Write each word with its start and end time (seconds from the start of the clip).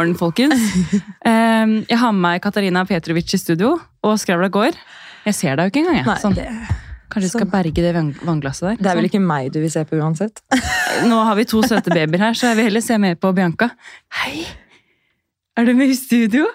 morgen, 0.00 0.16
folkens. 0.18 0.60
Eh, 1.30 1.72
jeg 1.90 1.98
har 2.00 2.12
med 2.16 2.22
meg 2.24 2.40
Katarina 2.42 2.80
Petrovic 2.88 3.34
i 3.36 3.38
studio, 3.38 3.74
og 4.02 4.14
skravla 4.18 4.48
går. 4.52 4.76
Jeg 5.26 5.36
ser 5.36 5.58
deg 5.60 5.68
jo 5.68 5.72
ikke 5.74 5.82
engang. 5.82 5.98
jeg. 6.00 6.06
Nei, 6.08 6.20
Sånn. 6.22 6.78
Kanskje 7.10 7.26
du 7.26 7.32
skal 7.34 7.48
berge 7.50 7.82
det 7.82 7.90
vannglasset 8.24 8.62
der. 8.64 8.76
det 8.78 8.86
er 8.86 8.96
vel 8.96 9.04
Sånn. 9.04 9.08
ikke 9.10 9.20
meg 9.26 9.48
du 9.52 9.58
vil 9.60 9.70
se 9.72 9.82
på 9.84 9.98
uansett. 9.98 10.40
Nå 11.10 11.18
har 11.26 11.36
vi 11.36 11.44
to 11.50 11.60
søte 11.66 11.90
babyer 11.92 12.22
her, 12.22 12.36
så 12.38 12.48
jeg 12.52 12.58
vil 12.60 12.68
heller 12.70 12.84
se 12.86 12.96
mer 13.02 13.18
på 13.20 13.32
Bianca. 13.36 13.68
Hei! 14.22 14.46
Er 15.58 15.66
du 15.68 15.74
med 15.76 15.90
i 15.92 15.96
studio? 15.98 16.46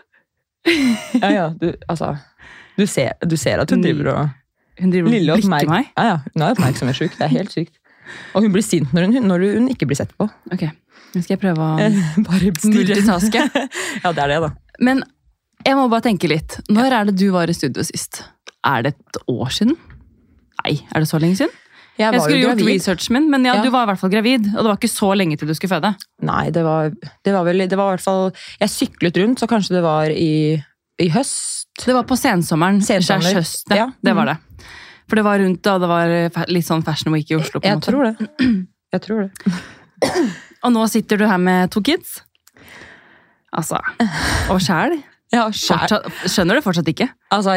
Ja, 1.19 1.29
ja, 1.29 1.45
du, 1.59 1.67
altså, 1.91 2.13
du, 2.79 2.85
ser, 2.89 3.13
du 3.21 3.35
ser 3.37 3.61
at 3.61 3.69
hun 3.75 3.83
driver 3.85 4.09
og 4.15 4.81
Hun 4.81 4.89
driver 4.95 5.11
og 5.11 5.13
blikker 5.13 5.35
oppmerk- 5.43 5.69
meg. 5.75 5.91
Ja, 5.99 6.07
ja, 6.09 6.15
hun 6.33 6.41
er 6.47 6.55
oppmerksomhetssjuk. 6.55 7.19
Det 7.19 7.27
er 7.27 7.35
helt 7.35 7.53
sykt. 7.53 7.75
Og 8.33 8.41
hun 8.47 8.55
blir 8.55 8.65
sint 8.65 8.89
når 8.95 9.11
hun, 9.11 9.27
når 9.29 9.45
hun 9.59 9.69
ikke 9.75 9.85
blir 9.91 9.99
sett 10.01 10.15
på. 10.17 10.25
Ok, 10.55 10.65
nå 11.15 11.23
skal 11.23 11.35
jeg 11.37 11.41
prøve 11.41 11.65
å 11.65 11.89
Bare 12.29 12.53
multitaske. 12.63 13.43
Ja, 14.03 14.11
det 14.11 14.23
er 14.25 14.33
det, 14.35 14.39
da. 14.45 14.49
Men 14.83 15.03
jeg 15.65 15.75
må 15.79 15.87
bare 15.89 16.05
tenke 16.05 16.27
litt. 16.29 16.59
Når 16.69 16.93
er 16.99 17.05
det 17.09 17.15
du 17.17 17.29
var 17.33 17.49
i 17.49 17.55
studio 17.57 17.83
sist? 17.87 18.23
Er 18.65 18.83
det 18.85 18.95
et 18.95 19.21
år 19.31 19.53
siden? 19.55 19.77
Nei, 20.63 20.75
er 20.91 21.03
det 21.03 21.09
så 21.09 21.19
lenge 21.21 21.37
siden? 21.39 21.53
Jeg 21.95 22.11
Jeg 22.11 22.21
skulle 22.25 22.41
gjort 22.43 22.61
researchen 22.67 23.13
min, 23.15 23.27
men 23.31 23.45
ja, 23.47 23.53
Ja. 23.55 23.63
du 23.63 23.69
var 23.71 23.85
i 23.85 23.89
hvert 23.93 24.01
fall 24.01 24.11
gravid. 24.11 24.49
Og 24.51 24.57
det 24.59 24.67
var 24.67 24.75
ikke 24.81 24.91
så 24.91 25.13
lenge 25.15 25.37
til 25.39 25.47
du 25.47 25.53
skulle 25.55 25.71
føde. 25.77 25.93
Nei, 26.27 26.49
det 26.51 26.63
var, 26.65 26.89
det 27.23 27.33
var 27.33 27.45
vel 27.47 27.63
Det 27.71 27.77
var 27.79 27.93
i 27.93 27.95
hvert 27.95 28.03
fall 28.03 28.25
Jeg 28.59 28.69
syklet 28.73 29.17
rundt, 29.21 29.39
så 29.39 29.47
kanskje 29.47 29.77
det 29.77 29.83
var 29.85 30.11
i, 30.11 30.57
i 30.99 31.07
høst. 31.15 31.71
Det 31.85 31.95
var 31.95 32.03
på 32.09 32.17
sensommeren. 32.19 32.81
Sensommer. 32.83 33.39
høst, 33.39 33.63
ja. 33.71 33.85
Ja. 33.85 33.87
Det 34.03 34.15
var 34.17 34.33
det. 34.33 34.37
For 35.07 35.15
det 35.21 35.23
var 35.23 35.39
rundt 35.39 35.61
da 35.63 35.77
det 35.79 35.87
var 35.87 36.13
litt 36.51 36.65
sånn 36.67 36.83
Fashion 36.83 37.13
Week 37.15 37.31
i 37.31 37.37
Oslo. 37.39 37.61
på 37.61 37.67
en 37.69 37.77
Jeg 37.77 37.79
måte. 37.79 37.91
tror 37.93 38.03
det. 38.11 38.29
Jeg 38.95 39.01
tror 39.07 39.23
det. 39.23 39.31
Og 40.65 40.73
nå 40.73 40.85
sitter 40.91 41.17
du 41.21 41.25
her 41.29 41.37
med 41.41 41.71
to 41.73 41.81
kids. 41.85 42.17
Altså, 43.55 43.79
Og 44.51 44.61
sjæl. 44.63 44.97
Ja. 45.33 45.49
Skjønner 45.51 46.55
du 46.55 46.61
fortsatt 46.63 46.87
ikke? 46.87 47.09
Altså, 47.33 47.55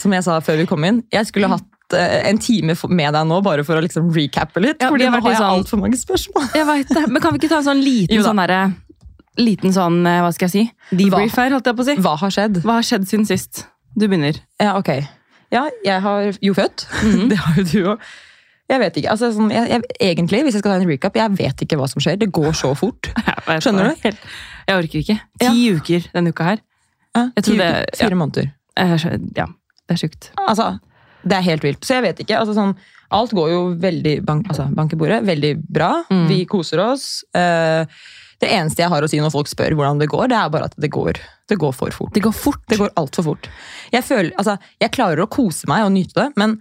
som 0.00 0.14
jeg 0.16 0.24
sa 0.24 0.38
før 0.42 0.56
vi 0.58 0.64
kom 0.66 0.82
inn, 0.88 0.96
jeg 1.14 1.28
skulle 1.28 1.46
hatt 1.52 1.94
eh, 1.94 2.24
en 2.26 2.40
time 2.42 2.74
med 2.90 3.14
deg 3.14 3.28
nå 3.28 3.36
bare 3.44 3.62
for 3.62 3.78
å 3.78 3.82
liksom 3.84 4.08
recappe 4.16 4.58
litt. 4.64 4.80
Ja, 4.82 4.88
fordi 4.90 5.06
nå 5.06 5.20
har 5.20 5.30
jeg 5.30 5.38
sånn- 5.38 5.60
altfor 5.60 5.78
mange 5.84 6.00
spørsmål. 6.00 6.48
Jeg 6.56 6.66
vet 6.66 6.90
det. 6.96 7.04
Men 7.12 7.22
kan 7.22 7.36
vi 7.36 7.38
ikke 7.42 7.50
ta 7.52 7.60
en 7.60 7.68
sånn 7.68 7.82
liten 7.84 8.24
sånn 8.24 8.40
derre 8.42 8.60
Liten 9.38 9.70
sånn, 9.70 10.00
eh, 10.10 10.18
hva 10.24 10.32
skal 10.34 10.48
jeg 10.48 10.54
si? 10.56 10.96
Debrief 10.98 11.36
her, 11.38 11.52
holdt 11.54 11.68
jeg 11.70 11.76
på 11.78 11.84
å 11.84 11.86
si. 11.86 11.94
Hva 12.02 12.16
har 12.18 12.32
skjedd? 12.34 12.56
Hva 12.64 12.80
har 12.80 12.86
skjedd 12.88 13.04
siden 13.06 13.26
sist? 13.28 13.60
Du 13.94 14.08
begynner. 14.08 14.40
Ja, 14.58 14.72
ok. 14.80 14.90
Ja, 15.54 15.68
jeg 15.84 16.02
har 16.02 16.32
jo 16.42 16.54
født. 16.58 16.88
Mhm. 17.04 17.28
Det 17.30 17.38
har 17.44 17.54
jo 17.60 17.64
du 17.68 17.78
òg. 17.92 18.08
Jeg 18.68 18.80
vet 18.82 18.98
ikke. 19.00 19.10
Altså, 19.14 19.30
sånn, 19.32 19.48
jeg, 19.54 19.68
jeg, 19.72 19.82
egentlig, 20.10 20.42
hvis 20.44 20.56
jeg 20.58 20.62
skal 20.62 20.74
ta 20.74 20.80
en 20.82 20.88
recap, 20.90 21.14
jeg 21.16 21.36
vet 21.38 21.62
ikke 21.64 21.78
hva 21.80 21.86
som 21.88 22.02
skjer. 22.04 22.18
Det 22.20 22.28
går 22.36 22.52
så 22.58 22.74
fort. 22.76 23.08
Skjønner 23.64 23.94
du? 23.94 24.10
Jeg 24.68 24.76
orker 24.82 25.00
ikke. 25.00 25.16
Ti 25.40 25.64
uker 25.78 26.10
denne 26.12 26.34
uka 26.34 26.50
her. 26.50 26.60
Jeg 27.16 27.44
tror 27.46 27.56
det- 27.62 27.72
ja. 27.72 28.04
Fire 28.04 28.18
måneder. 28.20 28.50
Ja, 28.78 29.46
det 29.88 29.96
er 29.96 30.00
sjukt. 30.04 30.30
Altså, 30.44 30.68
det 31.24 31.38
er 31.38 31.46
helt 31.48 31.64
vilt. 31.64 31.80
Så 31.88 31.96
jeg 31.96 32.04
vet 32.04 32.20
ikke. 32.22 32.36
Altså, 32.38 32.54
sånn, 32.54 32.76
alt 33.16 33.32
går 33.34 33.50
jo 33.54 33.60
veldig 33.80 34.14
bank, 34.28 34.46
altså, 34.52 34.68
bank 34.76 34.92
i 34.92 35.00
bordet. 35.00 35.22
Veldig 35.26 35.54
bra. 35.72 35.90
Mm. 36.12 36.26
Vi 36.28 36.42
koser 36.46 36.84
oss. 36.84 37.08
Eh, 37.34 37.88
det 38.38 38.52
eneste 38.54 38.84
jeg 38.84 38.92
har 38.92 39.02
å 39.02 39.08
si 39.10 39.18
når 39.18 39.32
folk 39.34 39.48
spør 39.50 39.74
hvordan 39.74 39.98
det 39.98 40.06
går, 40.12 40.28
det 40.30 40.36
er 40.38 40.50
bare 40.54 40.68
at 40.68 40.76
det 40.78 40.92
går, 40.94 41.16
det 41.50 41.56
går 41.58 41.72
for 41.74 41.90
fort. 41.90 42.12
Det 42.14 42.22
går 42.22 42.36
fort. 42.36 42.60
Det 42.70 42.78
går 42.78 42.92
altfor 43.00 43.24
fort. 43.32 43.48
Jeg, 43.90 44.04
føler, 44.06 44.30
altså, 44.38 44.54
jeg 44.78 44.92
klarer 44.94 45.24
å 45.24 45.30
kose 45.32 45.66
meg 45.66 45.88
og 45.88 45.90
nyte 45.96 46.14
det, 46.20 46.28
men, 46.38 46.60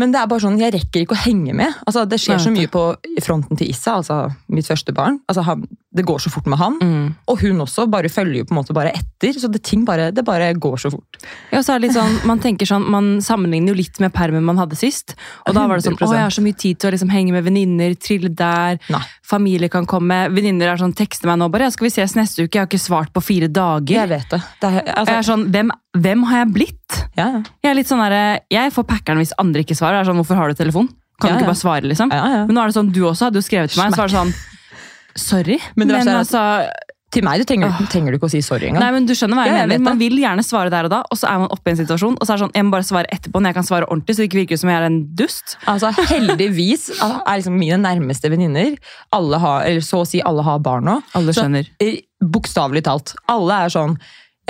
men 0.00 0.14
det 0.14 0.22
er 0.22 0.30
bare 0.30 0.42
sånn, 0.42 0.58
jeg 0.60 0.72
rekker 0.74 1.04
ikke 1.04 1.16
å 1.16 1.22
henge 1.26 1.54
med. 1.56 1.76
Altså, 1.84 2.06
det 2.08 2.20
skjer 2.22 2.40
så 2.40 2.52
mye 2.54 2.70
på 2.72 2.84
fronten 3.24 3.60
til 3.60 3.70
Issa, 3.72 3.98
altså 4.00 4.22
mitt 4.52 4.68
første 4.70 4.94
barn. 4.96 5.20
Altså, 5.28 5.44
han, 5.46 5.66
det 5.90 6.04
går 6.06 6.18
så 6.22 6.30
fort 6.30 6.46
med 6.46 6.58
han. 6.60 6.76
Mm. 6.78 7.06
Og 7.26 7.40
hun 7.42 7.62
også 7.64 7.88
bare 7.90 8.08
følger 8.12 8.40
jo 8.40 8.46
på 8.46 8.54
en 8.54 8.60
måte 8.60 8.74
bare 8.76 8.92
etter. 8.94 9.34
Så 9.34 9.48
det, 9.50 9.62
ting 9.66 9.82
bare, 9.86 10.10
det 10.14 10.22
bare 10.26 10.52
går 10.54 10.76
så 10.84 10.90
fort. 10.92 11.18
Ja, 11.50 11.64
så 11.66 11.74
er 11.74 11.80
det 11.80 11.88
litt 11.88 11.96
sånn, 11.96 12.14
man 12.30 12.42
tenker 12.42 12.68
sånn, 12.68 12.86
man 12.94 13.08
sammenligner 13.24 13.74
jo 13.74 13.80
litt 13.80 13.98
med 14.02 14.14
permen 14.14 14.46
man 14.46 14.60
hadde 14.60 14.78
sist. 14.78 15.16
Og 15.48 15.56
da 15.56 15.66
var 15.66 15.80
det 15.80 15.88
sånn, 15.88 15.98
100%. 15.98 16.06
å 16.06 16.14
jeg 16.14 16.26
har 16.28 16.36
så 16.36 16.44
mye 16.44 16.58
tid 16.62 16.78
til 16.78 16.90
å 16.90 16.94
liksom 16.94 17.10
henge 17.10 17.34
med 17.34 17.46
venninner, 17.48 17.96
trille 17.98 18.30
der, 18.30 18.78
Nei. 18.94 19.02
familie 19.26 19.72
kan 19.72 19.88
komme. 19.90 20.20
Venninner 20.30 20.70
er 20.70 20.82
sånn, 20.82 20.94
tekster 20.94 21.30
meg 21.32 21.40
nå 21.42 21.50
bare, 21.50 21.66
ja, 21.66 21.74
skal 21.74 21.88
vi 21.88 21.92
ses 21.96 22.14
neste 22.18 22.46
uke? 22.46 22.54
Jeg 22.54 22.62
har 22.62 22.70
ikke 22.70 22.82
svart 22.86 23.10
på 23.16 23.24
fire 23.24 23.50
dager. 23.50 23.96
Jeg 23.98 24.12
vet 24.14 24.30
det. 24.36 24.40
det 24.62 24.70
er, 24.70 24.80
altså, 24.94 25.10
jeg 25.10 25.24
er 25.24 25.28
sånn, 25.32 25.44
hvem, 25.50 25.74
hvem 25.98 26.24
har 26.30 26.44
jeg 26.44 26.54
blitt? 26.54 27.00
ja, 27.18 27.26
ja. 27.26 27.42
Jeg 27.64 27.72
er 27.72 27.78
litt 27.80 27.90
sånn 27.90 28.02
der, 28.06 28.44
jeg 28.52 28.70
får 28.74 28.86
packeren 28.86 29.18
hvis 29.18 29.34
andre 29.42 29.66
ikke 29.66 29.74
svarer. 29.74 29.98
Jeg 29.98 30.06
er 30.06 30.12
sånn, 30.12 30.22
hvorfor 30.22 30.38
har 30.38 30.54
du 30.54 30.58
telefon? 30.58 30.88
Kan 31.20 31.34
du 31.34 31.42
ikke 31.42 31.50
bare 31.50 31.60
svare, 31.60 31.84
liksom? 31.84 32.08
Men 32.08 32.54
nå 32.54 32.62
er 32.62 32.70
det 32.70 32.76
sånn, 32.78 32.94
du 32.94 33.02
også 33.04 33.28
hadde 33.28 33.42
jo 33.42 33.44
skrevet 33.44 33.74
til 33.74 33.82
meg, 33.82 33.92
så 33.92 34.00
var 34.00 34.08
det 34.08 34.16
sånn, 34.16 34.32
sorry. 35.20 35.58
Men 35.76 35.92
Men, 35.92 36.08
altså, 36.20 36.42
Til 37.10 37.24
meg 37.26 37.40
du 37.42 37.44
trenger, 37.48 37.72
trenger 37.90 38.14
du 38.14 38.20
ikke 38.20 38.28
å 38.28 38.30
si 38.30 38.38
sorry 38.46 38.68
engang. 38.68 38.84
nei, 38.84 38.90
men 38.94 39.06
du 39.08 39.10
skjønner 39.18 39.34
hva 39.34 39.44
jeg 39.48 39.50
Ja, 39.56 39.62
jeg 39.64 39.68
mener. 39.72 39.82
Man 39.88 39.98
vil 39.98 40.14
gjerne 40.22 40.44
svare 40.46 40.70
der 40.70 40.86
og 40.86 40.92
da, 40.92 41.00
og 41.10 41.18
så 41.18 41.26
er 41.26 41.40
man 41.42 41.50
oppe 41.50 41.72
i 41.72 41.72
en 41.72 41.80
situasjon, 41.80 42.14
og 42.14 42.22
så 42.22 42.30
er 42.30 42.38
det 42.38 42.44
sånn, 42.44 42.52
jeg 42.54 42.66
må 42.68 42.70
bare 42.76 42.86
svare 42.86 43.10
etterpå 43.16 43.40
når 43.42 43.50
jeg 43.50 43.56
kan 43.56 43.66
svare 43.66 43.88
ordentlig, 43.90 44.14
så 44.14 44.22
det 44.22 44.28
ikke 44.30 44.38
virker 44.44 44.60
som 44.62 44.70
jeg 44.70 44.78
er 44.78 44.86
en 44.86 45.00
dust. 45.18 45.56
Altså, 45.66 45.90
heldigvis 46.12 46.86
er 47.02 47.34
liksom 47.40 47.58
mine 47.58 47.80
nærmeste 47.82 48.30
venninner 48.30 48.78
alle 49.18 49.42
har, 49.42 49.66
eller 49.66 49.82
så 49.82 50.04
å 50.04 50.06
si 50.06 50.22
alle 50.22 50.46
har 50.46 50.62
barn 50.62 50.86
nå. 50.86 50.96
Alle 51.18 51.34
skjønner. 51.34 51.66
Bokstavelig 52.22 52.84
talt. 52.86 53.16
Alle 53.26 53.64
er 53.66 53.74
sånn 53.74 53.98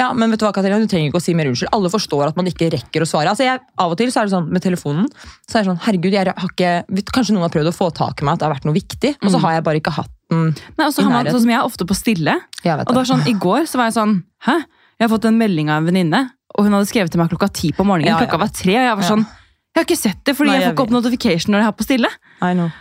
ja, 0.01 0.15
men 0.17 0.31
vet 0.33 0.41
du 0.41 0.47
hva, 0.47 0.53
Katarina, 0.57 0.79
du 0.81 0.89
trenger 0.89 1.11
ikke 1.11 1.21
å 1.21 1.25
si 1.25 1.35
mer 1.37 1.49
unnskyld. 1.51 1.69
Alle 1.77 1.91
forstår 1.93 2.31
at 2.31 2.37
man 2.39 2.47
ikke 2.49 2.71
rekker 2.73 3.05
å 3.05 3.09
svare. 3.09 3.29
Altså, 3.35 3.45
jeg, 3.45 3.61
av 3.77 3.91
og 3.93 3.99
til 4.01 4.09
så 4.13 4.23
er 4.23 4.31
det 4.31 4.33
sånn 4.33 4.47
med 4.49 4.63
telefonen 4.65 5.11
så 5.45 5.59
er 5.59 5.61
det 5.61 5.69
sånn, 5.69 5.81
herregud, 5.85 6.15
jeg 6.15 6.25
har 6.31 6.47
ikke, 6.49 6.71
Kanskje 7.13 7.35
noen 7.37 7.45
har 7.45 7.53
prøvd 7.53 7.69
å 7.69 7.75
få 7.77 7.91
tak 7.93 8.23
i 8.23 8.25
meg 8.25 8.39
at 8.39 8.41
det 8.41 8.49
har 8.49 8.55
vært 8.55 8.69
noe 8.69 8.77
viktig, 8.79 9.11
og 9.21 9.29
så 9.35 9.43
har 9.45 9.59
jeg 9.59 9.67
bare 9.67 9.81
ikke 9.83 9.93
hatt 9.99 10.15
den. 10.31 10.55
Nei, 10.79 10.87
og 10.87 10.95
så 10.95 11.03
har 11.05 11.11
man, 11.13 11.27
sånn 11.31 11.45
som 11.45 11.51
jeg 11.55 11.65
ofte 11.67 11.87
på 11.91 11.97
stille, 11.99 12.37
og 12.65 12.87
det 12.93 12.97
var 13.01 13.09
sånn, 13.11 13.27
i 13.29 13.35
går 13.35 13.67
så 13.71 13.81
var 13.81 13.91
jeg 13.91 13.99
sånn, 13.99 14.15
hæ? 14.47 14.57
Jeg 15.01 15.07
har 15.09 15.13
fått 15.13 15.29
en 15.31 15.39
melding 15.41 15.71
av 15.73 15.81
en 15.83 15.89
venninne, 15.91 16.23
og 16.57 16.67
hun 16.67 16.75
hadde 16.77 16.89
skrevet 16.91 17.13
til 17.13 17.21
meg 17.23 17.31
klokka 17.33 17.49
ti 17.53 17.73
på 17.77 17.85
morgenen, 17.87 18.11
Ja, 18.13 18.19
ja. 18.19 18.27
klokka 18.27 18.41
var 18.45 18.53
tre, 18.55 18.75
og 18.79 18.87
jeg 18.89 18.97
var 19.01 19.09
sånn, 19.11 19.25
jeg 19.71 19.79
har 19.79 19.87
ikke 19.87 20.01
sett 20.01 20.25
det, 20.27 20.35
fordi 20.37 20.51
Nei, 20.51 20.59
jeg 20.61 20.67
får 20.69 20.75
ikke 20.75 20.83
opp 20.89 20.95
notification 20.97 21.53
når 21.55 21.61
jeg 21.63 21.69
har 21.71 21.77
på 21.79 21.85
stille. 21.87 22.09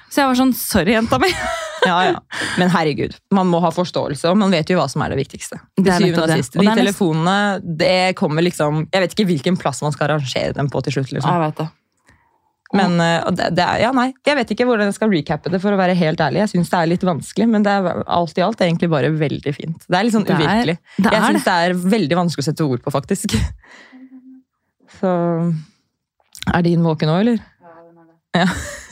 Så 0.10 0.22
jeg 0.24 0.30
var 0.32 0.38
sånn, 0.40 0.54
sorry 0.58 0.96
jenta 0.98 1.20
mi. 1.22 1.30
Ja, 1.80 1.96
ja. 2.04 2.20
Men 2.60 2.68
herregud, 2.74 3.14
man 3.32 3.48
må 3.48 3.62
ha 3.64 3.70
forståelse, 3.72 4.28
og 4.28 4.36
man 4.36 4.52
vet 4.52 4.68
jo 4.68 4.76
hva 4.76 4.90
som 4.92 5.00
er 5.06 5.14
det 5.14 5.20
viktigste. 5.22 5.62
Det 5.80 5.88
er 5.94 6.02
syvende 6.04 6.26
og 6.26 6.34
siste 6.34 6.58
sist. 6.60 6.60
De 6.60 6.74
telefonene, 6.76 7.36
det 7.64 8.16
kommer 8.20 8.44
liksom 8.44 8.82
Jeg 8.92 9.06
vet 9.06 9.16
ikke 9.16 9.26
hvilken 9.30 9.56
plass 9.62 9.80
man 9.86 9.96
skal 9.96 10.10
arrangere 10.10 10.52
dem 10.58 10.68
på 10.68 10.82
til 10.84 10.98
slutt. 10.98 11.14
liksom. 11.16 11.32
Jeg 11.32 11.40
vet 11.46 11.62
det. 11.62 11.68
Men 12.78 13.00
eh, 13.02 13.24
og 13.26 13.34
det, 13.34 13.48
det 13.58 13.64
er, 13.66 13.80
ja, 13.82 13.90
nei, 13.98 14.12
jeg 14.28 14.38
vet 14.38 14.52
ikke 14.54 14.66
hvordan 14.70 14.92
jeg 14.92 14.98
skal 15.00 15.10
recappe 15.10 15.50
det, 15.50 15.58
for 15.64 15.74
å 15.74 15.80
være 15.80 15.96
helt 15.98 16.20
ærlig. 16.22 16.44
Jeg 16.44 16.52
syns 16.52 16.70
det 16.70 16.78
er 16.78 16.90
litt 16.92 17.06
vanskelig, 17.08 17.48
men 17.50 17.66
det 17.66 17.72
er 17.74 18.04
alt 18.06 18.38
i 18.38 18.44
alt 18.46 18.62
egentlig 18.62 18.92
bare 18.94 19.10
veldig 19.16 19.54
fint. 19.58 19.88
Det 19.88 19.98
er 19.98 20.06
litt 20.06 20.14
sånn 20.14 20.28
Det 20.28 20.36
er- 20.36 20.44
uvirkelig. 20.44 20.78
det 21.00 21.14
jeg 21.16 21.22
er 21.24 21.26
syns 21.34 21.48
det 21.48 21.56
er 21.66 21.74
veldig 21.96 22.20
vanskelig 22.22 22.46
å 22.46 22.50
sette 22.52 22.68
ord 22.68 22.84
på, 22.86 22.94
faktisk. 22.94 23.34
Så 25.00 25.10
Er 26.54 26.62
din 26.66 26.84
våken 26.86 27.10
nå, 27.10 27.18
eller? 27.24 27.42
Ja. 28.38 28.46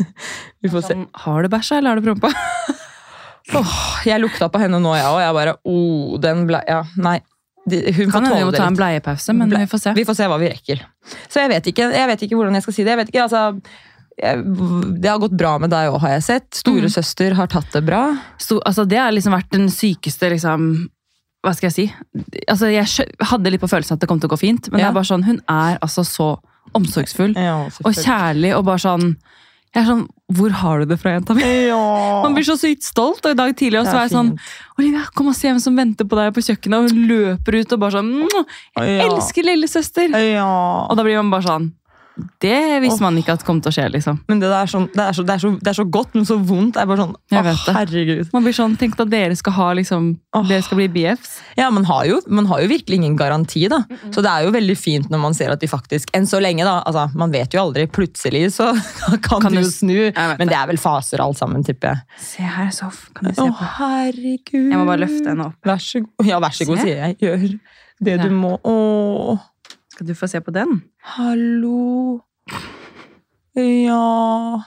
Vi 0.61 0.69
får 0.73 0.81
se. 0.87 0.95
Har 1.25 1.43
du 1.45 1.49
bæsja, 1.53 1.77
eller 1.77 1.93
har 1.93 2.01
du 2.01 2.07
prompa? 2.09 2.31
oh, 3.55 4.01
jeg 4.05 4.19
lukta 4.19 4.49
på 4.51 4.59
henne 4.59 4.79
nå, 4.81 4.93
jeg 4.97 5.05
òg. 5.07 5.19
Jeg 5.21 5.35
bare 5.37 5.53
oh, 5.69 6.17
den 6.21 6.45
ble 6.49 6.61
Ja, 6.67 6.81
nei. 6.97 7.19
Hun 7.67 8.11
Kan 8.11 8.23
hende 8.25 8.38
vi 8.39 8.45
må 8.47 8.53
ta 8.55 8.67
en 8.67 8.78
bleiepause, 8.79 9.33
men 9.35 9.50
Ble- 9.51 9.59
vi 9.66 9.69
får 9.72 9.81
se. 9.83 9.94
Vi 9.97 10.05
får 10.07 10.16
se 10.16 10.28
hva 10.31 10.38
vi 10.39 10.47
rekker. 10.53 10.81
Så 11.28 11.41
jeg 11.44 11.50
vet 11.51 11.67
ikke, 11.73 11.91
jeg 11.91 12.07
vet 12.07 12.22
ikke 12.28 12.38
hvordan 12.39 12.53
jeg 12.55 12.63
skal 12.63 12.73
si 12.78 12.83
det. 12.88 12.94
Jeg 12.95 13.00
vet 13.01 13.09
ikke, 13.11 13.23
altså 13.28 13.41
jeg, 14.17 14.44
Det 15.01 15.09
har 15.11 15.19
gått 15.22 15.35
bra 15.38 15.57
med 15.61 15.69
deg 15.69 15.91
òg, 15.91 16.00
har 16.01 16.16
jeg 16.16 16.23
sett. 16.23 16.47
Storesøster 16.63 17.35
har 17.38 17.47
tatt 17.51 17.69
det 17.75 17.83
bra. 17.85 18.03
Sto, 18.41 18.59
altså, 18.66 18.85
det 18.88 18.97
har 18.97 19.11
liksom 19.11 19.35
vært 19.35 19.51
den 19.51 19.67
sykeste, 19.69 20.29
liksom 20.33 20.88
Hva 21.45 21.53
skal 21.55 21.69
jeg 21.69 21.75
si? 21.75 21.85
Altså, 22.49 22.72
jeg 22.73 22.87
hadde 23.29 23.52
litt 23.53 23.61
på 23.61 23.69
følelsen 23.69 23.93
at 23.93 24.02
det 24.02 24.08
kom 24.09 24.19
til 24.19 24.28
å 24.28 24.34
gå 24.34 24.40
fint, 24.41 24.72
men 24.72 24.79
det 24.81 24.87
er 24.87 24.96
bare 24.96 25.05
sånn, 25.11 25.23
hun 25.28 25.37
er 25.47 25.78
altså 25.85 26.03
så 26.03 26.31
omsorgsfull 26.75 27.35
Ja, 27.37 27.61
og 27.85 27.93
kjærlig 27.96 28.55
og 28.58 28.66
bare 28.67 28.81
sånn 28.84 29.14
jeg 29.78 29.84
er 29.85 29.90
sånn, 29.91 30.06
Hvor 30.38 30.52
har 30.59 30.82
du 30.82 30.85
det 30.90 30.97
fra, 31.00 31.14
jenta 31.16 31.35
mi? 31.38 31.46
Man 32.26 32.34
blir 32.35 32.44
så 32.47 32.58
sykt 32.59 32.84
stolt. 32.84 33.22
Og 33.24 33.32
i 33.32 33.38
dag 33.40 33.53
tidlig 33.56 33.79
også 33.84 33.94
var 33.96 34.08
jeg 34.08 34.16
sånn. 34.18 34.32
Olivia, 34.82 35.06
kom 35.16 35.29
og 35.32 35.38
se 35.38 35.47
hvem 35.47 35.62
som 35.64 35.78
venter 35.79 36.08
på 36.09 36.18
deg 36.20 36.34
på 36.35 36.44
kjøkkenet. 36.50 36.78
Og 36.82 36.91
hun 36.91 37.08
løper 37.14 37.62
ut 37.62 37.76
og 37.78 37.79
bare 37.85 37.96
sånn 38.02 38.12
Jeg 38.28 38.97
Ja. 38.97 39.06
elsker 39.08 39.47
lillesøster! 39.47 40.12
Ja. 40.34 40.50
Og 40.90 40.97
da 41.00 41.06
blir 41.08 41.22
man 41.22 41.32
bare 41.32 41.47
sånn 41.47 41.70
Det 42.41 42.81
visste 42.81 43.03
man 43.03 43.17
ikke 43.19 43.34
at 43.37 43.43
kom 43.46 43.59
til 43.61 43.69
å 43.69 43.75
skje, 43.75 43.87
liksom. 43.93 44.19
Men 44.29 44.40
det, 44.41 44.47
er 44.53 44.69
sånn, 44.72 44.87
det, 44.93 45.03
er 45.03 45.14
så, 45.17 45.23
det, 45.28 45.35
er 45.35 45.41
så, 45.43 45.52
det 45.61 45.69
er 45.72 45.78
så 45.78 45.85
godt, 45.93 46.16
men 46.17 46.25
så 46.25 46.37
vondt. 46.41 46.73
Det 46.75 46.81
er 46.81 46.90
bare 46.90 47.03
sånn, 47.03 47.14
å, 47.14 47.41
herregud. 47.78 48.31
Man 48.34 48.46
blir 48.47 48.55
sånn, 48.58 48.75
Tenk 48.79 48.97
at 48.99 49.11
dere 49.11 49.35
skal 49.37 49.53
ha 49.58 49.67
liksom 49.78 50.08
Åh. 50.37 50.47
Dere 50.49 50.66
skal 50.66 50.79
bli 50.81 50.87
BFs. 50.96 51.35
Ja, 51.59 51.69
man 51.73 51.85
har, 51.90 52.05
jo, 52.09 52.17
man 52.29 52.46
har 52.49 52.61
jo 52.64 52.69
virkelig 52.72 52.99
ingen 52.99 53.16
garanti, 53.19 53.64
da. 53.72 53.84
Så 54.14 54.22
det 54.25 54.31
er 54.31 54.46
jo 54.47 54.53
veldig 54.55 54.78
fint 54.78 55.09
når 55.14 55.22
man 55.23 55.37
ser 55.37 55.53
at 55.53 55.61
de 55.61 55.69
faktisk 55.72 56.09
Enn 56.17 56.25
så 56.29 56.41
lenge, 56.41 56.66
da. 56.67 56.79
Altså, 56.90 57.08
man 57.17 57.34
vet 57.34 57.53
jo 57.53 57.61
aldri. 57.64 57.87
Plutselig 57.90 58.43
så 58.58 58.72
kan, 59.28 59.41
Kan 59.46 59.53
du 59.53 59.61
jo 59.61 59.69
snu. 59.69 59.96
Men 60.14 60.46
det. 60.49 60.58
er 60.58 60.69
vel 60.73 60.81
faser 60.81 61.22
alt 61.23 61.37
sammen, 61.40 61.66
tipper 61.67 61.93
jeg. 61.96 62.22
Se 62.34 62.46
her, 62.58 62.69
Sof. 62.75 63.08
Kan 63.17 63.29
du 63.29 63.34
se 63.37 63.46
Å, 63.46 63.49
på? 63.53 63.72
herregud. 63.79 64.72
Jeg 64.72 64.78
må 64.78 64.85
bare 64.90 65.03
løfte 65.05 65.34
henne 65.34 65.49
opp. 65.52 65.59
Vær 65.67 65.81
så 65.84 66.02
god. 66.05 66.29
Ja, 66.29 66.40
vær 66.43 66.55
så 66.58 66.67
god, 66.69 66.81
Se. 66.81 66.87
sier 66.90 67.03
jeg. 67.05 67.19
Gjør 67.23 67.46
det 68.08 68.14
Ja. 68.19 68.23
du 68.28 68.34
må. 68.37 68.53
Å, 68.61 68.73
Skal 69.97 70.05
du 70.11 70.14
få 70.14 70.28
se 70.29 70.41
på 70.46 70.53
den? 70.53 70.82
hallo. 71.17 72.22
Ja 73.58 74.61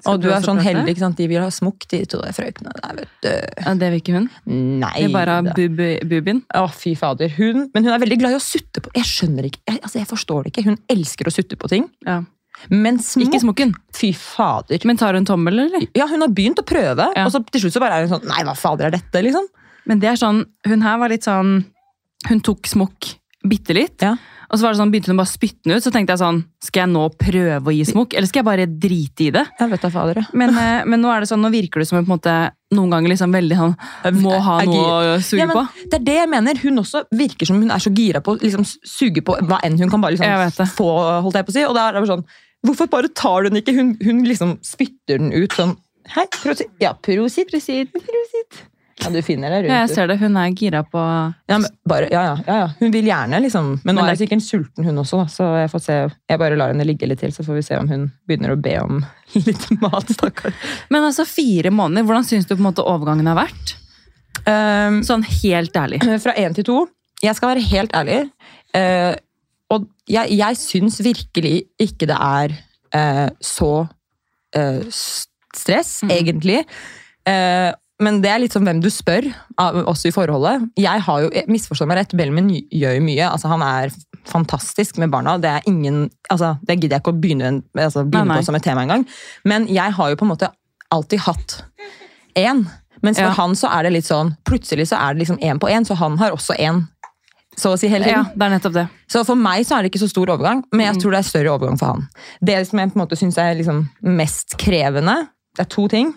Skal 0.00 0.14
Og 0.14 0.20
du 0.22 0.28
er 0.30 0.40
sånn 0.44 0.60
prate? 0.60 0.68
heldig, 0.68 0.92
ikke 0.94 1.02
sant? 1.02 1.18
De 1.18 1.26
vil 1.28 1.42
ha 1.42 1.48
smokk, 1.52 1.82
de 1.90 1.98
to 2.08 2.20
de 2.22 2.30
frøkene 2.32 2.70
der, 2.78 2.92
vet 3.00 3.24
du. 3.26 3.32
Ja, 3.64 3.72
det 3.80 3.88
vil 3.90 3.98
ikke 4.00 4.14
hun. 4.16 4.28
Nei 4.46 4.92
Det 4.96 5.08
er 5.08 5.12
bare 5.16 5.34
bub, 5.50 5.82
bubien. 6.08 6.38
Å, 6.56 6.62
fy 6.72 6.94
fader. 6.96 7.28
Hun, 7.36 7.66
men 7.74 7.84
hun 7.84 7.92
er 7.92 8.00
veldig 8.00 8.20
glad 8.22 8.36
i 8.36 8.38
å 8.38 8.44
sutte 8.44 8.80
på 8.84 8.92
Jeg 8.96 9.08
skjønner 9.10 9.50
ikke, 9.50 9.60
jeg, 9.68 9.82
altså 9.82 9.98
jeg 10.00 10.08
forstår 10.08 10.46
det 10.46 10.52
ikke. 10.54 10.64
Hun 10.70 10.78
elsker 10.94 11.28
å 11.28 11.34
sutte 11.34 11.58
på 11.60 11.68
ting. 11.74 11.90
Ja. 12.06 12.20
Men 12.72 12.98
smokk 13.02 13.26
Ikke 13.28 13.42
smokken. 13.42 13.74
Fy 13.96 14.12
fader. 14.16 14.80
Men 14.88 14.96
tar 15.00 15.18
hun 15.18 15.26
tommel, 15.28 15.64
eller? 15.66 15.84
Ja, 15.98 16.06
hun 16.10 16.22
har 16.24 16.32
begynt 16.32 16.62
å 16.62 16.66
prøve, 16.70 17.10
Ja. 17.16 17.26
og 17.26 17.34
så 17.34 17.42
til 17.50 17.66
slutt 17.66 17.76
så 17.76 17.82
bare 17.82 17.98
er 18.00 18.06
hun 18.06 18.14
sånn 18.14 18.28
Nei, 18.30 18.40
hva 18.46 18.54
fader 18.56 18.88
er 18.88 18.96
dette, 18.96 19.26
liksom? 19.26 19.50
Men 19.90 19.98
det 20.00 20.14
er 20.14 20.20
sånn, 20.22 20.44
hun 20.70 20.82
her 20.86 20.98
var 21.02 21.08
litt 21.12 21.26
sånn 21.26 21.64
Hun 22.28 22.40
tok 22.44 22.68
smokk 22.68 23.16
bitte 23.46 23.76
litt. 23.76 24.02
Ja. 24.04 24.16
Og 24.50 24.58
så 24.58 24.66
var 24.66 24.74
det 24.74 24.80
sånn, 24.80 24.90
begynte 24.90 25.12
hun 25.12 25.20
bare 25.20 25.30
å 25.30 25.30
spytte 25.30 25.62
den 25.68 25.78
ut. 25.78 25.84
Så 25.84 25.92
tenkte 25.94 26.16
jeg 26.16 26.20
sånn 26.24 26.40
Skal 26.64 26.82
jeg 26.82 26.90
nå 26.90 27.04
prøve 27.20 27.70
å 27.70 27.74
gi 27.74 27.84
smokk, 27.86 28.16
eller 28.18 28.30
skal 28.30 28.42
jeg 28.42 28.48
bare 28.48 28.66
drite 28.66 29.26
i 29.28 29.30
det? 29.36 29.44
Jeg 29.60 29.70
vet 29.70 29.84
da 29.84 29.90
fader, 29.94 30.20
ja. 30.22 30.24
Men, 30.42 30.56
eh, 30.58 30.88
men 30.90 31.02
nå 31.04 31.12
er 31.14 31.22
det 31.22 31.30
sånn, 31.30 31.42
nå 31.44 31.52
virker 31.54 31.82
det 31.82 31.86
som 31.88 32.00
hun 32.00 32.08
på 32.08 32.10
en 32.10 32.16
måte 32.18 32.34
noen 32.74 32.94
ganger 32.94 33.14
liksom 33.14 33.34
veldig 33.34 33.58
sånn 33.60 33.76
Må 34.18 34.34
ha 34.46 34.56
noe 34.66 35.14
å 35.14 35.16
suge 35.22 35.44
Ja, 35.44 35.48
men 35.50 35.60
på. 35.60 35.64
Det 35.86 36.00
er 36.00 36.06
det 36.08 36.18
jeg 36.18 36.30
mener. 36.34 36.62
Hun 36.64 36.82
også 36.82 37.04
virker 37.14 37.50
som 37.50 37.62
hun 37.62 37.70
er 37.70 37.82
så 37.82 37.94
gira 37.94 38.22
på 38.24 38.34
å 38.34 38.40
liksom, 38.42 38.66
suge 38.66 39.22
på 39.26 39.38
hva 39.46 39.60
enn 39.66 39.78
hun 39.78 39.92
kan 39.92 40.02
bare 40.02 40.18
liksom, 40.18 40.66
få. 40.74 40.90
holdt 41.26 41.38
jeg 41.38 41.46
på 41.46 41.54
å 41.54 41.58
si. 41.60 41.66
Og 41.68 41.76
da 41.78 41.86
er 41.86 41.94
det 41.94 42.02
bare 42.04 42.14
sånn, 42.16 42.26
Hvorfor 42.66 42.90
bare 42.92 43.08
tar 43.16 43.46
du 43.46 43.48
den 43.48 43.62
ikke? 43.62 43.72
Hun, 43.72 43.94
hun 44.04 44.18
liksom 44.28 44.58
spytter 44.66 45.16
den 45.22 45.30
ut 45.32 45.54
sånn 45.56 45.78
Hei, 46.10 46.26
prosit. 46.32 46.68
Ja, 46.82 46.90
prosit. 46.92 47.48
prosit. 47.52 47.92
prosit. 47.94 48.64
Ja, 49.00 49.10
du 49.10 49.20
finner 49.24 49.50
det 49.52 49.62
rundt. 49.62 49.72
Ja, 49.72 49.80
jeg 49.84 49.90
ser 49.94 50.10
det. 50.10 50.18
Hun 50.20 50.36
er 50.36 50.50
gira 50.56 50.82
på 50.84 51.00
Ja, 51.48 51.58
men 51.58 51.68
bare, 51.88 52.08
ja, 52.12 52.22
ja, 52.26 52.34
ja, 52.46 52.56
ja. 52.64 52.68
Hun 52.80 52.92
vil 52.94 53.08
gjerne, 53.08 53.40
liksom. 53.44 53.70
Men 53.84 53.96
nå 53.96 54.02
Men 54.02 54.10
er 54.10 54.16
det- 54.16 54.18
sikkert 54.24 54.42
sikkert 54.42 54.66
sulten, 54.66 54.84
hun 54.84 54.96
også. 54.98 55.18
Da. 55.22 55.26
Så 55.26 55.44
jeg 55.58 55.70
får 55.70 55.80
se. 55.84 55.96
Jeg 56.28 56.38
bare 56.38 56.56
lar 56.56 56.68
henne 56.72 56.86
ligge 56.86 57.08
litt 57.08 57.20
til, 57.20 57.32
så 57.32 57.44
får 57.44 57.54
vi 57.54 57.62
se 57.62 57.76
om 57.76 57.88
hun 57.88 58.12
begynner 58.28 58.54
å 58.54 58.60
be 58.60 58.76
om 58.80 59.04
litt 59.34 59.66
mat. 59.80 60.08
stakkar. 60.08 60.52
Men 60.90 61.02
altså, 61.02 61.26
fire 61.26 61.70
måneder, 61.70 62.04
hvordan 62.04 62.24
syns 62.24 62.46
du 62.46 62.54
på 62.54 62.60
en 62.60 62.72
måte 62.72 62.84
overgangen 62.86 63.26
har 63.26 63.36
vært? 63.36 63.74
Um, 64.46 65.02
Sånn 65.02 65.24
helt 65.24 65.74
ærlig. 65.76 66.00
fra 66.22 66.32
én 66.34 66.54
til 66.54 66.64
to. 66.64 66.88
Jeg 67.22 67.36
skal 67.36 67.54
være 67.54 67.66
helt 67.68 67.92
ærlig. 67.92 68.30
Uh, 68.74 69.14
og 69.70 69.88
jeg, 70.08 70.30
jeg 70.36 70.56
syns 70.56 71.00
virkelig 71.00 71.66
ikke 71.78 72.06
det 72.06 72.16
er 72.16 72.54
uh, 72.94 73.28
så 73.40 73.88
uh, 74.56 74.82
stress, 74.90 76.02
mm. 76.02 76.10
egentlig. 76.10 76.64
Eh, 77.28 77.70
men 78.00 78.20
det 78.22 78.30
er 78.32 78.38
litt 78.42 78.52
som 78.52 78.64
hvem 78.64 78.80
du 78.82 78.88
spør, 78.90 79.26
oss 79.86 80.04
i 80.08 80.10
forholdet. 80.14 80.68
Jeg 80.80 81.00
har 81.06 81.20
jo, 81.26 81.30
Misforstå 81.48 81.86
meg 81.86 81.98
rett, 82.00 82.14
Belmen 82.16 82.48
gjør 82.72 82.96
jo 82.96 83.02
mye. 83.04 83.26
Altså, 83.30 83.48
han 83.52 83.62
er 83.62 83.90
fantastisk 84.30 84.98
med 84.98 85.10
barna. 85.12 85.36
Det 85.40 85.50
er 85.50 85.66
ingen, 85.70 86.10
altså, 86.30 86.54
det 86.66 86.78
gidder 86.80 86.96
jeg 86.98 87.02
ikke 87.04 87.14
å 87.14 87.20
begynne, 87.20 87.50
altså, 87.76 88.04
begynne 88.04 88.26
Nei, 88.28 88.34
nei. 88.34 88.42
på 88.42 88.48
som 88.50 88.54
et 88.58 88.62
tema 88.66 88.82
engang. 88.86 89.06
Men 89.44 89.66
jeg 89.68 89.92
har 89.96 90.10
jo 90.10 90.16
på 90.16 90.26
en 90.26 90.32
måte 90.34 90.50
alltid 90.90 91.20
hatt 91.26 91.62
én. 92.38 92.64
Mens 93.02 93.16
for 93.16 93.24
Ja. 93.30 93.32
han 93.32 93.54
så 93.56 93.68
er 93.72 93.82
det 93.84 93.92
litt 93.94 94.04
sånn 94.04 94.34
Plutselig 94.44 94.88
så 94.90 94.96
er 95.00 95.14
det 95.14 95.22
liksom 95.26 95.38
én 95.40 95.58
på 95.58 95.70
én, 95.72 95.86
så 95.86 95.94
han 95.96 96.18
har 96.18 96.32
også 96.32 96.56
én. 96.58 96.82
Så 97.56 97.72
å 97.74 97.78
si 97.78 97.88
hele 97.88 98.04
tiden. 98.04 98.24
Ja, 98.24 98.32
det 98.36 98.42
er 98.46 98.52
nettopp 98.58 98.72
det. 98.74 98.88
Så 99.10 99.24
for 99.26 99.34
meg 99.36 99.64
så 99.66 99.76
er 99.78 99.82
det 99.82 99.90
ikke 99.92 100.02
så 100.04 100.08
stor 100.08 100.26
overgang, 100.26 100.62
men 100.72 100.86
jeg 100.86 100.94
Mm. 100.96 101.00
tror 101.02 101.10
det 101.10 101.18
er 101.18 101.28
større 101.28 101.50
overgang 101.58 101.78
for 101.78 101.86
han. 101.86 102.08
Det 102.44 102.66
som 102.66 102.78
jeg 102.78 102.92
på 102.92 102.96
en 103.00 103.06
måte 103.06 103.16
syns 103.18 103.38
er 103.38 103.54
liksom 103.56 103.88
mest 104.02 104.56
krevende, 104.58 105.28
det 105.56 105.60
er 105.66 105.68
to 105.68 105.88
ting. 105.88 106.14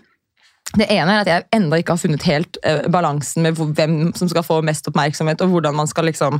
Det 0.73 0.87
ene 0.89 1.13
er 1.13 1.21
at 1.21 1.29
jeg 1.29 1.45
enda 1.53 1.77
ikke 1.77 1.93
har 1.93 2.01
funnet 2.01 2.25
helt 2.25 2.57
eh, 2.65 2.85
balansen 2.91 3.45
med 3.45 3.59
hvem 3.59 3.97
som 4.17 4.29
skal 4.31 4.45
få 4.45 4.61
mest 4.65 4.87
oppmerksomhet, 4.89 5.41
og 5.45 5.53
hvordan 5.53 5.75
man 5.77 5.89
skal 5.89 6.07
liksom 6.09 6.39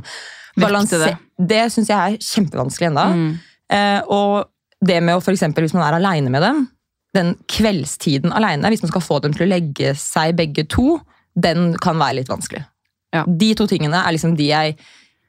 balansere 0.58 1.12
balanse- 1.12 1.20
det. 1.38 1.48
Det 1.52 1.62
syns 1.72 1.90
jeg 1.92 1.98
er 1.98 2.18
kjempevanskelig 2.18 2.90
ennå. 2.90 3.06
Mm. 3.14 3.30
Eh, 3.78 4.00
og 4.10 4.50
det 4.84 5.00
med 5.02 5.16
å 5.16 5.22
for 5.22 5.34
eksempel, 5.34 5.64
hvis 5.64 5.76
man 5.76 5.86
er 5.86 5.98
aleine 6.00 6.32
med 6.34 6.42
dem, 6.42 6.64
den 7.14 7.34
kveldstiden 7.50 8.34
aleine, 8.34 8.68
hvis 8.72 8.82
man 8.82 8.90
skal 8.90 9.06
få 9.06 9.20
dem 9.22 9.34
til 9.36 9.46
å 9.46 9.52
legge 9.52 9.94
seg 9.98 10.34
begge 10.38 10.66
to, 10.66 10.98
den 11.34 11.72
kan 11.82 11.98
være 12.00 12.20
litt 12.20 12.30
vanskelig. 12.30 12.64
Ja. 13.14 13.22
De 13.26 13.52
to 13.54 13.68
tingene 13.70 14.02
er 14.02 14.14
liksom 14.16 14.34
de 14.38 14.50
jeg 14.50 14.76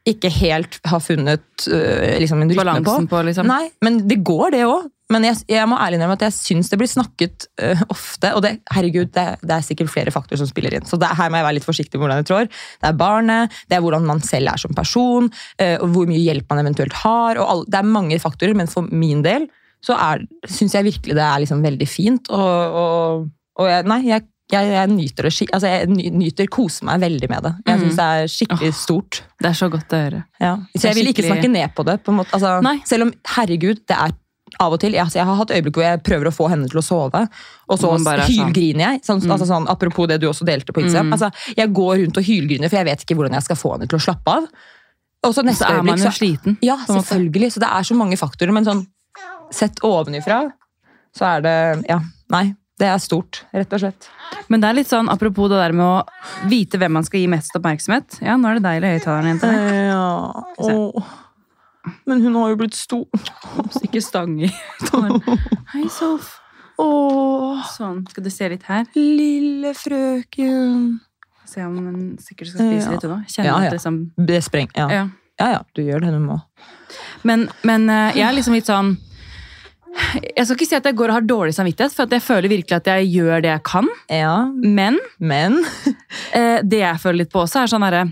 ikke 0.06 0.30
helt 0.30 0.78
har 0.86 1.02
funnet 1.02 1.66
øh, 1.68 2.18
liksom 2.22 2.44
en 2.44 2.52
rytme 2.52 2.81
på. 2.86 2.98
På, 3.10 3.22
liksom. 3.25 3.48
Nei, 3.50 3.72
men 3.86 4.04
det 4.10 4.19
går, 4.25 4.54
det 4.54 4.68
òg. 4.68 4.92
Men 5.13 5.25
jeg, 5.28 5.38
jeg 5.54 5.69
må 5.69 5.78
ærlig 5.78 6.00
innrømme 6.00 6.16
at 6.18 6.24
jeg 6.25 6.34
syns 6.34 6.72
det 6.72 6.80
blir 6.81 6.90
snakket 6.90 7.46
øh, 7.62 7.81
ofte. 7.94 8.31
Og 8.38 8.42
det, 8.46 8.56
herregud, 8.74 9.12
det, 9.13 9.25
det 9.42 9.54
er 9.54 9.66
sikkert 9.66 9.92
flere 9.94 10.13
faktorer 10.13 10.42
som 10.42 10.50
spiller 10.50 10.74
inn. 10.78 10.88
Så 10.90 10.98
det, 11.02 11.12
her 11.18 11.30
må 11.30 11.38
jeg 11.38 11.46
være 11.46 11.57
litt 11.60 11.68
forsiktig 11.68 12.00
med 12.00 12.06
hvordan 12.06 12.24
jeg 12.24 12.30
trår. 12.31 12.50
Det 12.50 12.90
er 12.90 12.98
barnet, 12.98 13.60
det 13.69 13.78
er 13.78 13.86
hvordan 13.86 14.07
man 14.10 14.24
selv 14.25 14.50
er 14.54 14.62
som 14.62 14.74
person, 14.78 15.30
øh, 15.30 15.78
og 15.78 15.88
hvor 15.94 16.10
mye 16.10 16.24
hjelp 16.24 16.50
man 16.54 16.63
eventuelt 16.66 16.98
har. 17.04 17.42
Og 17.42 17.51
all, 17.54 17.66
det 17.69 17.81
er 17.81 17.94
mange 17.98 18.22
faktorer, 18.22 18.58
men 18.58 18.72
for 18.72 18.90
min 18.90 19.22
del 19.25 19.50
så 19.86 19.98
syns 20.50 20.74
jeg 20.74 20.88
virkelig 20.88 21.13
det 21.18 21.25
er 21.25 21.42
liksom 21.44 21.62
veldig 21.62 21.90
fint. 21.90 22.30
Og, 22.34 22.80
og, 22.81 23.28
og 23.62 23.69
jeg, 23.69 23.86
nei, 23.90 24.00
jeg, 24.10 24.25
jeg, 24.51 24.68
jeg 24.69 24.89
nyter 24.92 25.25
Altså, 25.25 25.68
jeg 25.68 25.88
nyter, 26.13 26.47
koser 26.53 26.86
meg 26.86 27.00
veldig 27.01 27.30
med 27.30 27.44
det. 27.44 27.53
Jeg 27.65 27.80
Mm. 27.80 27.81
syns 27.86 27.95
det 27.95 28.06
er 28.06 28.27
skikkelig 28.30 28.74
stort. 28.77 29.24
Det 29.42 29.50
er 29.50 29.53
så 29.57 29.69
godt 29.71 29.89
å 29.89 30.01
høre. 30.03 30.24
Ja. 30.39 30.57
Så 30.77 30.88
jeg 30.92 30.95
vil 30.95 31.07
ikke 31.13 31.25
snakke 31.25 31.50
ned 31.50 31.74
på 31.75 31.83
det. 31.86 32.03
på. 32.03 32.13
Altså, 32.31 32.62
selv 32.86 33.03
om, 33.07 33.13
herregud, 33.25 33.81
det 33.88 33.97
er 33.97 34.13
av 34.62 34.71
og 34.71 34.80
til 34.80 34.94
altså, 34.94 35.15
jeg 35.18 35.25
har 35.25 35.36
hatt 35.36 35.50
øyeblikk 35.50 35.74
hvor 35.74 35.83
jeg 35.83 36.03
prøver 36.06 36.27
å 36.30 36.31
få 36.36 36.47
henne 36.50 36.69
til 36.69 36.77
å 36.80 36.83
sove, 36.86 37.27
og 37.68 37.80
så 37.80 37.97
sånn. 37.97 38.21
hylgriner 38.30 38.86
jeg. 38.94 39.01
Sånn, 39.03 39.19
altså, 39.25 39.47
sånn, 39.50 39.65
apropos 39.68 40.07
det 40.07 40.19
du 40.21 40.27
også 40.30 40.45
delte 40.45 40.71
på 40.71 40.81
Instagram. 40.86 41.09
Mm. 41.09 41.13
Altså, 41.18 41.56
jeg 41.57 41.74
går 41.74 41.98
rundt 42.06 42.18
og 42.18 42.24
hylgriner, 42.24 42.69
for 42.69 42.77
jeg 42.77 42.86
vet 42.86 43.01
ikke 43.03 43.15
hvordan 43.18 43.33
jeg 43.33 43.44
skal 43.44 43.56
få 43.56 43.71
henne 43.74 43.89
til 43.89 43.98
å 43.98 44.06
slappe 44.06 44.27
av. 44.38 44.48
Og 45.25 45.33
så 45.33 45.41
neste 45.44 45.65
Så 45.65 45.71
er 45.74 45.81
man 45.81 45.98
øyeblikk 45.98 46.06
jo 46.06 46.12
så 46.12 46.13
sliten. 46.19 46.57
Ja, 46.62 46.75
måte. 46.77 47.01
selvfølgelig. 47.01 47.51
Så 47.51 47.59
det 47.59 47.69
er 47.74 47.81
så 47.89 47.95
mange 47.98 48.15
faktorer. 48.21 48.53
Men 48.53 48.63
sånn 48.65 48.86
sett 49.51 49.81
ovenifra, 49.81 50.51
så 51.18 51.25
er 51.38 51.41
det 51.41 51.86
Ja, 51.89 52.00
nei. 52.30 52.56
Det 52.75 52.88
er 52.92 52.98
stort, 53.00 53.45
rett 53.56 53.72
og 53.72 53.80
slett. 53.80 54.07
Men 54.51 54.60
det 54.60 54.68
er 54.69 54.75
litt 54.81 54.89
sånn, 54.92 55.07
apropos 55.12 55.48
det 55.51 55.60
der 55.62 55.72
med 55.72 55.86
å 55.86 56.50
vite 56.51 56.75
hvem 56.81 56.92
man 56.98 57.06
skal 57.07 57.22
gi 57.22 57.30
mest 57.31 57.56
oppmerksomhet. 57.56 58.18
Ja, 58.25 58.36
nå 58.36 58.50
er 58.51 58.60
det 58.60 58.66
deg 58.66 58.81
eller 58.81 58.98
høyttaleren 58.98 59.39
til 59.39 59.54
deg. 59.56 59.62
Ja. 59.94 61.06
Men 62.10 62.22
hun 62.25 62.36
har 62.36 62.50
jo 62.51 62.57
blitt 62.60 62.75
stor. 62.75 63.06
Ikke 63.86 64.01
stang 64.04 64.36
i. 64.44 64.50
Hei. 65.72 65.86
Åh, 66.75 67.62
Sånn, 67.72 68.01
skal 68.12 68.25
du 68.25 68.30
se 68.33 68.50
litt 68.51 68.66
her? 68.68 68.83
lille 68.98 69.72
frøken. 69.77 70.98
Se 71.48 71.63
om 71.63 71.77
hun 71.77 72.00
sikkert 72.19 72.51
skal 72.51 72.66
spise 72.68 72.89
Ja. 72.89 72.92
litt 72.92 73.06
hun 73.06 73.13
òg. 73.16 73.27
Kjenne 73.31 73.45
Ja, 73.48 73.60
ja. 73.62 73.68
at 73.69 73.77
liksom 73.77 74.00
Det 74.18 74.41
spreng. 74.44 74.67
Ja. 74.75 74.89
ja. 74.91 75.03
ja 75.39 75.48
ja, 75.55 75.62
du 75.74 75.82
gjør 75.86 76.01
det 76.03 76.12
du 76.12 76.20
må. 76.20 76.41
Men, 77.24 77.48
men 77.63 77.88
eh, 77.89 78.17
jeg 78.17 78.27
er 78.27 78.34
liksom 78.36 78.53
litt 78.58 78.67
sånn 78.67 78.98
Jeg 79.96 80.44
skal 80.44 80.58
ikke 80.58 80.68
si 80.68 80.75
at 80.78 80.88
jeg 80.90 80.98
går 81.00 81.12
og 81.12 81.18
har 81.20 81.25
dårlig 81.28 81.56
samvittighet, 81.56 81.94
for 81.96 82.08
at 82.08 82.14
jeg 82.16 82.24
føler 82.25 82.52
virkelig 82.52 82.75
at 82.78 82.90
jeg 82.92 83.08
gjør 83.14 83.44
det 83.46 83.52
jeg 83.54 83.64
kan. 83.68 83.88
Ja, 84.12 84.36
Men 84.52 85.00
men 85.20 85.62
eh, 86.38 86.60
det 86.64 86.82
jeg 86.84 87.02
føler 87.02 87.24
litt 87.24 87.34
på 87.34 87.46
også, 87.46 87.64
er 87.64 87.72
sånn 87.72 87.86
herre 87.88 88.06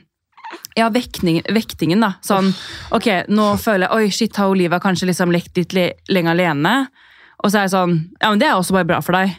ja, 0.77 0.87
vektingen, 0.93 1.45
vektingen, 1.53 2.01
da. 2.01 2.15
Sånn, 2.25 2.51
ok, 2.93 3.07
nå 3.29 3.53
føler 3.61 3.87
jeg 3.87 3.93
Oi, 3.93 4.13
shit, 4.13 4.37
har 4.37 4.49
Oliva 4.49 4.79
kanskje 4.81 5.09
liksom 5.09 5.33
lekt 5.33 5.57
litt 5.57 5.73
le 5.77 5.87
lenge 6.13 6.33
alene? 6.33 6.73
Og 7.43 7.51
så 7.51 7.59
er 7.59 7.67
jeg 7.67 7.73
sånn 7.75 7.95
Ja, 8.21 8.29
men 8.31 8.41
det 8.41 8.49
er 8.49 8.57
også 8.57 8.75
bare 8.77 8.87
bra 8.89 8.99
for 9.05 9.17
deg. 9.17 9.35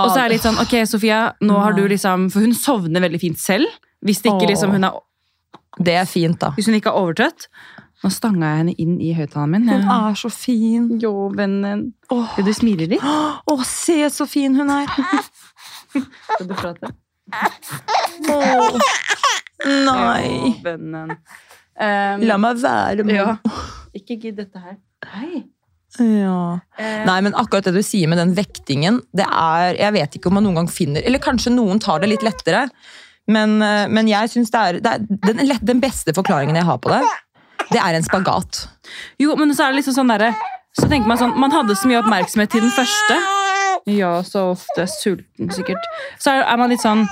Og 0.00 0.10
så 0.10 0.18
er 0.18 0.26
jeg 0.26 0.34
litt 0.36 0.46
sånn 0.46 0.60
Ok, 0.62 0.74
Sofia, 0.88 1.20
nå 1.44 1.58
har 1.60 1.76
du 1.76 1.82
liksom 1.90 2.28
For 2.32 2.44
hun 2.44 2.56
sovner 2.56 3.04
veldig 3.04 3.20
fint 3.22 3.40
selv. 3.40 3.68
Hvis, 4.04 4.22
ikke, 4.24 4.48
liksom, 4.48 4.72
hun, 4.76 4.86
er, 4.88 5.00
Det 5.80 5.96
er 6.00 6.08
fint, 6.08 6.38
da. 6.40 6.52
hvis 6.56 6.70
hun 6.70 6.76
ikke 6.78 6.92
er 6.92 7.00
overtrøtt. 7.02 7.48
Nå 8.00 8.08
stanga 8.14 8.48
jeg 8.48 8.60
henne 8.62 8.74
inn 8.80 8.94
i 9.04 9.10
høyttaleren 9.16 9.52
min. 9.52 9.68
Hun 9.68 9.90
er 9.92 10.14
så 10.16 10.30
fin. 10.32 10.86
Jo, 11.02 11.12
vennen. 11.36 11.90
Åh, 12.14 12.30
Vil 12.38 12.46
du 12.48 12.52
smile 12.56 12.86
litt? 12.94 13.04
Å, 13.04 13.56
se 13.68 13.98
så 14.14 14.24
fin 14.30 14.56
hun 14.56 14.72
er. 14.72 14.88
Skal 15.92 16.48
du 16.48 16.54
prate? 16.56 16.94
Åh. 18.30 18.80
Nei. 19.84 20.24
Jo, 20.32 20.54
vennen. 20.64 21.14
Um, 21.80 22.24
La 22.28 22.36
meg 22.40 22.60
være 22.60 23.04
med. 23.04 23.16
Ja. 23.16 23.36
Ikke 23.96 24.16
gidd 24.20 24.38
dette 24.40 24.60
her. 24.62 24.78
Hei. 25.12 25.44
Ja. 25.98 26.60
Eh, 26.78 27.00
Nei, 27.08 27.16
men 27.26 27.34
akkurat 27.34 27.66
det 27.66 27.72
du 27.74 27.82
sier 27.82 28.08
med 28.08 28.20
den 28.20 28.30
vektingen, 28.36 29.00
det 29.16 29.24
er 29.26 29.74
Jeg 29.74 29.94
vet 29.96 30.12
ikke 30.14 30.30
om 30.30 30.36
man 30.38 30.44
noen 30.46 30.60
gang 30.60 30.68
finner 30.70 31.02
Eller 31.02 31.18
kanskje 31.18 31.50
noen 31.50 31.80
tar 31.82 31.98
det 31.98 32.12
litt 32.12 32.22
lettere. 32.22 32.68
Men, 33.30 33.56
eh, 33.62 33.88
men 33.90 34.08
jeg 34.10 34.30
syns 34.32 34.52
det 34.54 34.60
er, 34.60 34.78
det 34.84 34.92
er 34.92 35.32
den, 35.34 35.50
den 35.72 35.82
beste 35.82 36.14
forklaringen 36.14 36.56
jeg 36.60 36.66
har 36.68 36.78
på 36.82 36.92
det, 36.94 37.00
det 37.70 37.80
er 37.80 37.96
en 37.96 38.06
spagat. 38.06 38.64
Jo, 39.22 39.36
men 39.38 39.54
så 39.54 39.66
er 39.66 39.74
det 39.74 39.80
liksom 39.80 39.94
sånn 40.00 40.10
derre 40.10 40.32
Så 40.74 40.88
tenker 40.90 41.06
man 41.10 41.18
sånn 41.20 41.36
Man 41.38 41.52
hadde 41.54 41.76
så 41.78 41.86
mye 41.90 42.00
oppmerksomhet 42.02 42.50
til 42.50 42.64
den 42.64 42.72
første. 42.74 43.18
Ja, 43.90 44.16
så 44.26 44.50
ofte 44.52 44.86
sulten, 44.90 45.50
sikkert. 45.54 45.86
Så 46.20 46.34
er, 46.34 46.56
man 46.60 46.72
litt 46.72 46.82
sånn 46.82 47.04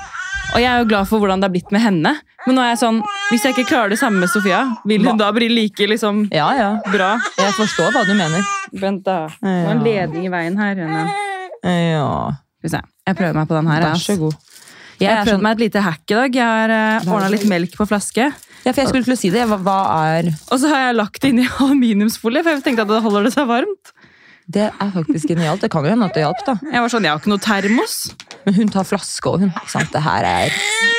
Og 0.53 0.59
jeg 0.59 0.67
er 0.69 0.83
jo 0.83 0.89
glad 0.89 1.09
for 1.09 1.21
hvordan 1.23 1.41
det 1.41 1.49
har 1.49 1.53
blitt 1.55 1.71
med 1.75 1.83
henne. 1.83 2.13
Men 2.45 2.57
nå 2.57 2.63
er 2.63 2.73
jeg 2.73 2.81
sånn 2.83 2.99
Hvis 3.31 3.47
jeg 3.47 3.55
ikke 3.55 3.69
klarer 3.71 3.93
det 3.93 3.99
samme 4.01 4.21
med 4.23 4.31
Sofia, 4.31 4.65
vil 4.89 5.07
hun 5.07 5.19
da 5.19 5.31
bli 5.35 5.49
like 5.51 5.87
liksom 5.89 6.27
Ja, 6.35 6.51
ja. 6.57 6.69
bra? 6.91 7.15
Jeg 7.39 7.55
forstår 7.57 7.95
hva 7.95 8.05
du 8.07 8.13
mener. 8.17 8.45
Vent, 8.71 9.03
da. 9.07 9.25
Det 9.39 9.55
var 9.65 9.73
en 9.77 9.83
ledning 9.85 10.27
i 10.27 10.33
veien 10.33 10.59
her. 10.59 10.83
Henne. 10.83 11.07
Ja. 11.63 12.11
Skal 12.59 12.67
vi 12.67 12.75
se. 12.75 12.83
Jeg 13.07 13.17
prøver 13.17 13.39
meg 13.39 13.49
på 13.49 13.57
den 13.57 13.71
her. 13.71 13.87
Vær 13.87 14.03
så 14.03 14.15
god. 14.19 14.37
Jeg 14.99 15.07
Jeg 15.07 15.15
har 15.15 15.27
prøvd 15.29 15.43
meg 15.45 15.55
et 15.55 15.61
lite 15.63 15.81
hack 15.83 16.03
i 16.11 16.15
dag. 16.17 16.35
Jeg 16.35 16.43
har 16.43 16.73
uh, 16.75 17.11
ordna 17.15 17.29
litt 17.31 17.45
melk 17.47 17.75
på 17.79 17.87
flaske. 17.87 18.29
Ja, 18.65 18.71
for 18.73 18.81
jeg 18.81 18.91
skulle 18.91 19.07
til 19.07 19.15
å 19.15 19.19
si 19.19 19.31
det. 19.33 19.45
Hva, 19.49 19.57
hva 19.63 19.79
er 20.17 20.29
Og 20.29 20.57
så 20.61 20.69
har 20.71 20.87
jeg 20.87 20.99
lagt 20.99 21.21
det 21.23 21.33
inn 21.33 21.43
i 21.43 21.47
aluminiumsfolie, 21.63 22.43
for 22.45 22.57
jeg 22.57 22.65
tenkte 22.65 22.85
at 22.87 22.93
det 22.93 23.01
holder 23.05 23.29
det 23.29 23.33
seg 23.35 23.49
varmt. 23.49 23.93
Det 24.49 24.65
er 24.65 24.93
faktisk 24.95 25.29
genialt. 25.29 25.61
Det 25.61 25.69
kan 25.69 25.85
jo 25.85 25.91
hende 25.93 26.07
at 26.09 26.15
det 26.17 26.23
hjalp, 26.23 26.39
da. 26.47 26.55
Jeg 26.73 26.81
var 26.81 26.91
sånn, 26.91 27.05
jeg 27.05 27.13
har 27.13 27.21
ikke 27.21 27.29
noe 27.29 27.43
termos. 27.43 27.97
Men 28.47 28.55
hun 28.57 28.71
tar 28.73 28.87
flaske, 28.89 29.29
og 29.29 29.43
hun 29.43 29.51
ikke 29.51 29.73
sant? 29.75 29.91
Det 29.93 30.01
her 30.01 30.25
er 30.25 30.55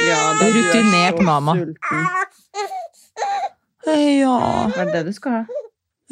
ja, 0.06 0.20
det 0.38 0.52
Rutinert 0.54 1.18
mamma. 1.26 1.56
Ja, 3.90 4.36
Hva 4.70 4.84
er 4.84 4.92
det 4.92 5.08
du 5.08 5.12
skal 5.16 5.40
ha? 5.40 5.64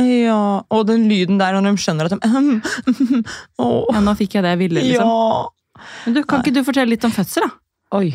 ja. 0.03 0.41
Og 0.71 0.87
den 0.89 1.07
lyden 1.11 1.39
der 1.41 1.55
når 1.55 1.73
de 1.73 1.83
skjønner 1.83 2.09
at 2.09 2.15
de 2.15 2.19
Åh, 3.63 3.87
Ja, 3.93 4.03
nå 4.03 4.15
fikk 4.19 4.39
jeg 4.39 4.47
det 4.47 4.55
jeg 4.57 4.63
ville, 4.65 4.83
liksom. 4.83 5.07
ja. 5.07 5.87
Men 6.07 6.19
du, 6.19 6.25
kan 6.27 6.43
ikke 6.43 6.57
du 6.59 6.65
fortelle 6.67 6.91
litt 6.91 7.07
om 7.07 7.15
fødsel, 7.15 7.47
da? 7.47 7.55
Oi. 7.99 8.11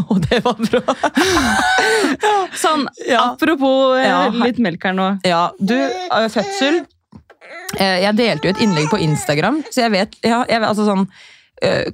Og 0.10 0.20
det 0.28 0.40
var 0.44 0.56
bra. 0.60 0.94
Sånn, 2.62 2.86
Ja. 3.06 3.32
apropos 3.32 3.96
eh, 3.98 4.06
Ja. 4.08 4.22
litt 4.30 4.58
melk 4.62 4.82
her 4.84 4.94
nå. 4.96 5.08
Ja, 5.26 5.50
du, 5.60 5.74
eh, 5.76 6.28
fødsel. 6.32 6.80
Eh, 7.78 8.00
Jeg 8.04 8.16
delte 8.18 8.48
jo 8.48 8.54
et 8.54 8.62
innlegg 8.64 8.88
på 8.90 8.98
Instagram, 9.00 9.62
så 9.70 9.84
jeg 9.86 9.92
vet, 9.94 10.16
ja, 10.26 10.42
jeg 10.48 10.60
vet 10.60 10.68
altså 10.72 10.86
sånn, 10.88 11.06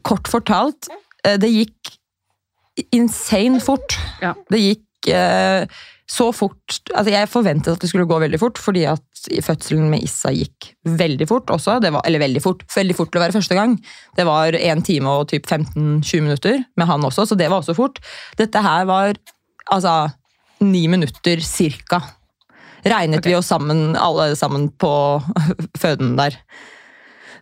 kort 0.06 0.28
fortalt, 0.30 0.86
det 1.24 1.48
gikk 1.50 1.96
insane 2.94 3.58
fort. 3.60 3.96
Ja. 4.22 4.34
Det 4.48 4.60
gikk 4.62 5.08
så 6.06 6.28
fort, 6.32 6.76
altså 6.94 7.10
jeg 7.10 7.26
forventet 7.32 7.72
at 7.74 7.82
det 7.82 7.88
skulle 7.90 8.06
gå 8.06 8.20
veldig 8.22 8.38
fort, 8.38 8.60
fordi 8.62 8.84
at 8.86 9.02
fødselen 9.44 9.88
med 9.92 10.04
Issa 10.06 10.32
gikk 10.34 10.72
veldig 10.86 11.28
fort 11.30 11.50
også, 11.54 11.78
det 11.82 11.92
var, 11.94 12.04
eller 12.08 12.22
veldig 12.22 12.42
fort, 12.44 12.64
veldig 12.72 12.96
fort 12.98 13.12
til 13.12 13.20
å 13.20 13.24
være 13.24 13.36
første 13.36 13.58
gang. 13.58 13.76
Det 14.16 14.26
var 14.28 14.56
en 14.58 14.84
time 14.86 15.16
og 15.20 15.30
typ 15.32 15.48
15-20 15.48 16.24
minutter 16.24 16.60
med 16.76 16.90
han 16.90 17.06
også, 17.06 17.26
så 17.28 17.38
det 17.38 17.50
var 17.50 17.62
også 17.62 17.76
fort. 17.78 18.00
Dette 18.38 18.62
her 18.64 18.86
var, 18.88 19.18
altså, 19.72 19.96
ni 20.64 20.86
minutter 20.90 21.42
cirka 21.44 22.00
regnet 22.86 23.20
okay. 23.20 23.32
vi 23.32 23.36
oss 23.38 23.50
sammen, 23.50 23.96
alle 23.98 24.30
sammen 24.38 24.68
på 24.78 24.92
føden 25.82 26.16
der. 26.18 26.38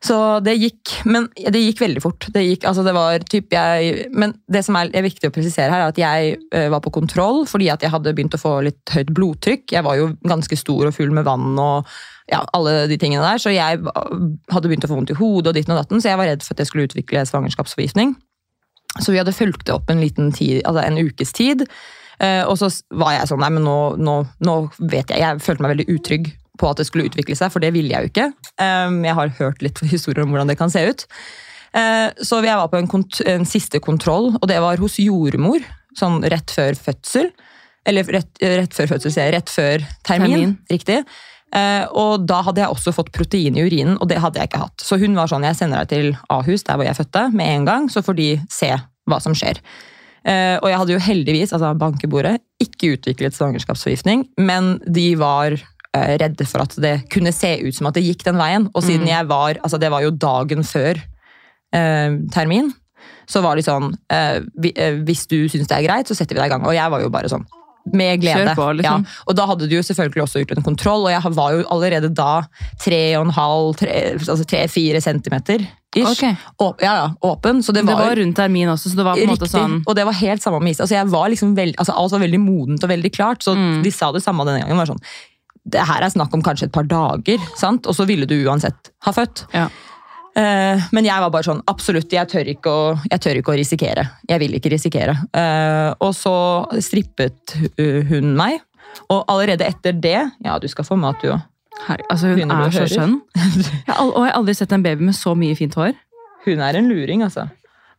Så 0.04 0.16
det 0.44 0.58
gikk, 0.60 0.90
men 1.08 1.30
det 1.32 1.62
gikk 1.62 1.80
veldig 1.80 2.02
fort. 2.04 2.26
Det 2.34 2.42
gikk, 2.44 2.66
altså 2.68 2.82
det 2.84 2.92
var 2.92 3.22
typ 3.30 3.54
jeg, 3.54 4.08
men 4.12 4.34
det 4.52 4.60
som 4.66 4.76
er, 4.76 4.90
er 4.92 5.06
viktig 5.06 5.30
å 5.30 5.32
presisere 5.32 5.72
her, 5.72 5.86
er 5.86 5.92
at 5.94 6.00
jeg 6.00 6.34
eh, 6.52 6.66
var 6.72 6.82
på 6.84 6.92
kontroll 6.92 7.46
fordi 7.48 7.70
at 7.72 7.84
jeg 7.84 7.92
hadde 7.94 8.12
begynt 8.12 8.36
å 8.36 8.42
få 8.42 8.58
litt 8.66 8.92
høyt 8.92 9.14
blodtrykk. 9.16 9.64
Jeg 9.72 9.86
var 9.86 9.96
jo 9.96 10.10
ganske 10.28 10.58
stor 10.60 10.90
og 10.90 10.96
full 10.96 11.14
med 11.16 11.24
vann 11.24 11.56
og 11.56 11.88
ja, 12.28 12.42
alle 12.56 12.84
de 12.90 13.00
tingene 13.00 13.24
der, 13.24 13.40
så 13.40 13.52
jeg 13.52 13.80
hadde 13.80 14.68
begynt 14.68 14.84
å 14.84 14.92
få 14.92 15.00
vondt 15.00 15.12
i 15.12 15.18
hodet 15.18 15.52
og 15.52 15.58
ditten 15.58 15.74
og 15.74 15.82
datten, 15.82 16.00
så 16.00 16.12
jeg 16.12 16.20
var 16.20 16.30
redd 16.30 16.44
for 16.44 16.56
at 16.56 16.62
jeg 16.62 16.70
skulle 16.70 16.88
utvikle 16.88 17.24
svangerskapsforgiftning. 17.28 18.14
Så 19.00 19.12
vi 19.12 19.20
hadde 19.20 19.34
fulgt 19.36 19.66
det 19.68 19.74
opp 19.74 19.90
en 19.92 20.00
liten 20.00 20.32
tid, 20.36 20.62
altså 20.68 20.84
en 20.84 21.00
ukes 21.00 21.34
tid. 21.36 21.66
Eh, 22.22 22.44
og 22.44 22.56
så 22.60 22.70
var 22.94 23.16
jeg 23.16 23.28
sånn, 23.28 23.42
nei, 23.42 23.52
men 23.56 23.64
nå, 23.66 23.78
nå, 24.00 24.20
nå 24.44 24.56
vet 24.78 25.12
jeg, 25.12 25.20
jeg 25.20 25.44
følte 25.44 25.64
meg 25.64 25.74
veldig 25.76 25.92
utrygg 25.96 26.32
på 26.60 26.68
at 26.70 26.78
det 26.78 26.86
skulle 26.88 27.08
utvikle 27.08 27.36
seg, 27.38 27.50
for 27.52 27.64
det 27.64 27.72
ville 27.74 27.90
jeg 27.90 28.04
jo 28.04 28.12
ikke. 28.12 28.28
Um, 28.60 29.00
jeg 29.06 29.18
har 29.18 29.34
hørt 29.40 29.64
litt 29.64 29.80
historier 29.94 30.22
om 30.24 30.34
hvordan 30.34 30.52
det 30.52 30.58
kan 30.60 30.72
se 30.72 30.84
ut. 30.86 31.06
Eh, 31.74 32.08
så 32.22 32.38
jeg 32.44 32.54
var 32.54 32.70
på 32.70 32.78
en, 32.78 32.90
kont 32.90 33.20
en 33.26 33.46
siste 33.48 33.80
kontroll, 33.82 34.32
og 34.38 34.48
det 34.50 34.60
var 34.62 34.80
hos 34.82 35.00
jordmor, 35.02 35.64
sånn 35.98 36.22
rett 36.30 36.54
før 36.54 36.78
fødsel. 36.78 37.30
Eller 37.84 38.06
rett, 38.08 38.30
rett 38.40 38.74
før 38.74 38.94
fødsel, 38.94 39.12
sier 39.12 39.28
jeg, 39.28 39.36
rett 39.36 39.52
før 39.52 39.86
termin. 40.06 40.34
Termin. 40.34 40.52
Riktig. 40.70 41.00
Eh, 41.54 41.82
og 41.94 42.24
da 42.26 42.40
hadde 42.46 42.62
jeg 42.62 42.74
også 42.74 42.94
fått 42.94 43.12
protein 43.14 43.58
i 43.58 43.66
urinen, 43.66 43.98
og 43.98 44.08
det 44.10 44.20
hadde 44.22 44.40
jeg 44.40 44.50
ikke 44.50 44.62
hatt. 44.64 44.86
Så 44.86 44.98
hun 45.02 45.18
var 45.18 45.30
sånn, 45.30 45.46
jeg 45.46 45.58
sender 45.58 45.82
deg 45.82 45.90
til 45.92 46.14
Ahus, 46.32 46.64
der 46.66 46.78
hvor 46.78 46.88
jeg 46.88 46.98
fødte, 46.98 47.26
med 47.34 47.58
en 47.58 47.68
gang, 47.68 47.90
så 47.92 48.02
får 48.06 48.18
de 48.18 48.30
se 48.50 48.70
hva 49.10 49.20
som 49.22 49.36
skjer. 49.36 49.60
Og 50.24 50.64
jeg 50.70 50.78
hadde 50.80 50.94
jo 50.94 51.00
heldigvis, 51.04 51.50
altså 51.52 51.74
bankebordet, 51.76 52.38
ikke 52.64 52.94
utviklet 52.94 53.34
svangerskapsforgiftning, 53.36 54.22
men 54.40 54.78
de 54.88 55.10
var 55.20 55.58
eh, 55.94 56.16
redde 56.20 56.46
for 56.46 56.62
at 56.64 56.74
det 56.82 57.08
kunne 57.10 57.32
se 57.32 57.54
ut 57.62 57.74
som 57.74 57.86
at 57.86 57.94
det 57.94 58.04
gikk 58.04 58.24
den 58.24 58.36
veien. 58.40 58.68
Og 58.74 58.82
siden 58.82 59.06
Mm. 59.06 59.12
jeg 59.14 59.26
var, 59.30 59.54
altså 59.64 59.78
det 59.80 59.90
var 59.90 60.02
jo 60.02 60.10
dagen 60.10 60.62
før 60.66 61.00
eh, 61.72 62.16
termin, 62.34 62.72
så 63.26 63.40
var 63.42 63.56
det 63.56 63.64
sånn, 63.66 63.92
eh, 64.12 64.40
eh, 64.76 64.98
hvis 65.04 65.26
du 65.30 65.44
syns 65.48 65.68
det 65.68 65.76
er 65.78 65.86
greit, 65.88 66.06
så 66.08 66.14
setter 66.16 66.34
vi 66.36 66.40
deg 66.42 66.50
i 66.50 66.54
gang. 66.54 66.66
Og 66.66 66.74
jeg 66.76 66.90
var 66.90 67.00
jo 67.00 67.08
bare 67.10 67.28
sånn, 67.32 67.46
med 67.92 68.20
glede. 68.22 68.54
På, 68.56 68.70
liksom. 68.72 69.02
ja. 69.04 69.24
Og 69.28 69.36
da 69.36 69.44
hadde 69.46 69.66
du 69.68 69.74
jo 69.76 69.82
selvfølgelig 69.84 70.22
også 70.24 70.40
gjort 70.40 70.54
en 70.56 70.64
kontroll, 70.64 71.02
og 71.04 71.10
jeg 71.12 71.32
var 71.36 71.52
jo 71.52 71.64
allerede 71.74 72.08
da 72.16 72.42
tre 72.80 73.00
og 73.18 73.26
en 73.26 73.32
halv, 73.36 73.74
tre, 73.76 73.96
altså 74.16 74.44
tre-fire 74.48 75.02
centimeter. 75.04 75.66
Ish. 75.94 76.06
Ok. 76.22 76.24
Åp, 76.64 76.80
ja, 76.82 76.94
ja, 77.02 77.10
åpen. 77.28 77.60
Så 77.62 77.72
det 77.76 77.84
Det 77.84 77.92
var, 77.94 78.08
var 78.08 78.16
rundt 78.16 78.34
termin 78.36 78.68
også, 78.72 78.88
så 78.90 78.96
det 78.96 79.04
var 79.04 79.14
på 79.20 79.22
en 79.22 79.28
måte 79.34 79.46
sånn 79.50 79.76
og 79.86 79.94
det 79.94 80.04
var 80.08 80.16
helt 80.16 80.42
samme 80.42 80.60
med 80.64 80.72
Isa. 80.72 80.82
Altså, 80.86 80.96
jeg 80.96 81.06
var 81.12 81.28
liksom 81.28 81.52
veld, 81.54 81.76
altså, 81.76 81.92
alt 81.94 82.12
var 82.16 82.24
veldig 82.24 82.40
modent 82.40 82.82
og 82.84 82.90
veldig 82.90 83.12
klart, 83.12 83.44
så 83.44 83.54
Mm. 83.54 83.82
de 83.84 83.90
sa 83.92 84.10
det 84.12 84.22
samme 84.24 84.44
denne 84.48 84.60
gangen. 84.64 84.76
var 84.76 84.86
sånn, 84.86 85.04
Det 85.64 85.80
her 85.88 86.04
er 86.04 86.12
snakk 86.12 86.34
om 86.36 86.42
kanskje 86.44 86.68
et 86.68 86.74
par 86.74 86.86
dager, 86.88 87.42
sant? 87.56 87.86
og 87.88 87.96
så 87.96 88.06
ville 88.08 88.28
du 88.28 88.36
uansett 88.44 88.92
ha 89.06 89.14
født. 89.16 89.46
Ja. 89.54 89.68
Uh, 90.34 90.82
men 90.92 91.06
jeg 91.06 91.22
var 91.22 91.30
bare 91.30 91.46
sånn, 91.46 91.62
absolutt, 91.70 92.12
jeg 92.12 92.28
tør 92.28 92.48
ikke 92.50 92.70
å, 92.70 92.84
jeg 93.06 93.22
tør 93.22 93.40
ikke 93.40 93.54
å 93.54 93.58
risikere. 93.58 94.04
Jeg 94.28 94.42
vil 94.42 94.56
ikke 94.58 94.72
risikere. 94.74 95.16
Uh, 95.30 95.94
og 96.02 96.12
så 96.18 96.36
strippet 96.84 97.56
hun 98.10 98.34
meg, 98.36 98.60
og 99.10 99.24
allerede 99.30 99.66
etter 99.66 99.96
det 99.98 100.20
Ja, 100.44 100.58
du 100.62 100.68
skal 100.70 100.86
få 100.86 100.98
mat, 101.00 101.22
du 101.22 101.32
òg. 101.34 101.42
Altså 102.08 102.30
Hun 102.34 102.52
er 102.54 102.70
så 102.72 102.86
skjønn. 102.88 103.18
Jeg 103.88 103.94
har 103.94 104.30
aldri 104.36 104.54
sett 104.56 104.72
en 104.72 104.84
baby 104.84 105.08
med 105.08 105.16
så 105.16 105.34
mye 105.38 105.56
fint 105.58 105.74
hår. 105.78 105.94
Hun 106.44 106.62
er 106.62 106.78
en 106.78 106.88
luring, 106.90 107.24
altså. 107.26 107.48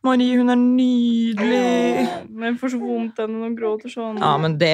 Marie, 0.06 0.36
hun 0.38 0.50
er 0.52 0.58
nydelig. 0.60 2.08
Men 2.30 2.50
jeg 2.52 2.58
får 2.60 2.72
så 2.74 2.80
vondt 2.80 3.20
når 3.22 3.44
hun 3.46 3.56
gråter 3.58 3.92
sånn. 3.92 4.18
Ja, 4.22 4.34
men 4.40 4.56
det, 4.60 4.72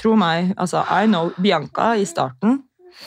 tro 0.00 0.14
meg, 0.18 0.52
altså, 0.60 0.82
I 0.90 1.06
know 1.10 1.30
Bianca 1.42 1.92
i 2.00 2.06
starten, 2.08 2.62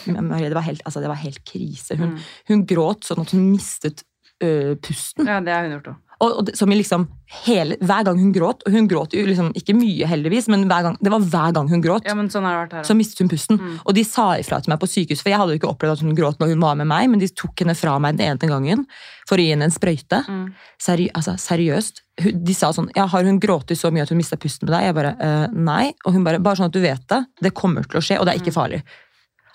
men 0.10 0.28
Marie, 0.30 0.50
det 0.52 0.58
var 0.58 0.66
helt, 0.68 0.82
altså, 0.86 1.02
det 1.04 1.10
var 1.12 1.20
helt 1.24 1.42
krise. 1.48 1.98
Hun, 2.00 2.16
Mm. 2.16 2.20
hun 2.52 2.66
gråt 2.70 3.08
sånn 3.10 3.24
at 3.26 3.32
hun 3.36 3.48
mistet 3.52 4.04
ø, 4.42 4.76
pusten. 4.80 5.28
Ja, 5.28 5.40
det 5.44 5.52
har 5.54 5.66
hun 5.68 5.74
gjort 5.80 5.90
òg. 5.94 5.98
Og, 6.20 6.34
og 6.42 6.50
som 6.58 6.72
liksom 6.74 7.06
hele, 7.46 7.78
hver 7.80 8.04
gang 8.08 8.18
hun 8.20 8.32
gråt, 8.36 8.66
og 8.68 8.74
hun 8.74 8.88
gråt 8.92 9.14
jo 9.16 9.22
liksom, 9.24 9.54
ikke 9.56 9.76
mye 9.78 10.08
heldigvis, 10.10 10.50
men 10.52 10.66
gang, 10.68 10.98
det 11.00 11.14
var 11.14 11.24
hver 11.24 11.54
gang 11.56 11.70
hun 11.72 11.84
gråt, 11.84 12.08
Ja, 12.10 12.16
men 12.18 12.28
sånn 12.34 12.44
har 12.44 12.58
det 12.58 12.64
vært 12.66 12.74
her 12.80 12.88
så 12.90 12.96
mistet 12.98 13.22
hun 13.24 13.30
pusten. 13.32 13.60
Mm. 13.62 13.78
Og 13.86 13.96
de 13.96 14.04
sa 14.08 14.26
ifra 14.42 14.60
til 14.60 14.74
meg 14.74 14.82
på 14.82 14.90
sykehus, 14.90 15.22
for 15.24 15.32
jeg 15.32 15.40
hadde 15.40 15.56
jo 15.56 15.62
ikke 15.62 15.70
opplevd 15.72 15.96
at 15.96 16.04
hun 16.04 16.18
gråt 16.18 16.42
når 16.42 16.52
hun 16.52 16.66
var 16.66 16.80
med 16.82 16.90
meg, 16.92 17.08
men 17.14 17.24
de 17.24 17.30
tok 17.32 17.64
henne 17.64 17.76
fra 17.78 17.96
meg 18.04 18.18
den 18.20 18.34
ene 18.34 18.52
gangen 18.52 18.84
for 19.30 19.40
å 19.40 19.46
gi 19.46 19.54
henne 19.54 19.70
en 19.70 19.76
sprøyte. 19.76 20.24
Mm. 20.28 20.48
Seri 20.82 21.06
altså, 21.16 21.38
seriøst. 21.40 22.04
De 22.20 22.56
sa 22.58 22.74
sånn 22.76 22.90
ja, 22.98 23.06
'Har 23.08 23.24
hun 23.24 23.40
grått 23.40 23.72
så 23.78 23.94
mye 23.94 24.04
at 24.04 24.12
hun 24.12 24.20
mista 24.20 24.36
pusten 24.36 24.68
med 24.68 24.76
deg?' 24.76 24.90
Jeg 24.90 24.96
bare 24.98 25.14
eh, 25.24 25.48
nei. 25.54 25.94
Og 26.04 26.14
hun 26.18 26.26
bare 26.26 26.40
'Bare 26.44 26.60
sånn 26.60 26.68
at 26.68 26.76
du 26.76 26.82
vet 26.84 27.06
det. 27.08 27.22
Det 27.48 27.54
kommer 27.56 27.88
til 27.88 28.02
å 28.02 28.04
skje, 28.04 28.20
og 28.20 28.26
det 28.26 28.36
er 28.36 28.42
ikke 28.44 28.56
farlig'. 28.56 28.84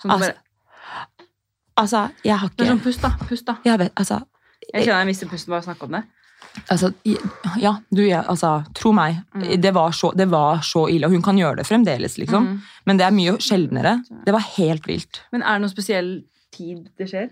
Sånn, 0.01 0.11
Altså, 0.15 0.33
Altså, 1.75 2.09
jeg 2.23 2.37
har 2.39 2.47
det 2.47 2.63
er 2.63 2.63
ikke 2.63 2.71
sånn 2.71 2.83
pust, 2.85 3.01
da. 3.03 3.09
Pust, 3.27 3.45
da. 3.45 3.57
Jeg 3.67 3.79
vet, 3.79 3.91
altså, 3.99 4.21
Jeg 4.71 4.85
kjenner 4.85 5.01
jeg 5.03 5.07
mister 5.11 5.27
pusten 5.27 5.51
bare 5.51 5.59
av 5.59 5.65
å 5.65 5.67
snakke 5.67 5.83
om 5.89 5.97
det. 5.97 6.03
Altså 6.71 6.91
Ja, 7.59 7.75
du, 7.89 8.01
altså, 8.15 8.63
tro 8.77 8.91
meg. 8.95 9.21
Mm. 9.35 9.47
Det, 9.61 9.73
var 9.75 9.95
så, 9.95 10.11
det 10.15 10.27
var 10.31 10.61
så 10.65 10.85
ille. 10.91 11.07
Og 11.07 11.15
hun 11.15 11.23
kan 11.25 11.39
gjøre 11.39 11.61
det 11.61 11.67
fremdeles, 11.67 12.17
liksom. 12.21 12.47
Mm. 12.47 12.59
Men 12.85 13.01
det 13.01 13.07
er 13.07 13.15
mye 13.15 13.35
sjeldnere. 13.43 13.95
Det 14.25 14.35
var 14.35 14.45
helt 14.55 14.87
vilt. 14.89 15.23
Men 15.35 15.43
er 15.43 15.57
det 15.57 15.65
noen 15.65 15.73
spesiell 15.73 16.11
tid 16.55 16.87
det 16.99 17.09
skjer? 17.11 17.29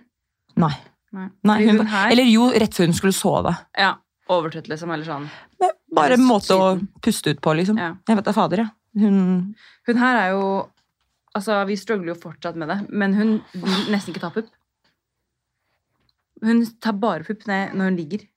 Nei. 0.61 0.73
Nei. 1.13 1.27
Nei 1.45 1.59
hun, 1.67 1.83
hun 1.83 1.95
eller 2.09 2.29
jo, 2.29 2.49
rett 2.57 2.75
før 2.75 2.89
hun 2.89 2.97
skulle 2.97 3.15
sove. 3.15 3.53
Ja, 3.77 3.95
overtrøtt, 4.33 4.69
liksom. 4.71 4.93
Eller 4.93 5.07
sånn. 5.07 5.27
Bare 5.93 6.17
en 6.17 6.25
måte 6.25 6.57
å 6.57 6.73
puste 7.03 7.33
ut 7.33 7.41
på, 7.43 7.55
liksom. 7.59 7.79
Ja. 7.79 7.93
Jeg 8.09 8.19
vet 8.19 8.29
da 8.29 8.35
fader, 8.35 8.65
jeg. 8.65 8.75
Hun 9.03 9.55
Hun 9.87 9.97
her 9.97 10.19
er 10.19 10.35
jo 10.35 10.47
Altså, 11.33 11.55
vi 11.65 11.73
struggler 11.81 12.11
jo 12.11 12.19
fortsatt 12.21 12.57
med 12.61 12.69
det, 12.69 12.75
men 12.93 13.15
hun 13.17 13.29
vil 13.57 13.87
nesten 13.89 14.13
ikke 14.13 14.21
ta 14.21 14.29
pupp. 14.29 14.51
Hun 16.45 16.59
tar 16.77 16.93
bare 17.01 17.25
pupp 17.25 17.47
når 17.49 17.87
hun 17.87 17.97
ligger. 17.97 18.27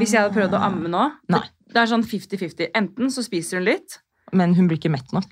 Hvis 0.00 0.14
jeg 0.14 0.22
hadde 0.22 0.34
prøvd 0.34 0.56
å 0.58 0.62
amme 0.68 0.90
nå 0.92 1.08
Nei. 1.32 1.44
Det 1.72 1.80
er 1.80 1.88
sånn 1.88 2.04
50-50. 2.04 2.72
Enten 2.76 3.12
så 3.12 3.24
spiser 3.24 3.60
hun 3.60 3.68
litt. 3.70 3.98
Men 4.36 4.52
hun 4.58 4.68
blir 4.68 4.80
ikke 4.80 4.92
mett 4.92 5.12
nok. 5.16 5.28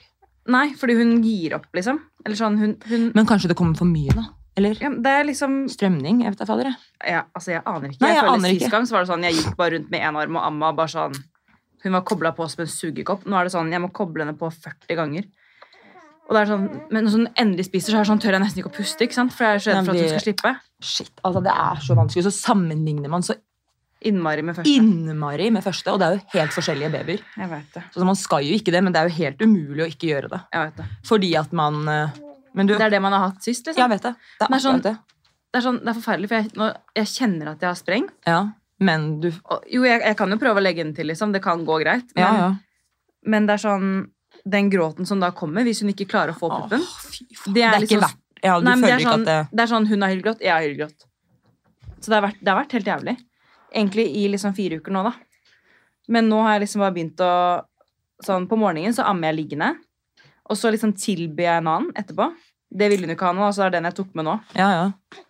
Nei, 0.50 0.70
fordi 0.78 0.96
hun 0.96 1.18
gir 1.24 1.54
opp, 1.58 1.66
liksom. 1.76 1.98
Eller 2.24 2.38
sånn, 2.38 2.56
hun, 2.60 2.76
hun 2.88 3.10
Men 3.14 3.28
kanskje 3.28 3.50
det 3.52 3.56
kommer 3.58 3.76
for 3.76 3.88
mye, 3.88 4.14
da? 4.16 4.24
Eller 4.58 4.80
ja, 4.82 4.90
Det 4.90 5.12
er 5.18 5.26
liksom 5.28 5.58
strømning? 5.70 6.22
Jeg 6.24 6.34
vet 6.34 6.40
da 6.40 6.46
fader, 6.48 6.70
ja, 7.06 7.24
Altså, 7.36 7.52
jeg 7.54 7.62
aner 7.64 7.92
ikke. 7.92 8.02
Nei, 8.02 8.14
jeg 8.14 8.22
jeg 8.22 8.32
aner 8.32 8.54
Sist 8.56 8.72
gang 8.72 8.88
så 8.88 8.96
var 8.96 9.04
det 9.04 9.12
sånn, 9.12 9.26
jeg 9.28 9.36
gikk 9.38 9.52
bare 9.60 9.76
rundt 9.76 9.92
med 9.92 10.06
én 10.08 10.18
arm 10.22 10.40
og 10.40 10.46
amma 10.48 10.72
bare 10.76 10.92
sånn 10.94 11.18
Hun 11.84 11.96
var 11.96 12.06
kobla 12.08 12.32
på 12.36 12.48
som 12.50 12.64
en 12.64 12.72
sugekopp. 12.72 13.28
Nå 13.28 13.38
er 13.38 13.48
det 13.48 13.54
sånn, 13.54 13.70
jeg 13.72 13.80
må 13.80 13.92
koble 13.96 14.24
henne 14.24 14.36
på 14.36 14.50
40 14.52 14.98
ganger. 14.98 15.28
Og 16.28 16.36
det 16.36 16.42
er 16.42 16.50
sånn, 16.50 16.66
Men 16.90 17.06
når 17.06 17.14
hun 17.14 17.28
endelig 17.40 17.68
spiser, 17.70 17.92
så 17.92 18.00
er 18.00 18.04
det 18.04 18.10
sånn, 18.10 18.20
tør 18.22 18.36
jeg 18.36 18.42
nesten 18.44 18.62
ikke 18.62 18.72
å 18.72 18.76
puste. 18.76 19.06
ikke 19.06 19.16
sant? 19.16 19.32
For 19.34 19.46
jeg 19.46 19.54
er 19.54 19.62
så 19.64 19.70
redd 19.72 19.86
for 19.86 19.94
at 19.94 20.02
hun 20.02 20.10
skal 20.12 20.26
slippe. 20.26 20.52
Shit, 20.80 21.14
altså 21.24 21.42
Det 21.46 21.54
er 21.54 21.80
så 21.86 21.96
vanskelig. 21.98 22.26
Så 22.28 22.34
sammenligner 22.36 23.12
man 23.12 23.24
så 23.26 23.34
Innmari 24.02 24.42
med 24.42 24.56
første. 24.56 24.72
innmari 24.72 25.50
med 25.52 25.62
første, 25.62 25.92
og 25.92 25.98
det 26.00 26.06
er 26.08 26.14
jo 26.16 26.38
helt 26.38 26.54
forskjellige 26.56 26.90
babyer. 26.94 27.20
Jeg 27.36 27.48
vet 27.50 27.72
det. 27.74 27.82
Så 27.92 28.04
Man 28.04 28.16
skal 28.16 28.44
jo 28.46 28.54
ikke 28.56 28.72
det, 28.72 28.82
men 28.82 28.92
det 28.94 29.00
er 29.02 29.08
jo 29.10 29.14
helt 29.18 29.38
umulig 29.44 29.82
å 29.84 29.88
ikke 29.90 30.08
gjøre 30.08 30.30
det. 30.30 30.40
jeg 30.52 30.66
vet 30.70 30.76
det. 30.80 30.86
Fordi 31.04 31.30
at 31.36 31.52
man 31.52 31.88
eh, 31.88 32.08
Men 32.54 32.66
du 32.66 32.72
Det 32.74 32.86
er 32.86 32.90
det 32.90 33.02
man 33.02 33.12
har 33.12 33.28
hatt 33.28 33.42
sist. 33.44 33.66
liksom. 33.66 33.76
Jeg 33.82 33.90
vet 33.90 34.02
det. 34.02 34.14
Det 34.38 34.46
er, 34.46 34.48
Det 34.48 34.56
er 34.56 34.64
sånn- 34.68 34.82
det. 34.82 34.96
Det 35.52 35.58
er, 35.58 35.62
sånn, 35.66 35.78
det 35.84 35.88
er 35.88 35.98
forferdelig, 36.00 36.28
for 36.28 36.34
jeg, 36.36 36.52
nå, 36.56 36.66
jeg 36.96 37.06
kjenner 37.06 37.48
at 37.50 37.60
jeg 37.60 37.68
har 37.68 37.74
sprengt. 37.78 38.12
Ja, 38.26 38.40
men 38.80 39.20
du 39.20 39.28
Og, 39.50 39.64
jo, 39.68 39.82
jeg, 39.82 40.00
jeg 40.00 40.16
kan 40.16 40.30
jo 40.30 40.36
prøve 40.38 40.56
å 40.56 40.62
legge 40.62 40.82
den 40.84 40.94
til, 40.94 41.06
liksom. 41.06 41.32
Det 41.32 41.42
kan 41.42 41.64
gå 41.66 41.80
greit. 41.82 42.06
Men, 42.14 42.24
Ja, 42.24 42.34
ja. 42.38 42.54
men 43.26 43.46
det 43.46 43.54
er 43.58 43.68
sånn 43.68 44.10
Den 44.48 44.70
gråten 44.70 45.04
som 45.06 45.20
da 45.20 45.30
kommer, 45.32 45.62
hvis 45.64 45.82
hun 45.82 45.90
ikke 45.92 46.06
klarer 46.08 46.32
å 46.32 46.38
få 46.38 46.48
puppen 46.48 46.80
Åh, 46.80 46.96
fy 47.12 47.26
faen. 47.36 47.52
Det 47.54 47.62
er, 47.62 47.74
ikke 47.74 47.80
liksom, 47.82 48.00
verdt 48.00 48.16
ja, 48.42 48.54
Nei, 48.60 48.74
det 48.80 48.90
er, 48.94 48.98
sånn, 49.04 49.24
det 49.26 49.48
det 49.52 49.60
er 49.60 49.66
sånn 49.66 49.86
hun 49.86 50.00
har 50.00 50.08
hylgrått, 50.14 50.40
jeg 50.40 50.50
har 50.54 50.62
hylgrått. 50.64 51.04
Så 52.00 52.06
det 52.08 52.14
har, 52.16 52.22
vært, 52.24 52.38
det 52.40 52.48
har 52.48 52.56
vært 52.64 52.72
helt 52.72 52.86
jævlig. 52.88 53.16
Egentlig 53.70 54.06
i 54.20 54.26
liksom 54.32 54.54
fire 54.56 54.80
uker 54.80 54.94
nå, 54.94 55.04
da. 55.06 55.14
Men 56.10 56.28
nå 56.30 56.40
har 56.42 56.56
jeg 56.56 56.66
liksom 56.66 56.84
bare 56.84 56.96
begynt 56.96 57.24
å 57.24 57.32
Sånn 58.20 58.44
på 58.50 58.56
morgenen 58.60 58.92
så 58.92 59.06
ammer 59.08 59.30
jeg 59.30 59.36
liggende. 59.38 59.70
Og 60.52 60.58
så 60.60 60.68
liksom 60.68 60.90
tilbyr 60.92 61.46
jeg 61.46 61.60
en 61.62 61.70
annen 61.72 61.94
etterpå. 61.96 62.26
Det 62.68 62.90
ville 62.92 63.06
hun 63.08 63.14
ikke 63.14 63.30
ha 63.30 63.32
nå, 63.32 63.46
så 63.48 63.62
det 63.62 63.68
er 63.70 63.74
den 63.78 63.88
jeg 63.88 63.96
tok 63.96 64.10
med 64.18 64.26
nå. 64.26 64.34
Ja, 64.58 64.66
ja. 64.76 65.22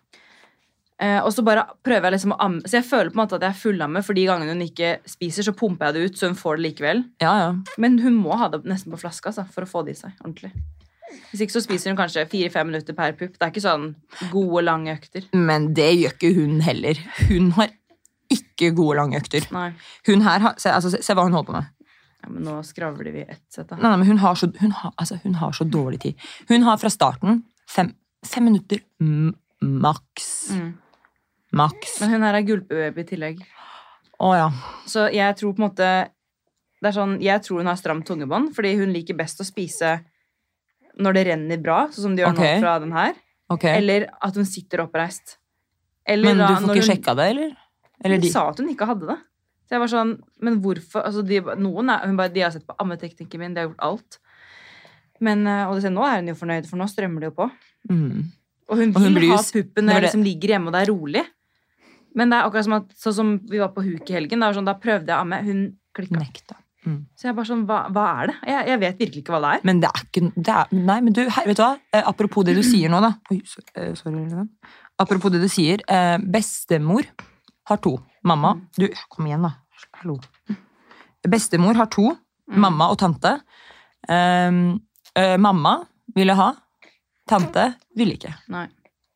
Eh, 1.01 1.21
og 1.23 1.31
så 1.33 1.45
bare 1.45 1.63
prøver 1.81 2.09
jeg 2.09 2.13
liksom 2.13 2.35
å 2.35 2.39
amme 2.45 2.61
Så 2.69 2.75
jeg 2.77 2.85
føler 2.85 3.09
på 3.09 3.15
en 3.15 3.21
måte 3.23 3.39
at 3.39 3.45
jeg 3.47 3.55
er 3.55 3.61
fullammer, 3.61 4.03
for 4.05 4.17
de 4.17 4.27
gangene 4.27 4.53
hun 4.53 4.65
ikke 4.67 4.91
spiser, 5.09 5.47
så 5.47 5.55
pumper 5.57 5.87
jeg 5.89 5.95
det 5.95 6.03
ut, 6.03 6.19
så 6.19 6.29
hun 6.29 6.37
får 6.37 6.59
det 6.59 6.65
likevel. 6.67 7.01
ja, 7.23 7.31
ja. 7.45 7.55
Men 7.81 7.97
hun 8.03 8.19
må 8.19 8.37
ha 8.37 8.51
det 8.53 8.61
nesten 8.69 8.93
på 8.93 8.99
flaska 9.01 9.31
altså, 9.31 9.47
for 9.55 9.65
å 9.65 9.71
få 9.71 9.81
det 9.87 9.95
i 9.95 10.01
seg 10.03 10.19
ordentlig. 10.21 10.51
Hvis 11.31 11.41
ikke 11.43 11.55
så 11.55 11.63
spiser 11.65 11.91
hun 11.91 11.97
kanskje 11.99 12.27
fire-fem 12.29 12.69
minutter 12.69 12.95
per 12.95 13.15
pupp. 13.17 13.33
Det 13.35 13.43
er 13.43 13.51
ikke 13.51 13.63
sånn 13.65 13.89
gode, 14.31 14.61
lange 14.67 14.93
økter. 14.93 15.25
Men 15.35 15.71
det 15.75 15.89
gjør 15.97 16.13
ikke 16.13 16.33
hun 16.37 16.61
heller. 16.63 17.01
Hun 17.31 17.49
har 17.57 17.73
ikke 18.33 18.71
gode, 18.77 18.97
lange 18.99 19.19
økter. 19.19 19.47
Nei. 19.55 19.69
Hun 20.09 20.25
her 20.25 20.43
har, 20.47 20.57
se, 20.61 20.73
altså, 20.73 20.91
se, 20.93 21.01
se 21.05 21.15
hva 21.17 21.25
hun 21.27 21.37
holder 21.37 21.49
på 21.49 21.57
med. 21.59 21.89
Ja, 22.21 22.29
men 22.29 22.45
nå 22.45 22.59
skravler 22.65 23.09
vi 23.13 23.23
ett 23.25 23.47
sett, 23.49 23.67
da. 23.69 23.79
Nei, 23.79 23.89
nei, 23.89 23.97
men 24.03 24.11
hun 24.11 24.21
har, 24.21 24.37
så, 24.37 24.51
hun, 24.61 24.75
har, 24.77 24.93
altså, 25.01 25.17
hun 25.23 25.39
har 25.41 25.55
så 25.57 25.65
dårlig 25.65 26.01
tid. 26.03 26.29
Hun 26.51 26.67
har 26.67 26.77
fra 26.81 26.91
starten 26.93 27.41
fem, 27.69 27.93
fem 28.27 28.45
minutter 28.49 28.83
maks. 29.61 30.29
Mm. 30.53 30.71
Maks. 31.57 31.97
Men 32.01 32.13
hun 32.15 32.25
her 32.27 32.37
er 32.37 32.47
gulpebaby 32.47 33.03
i 33.03 33.09
tillegg. 33.09 33.41
Å 34.21 34.31
ja. 34.37 34.49
Så 34.89 35.07
jeg 35.11 35.37
tror 35.39 35.55
på 35.55 35.63
en 35.63 35.67
måte 35.69 35.91
det 36.81 36.89
er 36.89 36.95
sånn, 36.95 37.19
Jeg 37.21 37.43
tror 37.45 37.61
hun 37.61 37.69
har 37.69 37.77
stramt 37.77 38.07
tungebånd, 38.09 38.55
fordi 38.57 38.73
hun 38.79 38.93
liker 38.93 39.13
best 39.17 39.41
å 39.43 39.45
spise 39.45 39.99
når 41.01 41.17
det 41.17 41.25
renner 41.29 41.59
bra, 41.61 41.83
sånn 41.93 42.07
som 42.07 42.15
de 42.17 42.23
gjør 42.23 42.33
okay. 42.33 42.55
nå 42.57 42.63
fra 42.63 42.77
den 42.81 42.95
her. 42.95 43.13
Okay. 43.53 43.75
Eller 43.77 44.07
at 44.17 44.37
hun 44.37 44.47
sitter 44.49 44.81
oppreist. 44.85 45.37
Eller 46.09 46.33
Men 46.33 46.41
du 46.41 46.53
får 46.55 46.73
ikke 46.73 46.81
hun- 46.81 46.89
sjekka 46.89 47.15
det, 47.19 47.27
eller? 47.35 47.51
Eller 48.03 48.17
Hun 48.17 48.25
de? 48.25 48.31
sa 48.33 48.47
at 48.49 48.59
hun 48.59 48.69
ikke 48.73 48.87
hadde 48.89 49.07
det. 49.11 49.17
Så 49.67 49.75
jeg 49.77 49.79
var 49.83 49.91
sånn, 49.93 50.13
men 50.43 50.59
hvorfor? 50.61 51.05
Altså, 51.07 51.21
de, 51.25 51.39
noen 51.61 51.89
er, 51.93 52.05
hun 52.09 52.17
bare, 52.19 52.33
de 52.33 52.41
har 52.43 52.51
sett 52.51 52.65
på 52.67 52.75
ammeteknikken 52.81 53.39
min, 53.39 53.53
de 53.55 53.61
har 53.63 53.69
gjort 53.69 53.85
alt. 53.87 54.17
Men, 55.21 55.45
eh, 55.47 55.67
og 55.69 55.79
det, 55.79 55.91
nå 55.93 56.03
er 56.07 56.17
hun 56.19 56.31
jo 56.33 56.35
fornøyd, 56.39 56.67
for 56.67 56.81
nå 56.81 56.87
strømmer 56.89 57.21
det 57.23 57.29
jo 57.31 57.35
på. 57.37 57.47
Mm. 57.91 58.25
Og 58.71 58.77
hun 58.79 58.89
Og 58.95 59.01
hun 59.01 59.13
vil 59.13 59.19
blir 59.21 59.35
ha 59.35 59.43
puppen 59.43 59.85
når 59.85 59.93
det- 59.93 60.03
liksom 60.09 60.23
ligger 60.25 60.49
hjemme 60.55 60.67
og 60.67 60.73
det 60.73 60.81
er 60.81 60.91
rolig. 60.91 61.23
Men 62.15 62.29
det 62.29 62.37
er 62.39 62.49
akkurat 62.49 62.63
som 62.65 62.73
at, 62.73 62.89
sånn 62.99 63.13
som 63.13 63.37
vi 63.47 63.57
var 63.59 63.69
på 63.71 63.83
huk 63.85 64.09
i 64.09 64.13
helgen, 64.13 64.39
da, 64.43 64.51
sånn, 64.51 64.65
da 64.65 64.73
prøvde 64.73 65.07
jeg 65.07 65.15
å 65.15 65.21
amme, 65.21 65.39
hun 65.45 65.77
klikka. 65.95 66.19
Nekta. 66.19 66.55
Mm. 66.85 67.05
Så 67.15 67.29
jeg 67.29 67.35
bare 67.37 67.45
sånn, 67.45 67.65
hva, 67.67 67.91
hva 67.93 68.05
er 68.23 68.27
det? 68.27 68.35
Jeg, 68.47 68.67
jeg 68.67 68.79
vet 68.79 68.97
virkelig 68.97 69.21
ikke 69.23 69.33
hva 69.35 69.41
det 69.45 69.49
er. 69.59 69.65
Men 69.69 69.79
det 69.79 69.89
er 69.93 70.01
ikke 70.07 70.33
det 70.35 70.49
er, 70.49 70.67
Nei, 70.71 70.99
men 71.01 71.13
du, 71.13 71.21
her, 71.29 71.45
vet 71.45 71.55
du 71.57 71.63
hva? 71.63 71.79
Eh, 71.93 72.03
apropos 72.09 72.43
det 72.43 72.55
du 72.57 72.63
sier 72.65 72.89
nå, 72.89 72.99
da. 72.99 73.13
Oi, 73.31 73.39
sorry, 73.45 74.47
Apropos 74.99 75.31
det 75.31 75.41
du 75.41 75.47
sier. 75.47 75.79
Eh, 75.87 76.17
bestemor 76.17 77.05
har 77.69 77.77
to. 77.77 77.97
Mamma 78.23 78.53
Mm. 78.55 78.65
Du, 78.77 78.87
kom 79.09 79.25
igjen, 79.27 79.41
da. 79.43 79.53
Hallo. 80.01 80.19
Bestemor 81.27 81.75
har 81.77 81.85
to. 81.93 82.11
Mm. 82.51 82.59
Mamma 82.65 82.89
og 82.91 82.97
tante. 83.01 83.35
Um, 84.09 84.79
uh, 85.17 85.37
mamma 85.37 85.77
ville 86.15 86.33
ha. 86.37 86.51
Tante 87.29 87.73
ville 87.97 88.17
ikke. 88.17 88.33
Nei. 88.51 88.67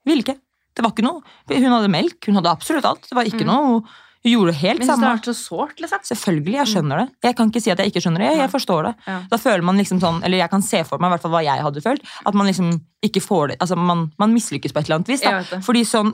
Ville 0.05 0.23
ikke. 0.23 0.37
Det 0.75 0.83
var 0.83 0.91
ikke 0.93 1.05
noe. 1.07 1.21
Hun 1.49 1.71
hadde 1.71 1.89
melk, 1.91 2.19
hun 2.27 2.35
hadde 2.39 2.51
absolutt 2.51 2.85
alt. 2.85 3.07
Det 3.09 3.15
var 3.17 3.25
ikke 3.29 3.45
Mm. 3.45 3.51
noe 3.53 3.85
Hun 4.25 4.31
gjorde 4.33 4.51
det 4.53 4.57
helt 4.57 4.81
samme. 4.81 5.05
Men 5.05 5.11
det 5.11 5.19
vært 5.21 5.27
så 5.29 5.33
sårt, 5.37 5.79
liksom. 5.79 5.99
Selvfølgelig, 6.01 6.53
jeg 6.57 6.67
skjønner 6.71 6.97
det. 6.97 7.11
Jeg 7.21 7.35
kan 7.37 7.51
ikke 7.51 7.61
si 7.61 7.69
at 7.69 7.77
jeg 7.77 7.91
ikke 7.91 8.01
skjønner 8.01 8.17
det. 8.23 8.29
Jeg, 8.31 8.37
jeg 8.41 8.49
forstår 8.49 8.83
det. 8.87 8.93
Ja. 9.05 9.17
Da 9.29 9.37
føler 9.37 9.61
man 9.61 9.77
liksom 9.77 9.99
sånn, 10.01 10.23
eller 10.25 10.37
jeg 10.39 10.49
kan 10.49 10.63
se 10.65 10.79
for 10.83 10.97
meg 10.97 11.11
i 11.11 11.13
hvert 11.13 11.21
fall 11.21 11.31
hva 11.35 11.43
jeg 11.45 11.61
hadde 11.61 11.83
følt, 11.85 12.01
at 12.25 12.33
man 12.33 12.47
liksom 12.49 12.71
ikke 13.05 13.21
får 13.21 13.47
det, 13.49 13.57
altså 13.61 13.77
man, 13.77 14.11
man 14.17 14.33
mislykkes 14.33 14.73
på 14.73 14.79
et 14.81 14.85
eller 14.89 14.95
annet 14.97 15.11
vis. 15.13 15.21
Da. 15.21 15.59
Fordi 15.61 15.83
sånn, 15.85 16.09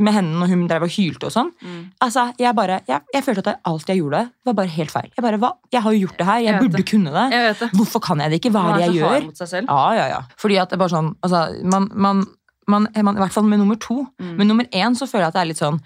med 0.00 0.12
hendene 0.16 0.40
når 0.40 0.48
hun 0.50 0.62
drev 0.70 0.82
og 0.86 0.90
hylte 0.90 1.26
og 1.28 1.32
sånn, 1.34 1.50
Mm. 1.62 1.82
altså 2.00 2.32
jeg 2.40 2.54
bare, 2.56 2.80
jeg, 2.88 3.00
jeg 3.14 3.22
følte 3.24 3.46
at 3.52 3.60
alt 3.64 3.86
jeg 3.88 3.98
gjorde 4.00 4.22
var 4.44 4.54
bare 4.54 4.66
helt 4.72 4.90
feil. 4.90 5.10
Jeg 5.16 5.22
bare, 5.22 5.38
hva? 5.38 5.50
Jeg 5.72 5.82
har 5.82 5.92
jo 5.92 6.00
gjort 6.06 6.16
det 6.18 6.26
her, 6.26 6.38
jeg, 6.38 6.46
Jeg 6.54 6.60
burde 6.62 6.76
det. 6.80 6.86
kunne 6.90 7.12
det. 7.12 7.26
Jeg 7.36 7.56
det. 7.60 7.68
Hvorfor 7.76 8.00
kan 8.00 8.18
jeg 8.24 8.30
det 8.30 8.40
ikke? 8.40 8.50
Hva 8.56 8.62
er 8.72 8.78
det 8.78 8.86
jeg 8.86 9.02
gjør? 9.02 9.24
mot 9.26 9.36
seg 9.36 9.48
selv. 9.48 9.66
Ja, 9.68 9.92
ja, 9.94 10.06
ja. 10.14 10.20
Fordi 10.40 10.56
at 10.62 10.68
det 10.70 10.78
er 10.78 10.82
bare 10.84 10.94
sånn, 10.96 11.12
altså, 11.22 11.42
man, 11.64 11.90
man, 11.94 12.24
man, 12.66 12.88
man, 13.02 13.16
i 13.16 13.20
hvert 13.20 13.32
fall 13.36 13.44
med 13.44 13.58
nummer 13.60 13.76
to. 13.78 14.06
Mm. 14.18 14.34
Men 14.40 14.48
nummer 14.48 14.64
én 14.72 14.96
så 14.96 15.06
føler 15.06 15.26
jeg 15.28 15.28
at 15.28 15.34
det 15.34 15.42
er 15.44 15.50
litt 15.52 15.62
sånn 15.62 15.80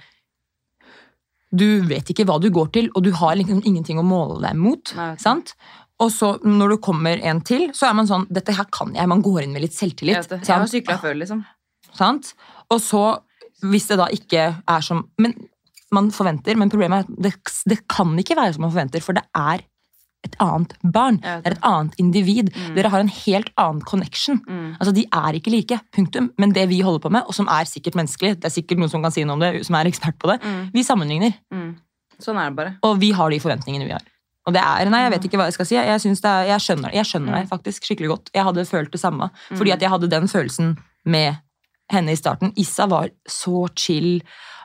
Du 1.50 1.66
vet 1.90 2.06
ikke 2.12 2.24
hva 2.28 2.38
du 2.40 2.48
går 2.54 2.68
til, 2.76 2.90
og 2.94 3.02
du 3.02 3.10
har 3.18 3.34
liksom 3.34 3.62
ingenting 3.66 3.98
å 3.98 4.04
måle 4.06 4.38
deg 4.44 4.54
mot. 4.58 4.92
Nei, 4.96 5.08
jeg 5.16 5.20
sant? 5.24 5.54
Og 6.00 6.12
så 6.14 6.36
når 6.46 6.76
du 6.76 6.76
kommer 6.86 7.18
en 7.26 7.40
til, 7.44 7.72
så 7.76 7.88
er 7.90 7.96
man 7.98 8.06
sånn 8.08 8.22
Dette 8.32 8.54
her 8.56 8.68
kan 8.72 8.94
jeg. 8.94 9.08
Man 9.10 9.20
går 9.20 9.42
inn 9.44 9.52
med 9.52 9.64
litt 9.66 9.74
Jeg, 9.74 9.90
selvtillit. 9.90 10.16
vet 10.22 10.28
det. 10.30 10.46
jeg 10.46 10.56
har 10.62 10.70
sykla 10.70 10.96
før, 11.02 11.18
liksom. 11.18 11.42
sant? 11.92 12.30
Og 12.70 12.78
så, 12.80 13.02
hvis 13.62 13.88
det 13.90 13.98
da 13.98 14.06
ikke 14.14 14.44
er 14.68 14.80
som 14.86 15.04
Men 15.18 15.34
man 15.92 16.10
forventer, 16.14 16.54
men 16.56 16.70
problemet 16.70 17.00
er 17.00 17.08
at 17.08 17.22
det, 17.22 17.32
det 17.66 17.80
kan 17.90 18.12
ikke 18.18 18.36
være 18.38 18.52
som 18.54 18.62
man 18.62 18.70
forventer, 18.70 19.02
for 19.02 19.12
det 19.12 19.24
er 19.34 19.64
et 20.22 20.36
annet 20.38 20.74
barn. 20.92 21.16
Det 21.24 21.48
er 21.48 21.54
et 21.56 21.62
annet 21.64 21.94
individ. 21.98 22.50
Mm. 22.54 22.74
Dere 22.76 22.90
har 22.92 23.00
en 23.00 23.08
helt 23.08 23.48
annen 23.58 23.80
connection. 23.88 24.36
Mm. 24.46 24.76
Altså, 24.78 24.92
De 24.94 25.06
er 25.10 25.32
ikke 25.38 25.50
like, 25.50 25.78
punktum. 25.96 26.30
Men 26.38 26.52
det 26.52 26.68
vi 26.68 26.78
holder 26.84 27.00
på 27.00 27.10
med, 27.10 27.24
og 27.26 27.34
som 27.34 27.48
er 27.48 27.64
sikkert 27.66 27.96
menneskelig, 27.98 28.36
det 28.36 28.44
er 28.44 28.54
sikkert 28.54 28.78
noen 28.78 28.90
som 28.92 29.02
kan 29.02 29.10
si 29.10 29.24
noe 29.24 29.34
om 29.34 29.40
det, 29.40 29.64
som 29.66 29.74
er 29.80 29.88
ekspert 29.90 30.18
på 30.20 30.28
det, 30.30 30.38
Mm. 30.44 30.70
vi 30.74 30.82
sammenligner. 30.84 31.34
Mm. 31.50 31.74
Sånn 32.20 32.36
er 32.38 32.50
det 32.50 32.56
bare. 32.56 32.76
Og 32.84 33.00
vi 33.00 33.10
har 33.16 33.30
de 33.30 33.40
forventningene 33.40 33.86
vi 33.88 33.92
har. 33.96 34.02
Og 34.46 34.52
det 34.54 34.62
er, 34.62 34.90
nei, 34.90 35.02
Jeg 35.08 35.10
vet 35.12 35.24
ikke 35.24 35.36
hva 35.40 35.44
jeg 35.48 35.54
skal 35.54 35.66
si. 35.66 35.74
Jeg, 35.74 35.88
er, 35.88 36.46
jeg 36.46 36.60
skjønner, 36.60 36.92
jeg 36.94 37.04
skjønner 37.06 37.32
deg 37.40 37.48
faktisk 37.48 37.82
skikkelig 37.88 38.08
godt. 38.14 38.30
Jeg 38.34 38.44
hadde 38.44 38.64
følt 38.68 38.92
det 38.92 39.00
samme. 39.00 39.30
Fordi 39.56 39.70
Mm. 39.70 39.74
at 39.74 39.80
jeg 39.82 39.90
hadde 39.90 40.08
den 40.08 40.28
følelsen 40.28 40.76
med 41.04 41.34
henne 41.90 42.12
i 42.14 42.18
starten. 42.18 42.52
Issa 42.56 42.86
var 42.90 43.10
så 43.28 43.66
chill. 43.76 44.20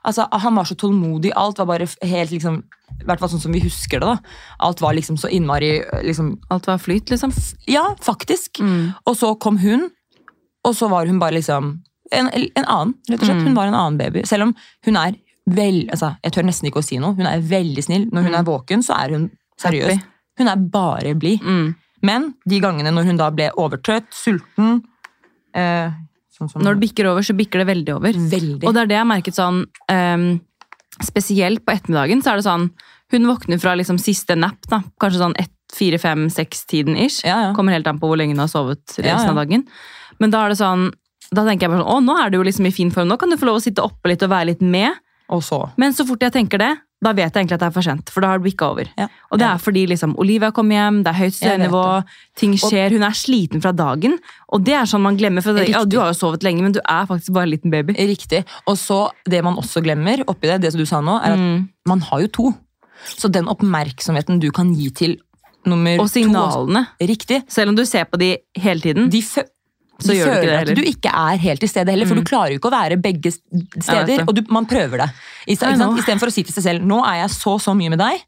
Altså, 0.06 0.28
Han 0.32 0.56
var 0.56 0.64
så 0.70 0.76
tålmodig. 0.78 1.32
Alt 1.36 1.58
var 1.58 1.66
bare 1.66 1.88
helt 2.06 2.32
liksom 2.32 2.64
I 3.02 3.04
hvert 3.08 3.20
fall 3.20 3.30
sånn 3.34 3.42
som 3.42 3.52
vi 3.52 3.60
husker 3.64 4.00
det. 4.00 4.06
da. 4.08 4.18
Alt 4.60 4.82
var 4.82 4.94
liksom 4.94 5.18
så 5.18 5.28
innmari 5.34 5.84
liksom, 6.06 6.36
Alt 6.54 6.68
var 6.68 6.78
flyt, 6.78 7.10
liksom. 7.10 7.32
Ja, 7.68 7.96
faktisk. 8.02 8.60
Mm. 8.62 8.94
Og 9.06 9.18
så 9.18 9.34
kom 9.42 9.58
hun, 9.58 9.90
og 10.64 10.76
så 10.78 10.88
var 10.90 11.06
hun 11.10 11.20
bare 11.20 11.34
liksom 11.40 11.82
en, 12.12 12.28
en 12.30 12.66
annen. 12.66 12.94
rett 13.10 13.20
og 13.22 13.26
slett. 13.26 13.38
Mm. 13.42 13.48
Hun 13.48 13.56
var 13.58 13.68
en 13.68 13.74
annen 13.80 13.98
baby. 13.98 14.22
Selv 14.30 14.44
om 14.44 14.56
hun 14.86 14.96
er 15.02 15.16
vel, 15.50 15.88
altså, 15.92 16.16
Jeg 16.24 16.32
tør 16.34 16.46
nesten 16.46 16.70
ikke 16.70 16.82
å 16.82 16.86
si 16.86 16.98
noe. 17.02 17.14
Hun 17.18 17.26
er 17.30 17.42
veldig 17.42 17.84
snill. 17.84 18.06
Når 18.14 18.22
hun 18.30 18.32
Mm. 18.34 18.40
er 18.40 18.44
våken, 18.52 18.84
så 18.86 18.94
er 19.04 19.10
hun 19.18 19.32
seriøs. 19.62 19.90
Happy. 19.90 20.04
Hun 20.38 20.48
er 20.48 20.56
bare 20.70 21.16
blid. 21.16 21.42
Mm. 21.42 21.76
Men 22.04 22.34
de 22.48 22.60
gangene 22.62 22.92
når 22.94 23.06
hun 23.06 23.18
da 23.18 23.30
ble 23.32 23.50
overtrøtt, 23.58 24.12
sulten 24.14 24.84
eh, 25.56 25.92
sånn 26.36 26.52
som, 26.52 26.64
Når 26.66 26.78
det 26.78 26.84
bikker 26.88 27.08
over, 27.12 27.26
så 27.26 27.36
bikker 27.38 27.64
det 27.64 27.68
veldig 27.70 27.96
over. 27.96 28.18
Veldig. 28.36 28.66
Og 28.68 28.76
det 28.76 28.84
er 28.84 28.92
det 28.92 28.98
jeg 28.98 29.04
har 29.04 29.10
merket 29.12 29.38
sånn 29.38 29.64
um, 29.92 30.28
Spesielt 31.04 31.66
på 31.66 31.74
ettermiddagen 31.74 32.22
så 32.24 32.32
er 32.34 32.40
det 32.40 32.46
sånn 32.48 32.70
Hun 33.12 33.28
våkner 33.28 33.60
fra 33.60 33.74
liksom 33.76 33.98
siste 34.02 34.38
nap, 34.40 34.60
da. 34.72 34.82
Kanskje 35.02 35.22
sånn 35.24 35.36
ett, 35.42 35.52
fire, 35.76 35.98
fem, 36.00 36.28
seks-tiden 36.32 36.96
ish. 36.96 37.24
ja, 37.26 37.40
ja. 37.48 37.56
Kommer 37.58 37.76
helt 37.76 37.88
an 37.90 38.00
på 38.00 38.08
hvor 38.08 38.20
lenge 38.20 38.36
hun 38.36 38.44
har 38.44 38.52
sovet 38.52 38.84
resten 38.96 39.10
Ja, 39.10 39.34
av 39.34 39.42
dagen. 39.42 39.66
Men 40.22 40.32
da 40.32 40.46
er 40.46 40.54
det 40.54 40.60
sånn 40.62 40.92
da 41.34 41.42
tenker 41.42 41.66
jeg 41.66 41.74
bare 41.74 41.82
sånn, 41.82 41.90
å, 41.90 42.04
nå 42.06 42.16
er 42.22 42.30
du 42.30 42.38
jo 42.38 42.46
liksom 42.46 42.68
i 42.70 42.74
fin 42.76 42.92
form, 42.94 43.10
nå 43.10 43.18
kan 43.18 43.32
du 43.34 43.38
få 43.42 43.48
lov 43.50 43.58
å 43.58 43.64
sitte 43.64 43.84
oppe 43.84 44.12
litt 44.12 44.24
og 44.24 44.30
være 44.30 44.52
litt 44.52 44.62
med. 44.62 44.94
Og 45.34 45.42
så 45.44 45.58
Men 45.82 45.96
så 45.98 46.06
fort 46.06 46.22
jeg 46.22 46.36
tenker 46.36 46.62
det, 46.62 46.70
da 47.04 47.12
vet 47.14 47.34
jeg 47.34 47.44
egentlig 47.44 47.54
at 47.58 47.60
det 47.60 47.68
er 47.68 47.74
for 47.76 47.82
sent. 47.86 48.10
For 48.10 48.22
da 48.22 48.28
har 48.32 48.40
det 48.40 48.46
bikka 48.52 48.66
over. 48.72 48.88
ja. 48.98 49.08
Og 49.32 49.38
det 49.38 49.46
er 49.46 49.58
fordi 49.62 49.86
liksom, 49.88 50.16
Olivia 50.18 50.52
kom 50.56 50.70
hjem, 50.72 51.04
det 51.04 51.12
er 51.12 51.20
høyt 51.20 51.36
støynivå, 51.36 51.82
ting 52.40 52.54
skjer, 52.58 52.92
hun 52.96 53.04
er 53.04 53.12
sliten 53.12 53.62
fra 53.62 53.72
dagen. 53.76 54.18
Og 54.56 54.64
det 54.64 54.74
er 54.74 54.86
sånn 54.90 55.02
man 55.04 55.18
glemmer, 55.18 55.44
for 55.44 55.60
ja, 55.68 55.84
du 55.86 56.00
har 56.00 56.08
jo 56.14 56.18
sovet 56.18 56.42
lenge, 56.44 56.64
men 56.64 56.72
du 56.72 56.80
er 56.82 57.06
faktisk 57.06 57.34
bare 57.36 57.44
en 57.44 57.54
liten 57.54 57.70
baby. 57.74 57.94
Riktig. 57.94 58.46
Og 58.66 58.78
så 58.80 59.10
det 59.30 59.44
man 59.44 59.56
også 59.60 59.84
glemmer 59.84 60.24
oppi 60.28 60.48
det, 60.48 60.62
det 60.64 60.72
som 60.74 60.80
du 60.80 60.86
sa 60.86 61.02
nå, 61.02 61.20
er 61.22 61.34
at 61.36 61.40
Mm. 61.40 61.68
man 61.86 62.00
har 62.02 62.22
jo 62.22 62.28
to. 62.28 62.54
Så 63.06 63.30
den 63.30 63.46
oppmerksomheten 63.52 64.40
du 64.40 64.50
kan 64.52 64.74
gi 64.74 64.90
til 64.90 65.18
nummer 65.66 65.98
to 65.98 66.04
Og 66.04 66.10
signalene. 66.10 66.86
to 67.00 67.06
Riktig. 67.06 67.44
Selv 67.50 67.70
om 67.70 67.76
du 67.76 67.84
ser 67.86 68.06
på 68.06 68.18
de 68.18 68.38
hele 68.58 68.80
tiden. 68.82 69.10
De, 69.10 69.22
Så 70.00 70.08
du 70.08 70.14
ikke 70.14 70.26
føler 70.26 70.66
det 70.66 70.70
at 70.70 70.76
du 70.76 70.82
ikke 70.84 71.12
er 71.16 71.38
helt 71.38 71.60
til 71.60 71.70
stede 71.70 71.90
heller, 71.90 72.06
for 72.06 72.16
Mm. 72.16 72.24
du 72.24 72.30
klarer 72.30 72.52
jo 72.52 72.60
ikke 72.60 72.72
å 72.72 72.76
være 72.76 72.98
begge 73.02 73.32
steder. 73.32 74.26
Og 74.28 74.36
du, 74.36 74.42
man 74.50 74.66
prøver 74.66 74.98
det. 75.06 75.10
Ikke. 75.48 75.72
Istedenfor 75.76 76.28
å 76.28 76.32
si 76.34 76.44
til 76.44 76.54
seg 76.54 76.64
selv 76.64 76.82
'nå 76.86 77.00
er 77.06 77.22
jeg 77.24 77.30
så 77.30 77.56
så 77.60 77.74
mye 77.76 77.90
med 77.90 78.00
deg'. 78.00 78.22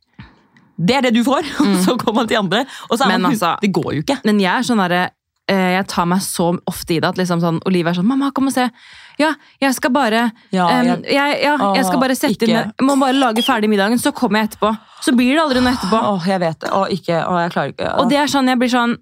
Det 0.80 0.96
er 0.96 1.02
det 1.02 1.14
du 1.14 1.24
får. 1.24 1.44
Og 1.60 1.78
så 1.84 1.98
kommer 1.98 2.22
man 2.22 2.28
til 2.28 2.38
andre. 2.38 2.66
Og 2.90 2.98
så 2.98 3.04
er 3.04 3.08
Mm. 3.08 3.12
Men 3.12 3.22
man, 3.22 3.32
altså- 3.32 3.60
det 3.62 3.72
går 3.74 3.94
jo 3.96 4.02
ikke. 4.04 4.20
Men 4.26 4.40
jeg 4.40 4.54
er 4.60 4.64
sånn 4.64 4.78
derre 4.78 5.10
eh, 5.50 5.78
Jeg 5.80 5.88
tar 5.88 6.06
meg 6.06 6.20
så 6.20 6.60
ofte 6.68 6.92
i 6.96 7.00
det 7.00 7.08
at 7.08 7.16
liksom 7.18 7.40
sånn, 7.40 7.60
Olivia 7.66 7.90
er 7.92 7.96
sånn 7.96 8.06
'Mamma, 8.06 8.32
kom 8.34 8.48
og 8.48 8.54
se'. 8.54 8.70
Ja, 9.18 9.34
jeg 9.62 9.74
skal 9.74 9.92
bare 9.92 10.32
Ja, 10.52 10.68
jeg, 10.70 10.86
jeg- 10.86 11.14
jeg, 11.14 11.42
ja, 11.44 11.74
jeg 11.74 11.86
skal 11.86 12.00
bare 12.00 12.16
sette 12.16 12.36
ikke- 12.46 12.50
inn 12.80 12.86
må 12.86 13.00
bare 13.00 13.14
lage 13.14 13.42
ferdig 13.44 13.70
middagen, 13.70 13.98
så 13.98 14.12
kommer 14.14 14.40
jeg 14.42 14.50
etterpå. 14.52 14.78
Så 15.02 15.16
blir 15.16 15.34
det 15.36 15.40
aldri 15.42 15.62
noe 15.64 15.72
etterpå. 15.74 16.00
Åh, 16.04 16.26
jeg 16.28 16.40
vet 16.40 16.60
det. 16.60 16.70
Åh, 16.70 16.88
ikke, 16.92 17.26
åh, 17.28 17.40
jeg 17.44 17.52
klarer 17.52 17.74
ikke. 17.74 17.88
Åh. 17.94 18.00
Og 18.00 18.10
det 18.10 18.18
er 18.18 18.28
sånn, 18.28 18.48
jeg 18.48 18.60
blir 18.60 18.70
sånn 18.70 18.98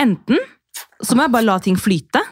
Enten 0.00 0.38
så 1.02 1.16
må 1.16 1.26
jeg 1.26 1.34
bare 1.34 1.48
la 1.48 1.58
ting 1.62 1.76
flyte. 1.80 2.22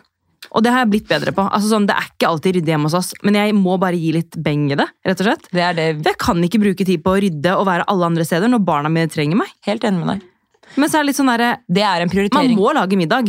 Og 0.52 0.61
det 0.64 0.72
har 0.74 0.83
jeg 0.83 0.90
blitt 0.92 1.09
bedre 1.09 1.33
på. 1.33 1.44
Altså 1.48 1.70
sånn, 1.70 1.87
Det 1.88 1.94
er 1.96 2.09
ikke 2.11 2.28
alltid 2.28 2.57
ryddig 2.59 2.72
hjemme 2.74 2.88
hos 2.90 2.96
oss, 2.98 3.12
men 3.24 3.38
jeg 3.38 3.55
må 3.57 3.78
bare 3.81 3.96
gi 3.96 4.11
litt 4.12 4.37
beng 4.37 4.66
i 4.72 4.76
det. 4.76 4.87
rett 5.07 5.20
og 5.22 5.28
slett. 5.28 5.46
det 5.52 5.62
er 5.64 5.74
det. 5.78 5.87
For 6.02 6.11
Jeg 6.11 6.18
kan 6.18 6.42
ikke 6.44 6.61
bruke 6.61 6.85
tid 6.85 7.02
på 7.05 7.14
å 7.14 7.20
rydde 7.22 7.55
og 7.57 7.64
være 7.66 7.87
alle 7.88 8.05
andre 8.11 8.24
steder 8.28 8.52
når 8.52 8.64
barna 8.66 8.90
mine 8.92 9.09
trenger 9.09 9.38
meg. 9.38 9.48
Helt 9.64 9.85
enig 9.85 10.05
med 10.05 10.09
deg. 10.12 10.28
Men 10.76 10.88
så 10.88 10.98
er 10.98 11.05
det 11.05 11.12
litt 11.12 11.20
sånn 11.20 11.33
der, 11.33 11.59
Det 11.68 11.83
er 11.83 12.02
en 12.02 12.12
prioritering. 12.12 12.57
Man 12.57 12.59
må 12.59 12.74
lage 12.74 12.96
middag. 12.96 13.24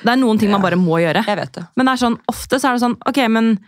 Det 0.00 0.08
er 0.08 0.16
noen 0.16 0.38
ting 0.40 0.50
man 0.50 0.62
bare 0.62 0.76
må 0.80 0.96
gjøre. 1.02 1.26
Jeg 1.26 1.36
vet 1.36 1.52
det. 1.52 1.66
Men 1.76 1.86
det 1.86 1.92
er 1.92 2.02
sånn, 2.06 2.16
ofte 2.30 2.56
så 2.60 2.70
er 2.70 2.78
det 2.78 2.84
sånn, 2.84 2.96
ok, 3.06 3.20
men 3.28 3.58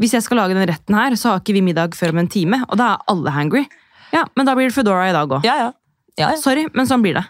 hvis 0.00 0.14
jeg 0.16 0.22
skal 0.24 0.38
lage 0.40 0.54
den 0.56 0.68
retten 0.68 0.94
her, 0.96 1.16
så 1.18 1.34
har 1.34 1.42
ikke 1.42 1.56
vi 1.58 1.64
middag 1.66 1.96
før 1.98 2.14
om 2.14 2.22
en 2.22 2.30
time, 2.30 2.62
og 2.68 2.78
da 2.78 2.94
er 2.94 3.04
alle 3.12 3.34
hangry. 3.34 3.66
Ja, 4.14 4.24
men 4.36 4.46
da 4.48 4.54
blir 4.56 4.70
det 4.70 4.76
Foodora 4.76 5.08
i 5.10 5.12
dag 5.12 5.28
òg. 5.28 5.44
Ja, 5.44 5.56
ja. 5.60 5.72
ja, 6.16 6.30
ja. 6.30 6.36
Sorry, 6.40 6.66
men 6.72 6.88
sånn 6.88 7.02
blir 7.04 7.18
det. 7.18 7.24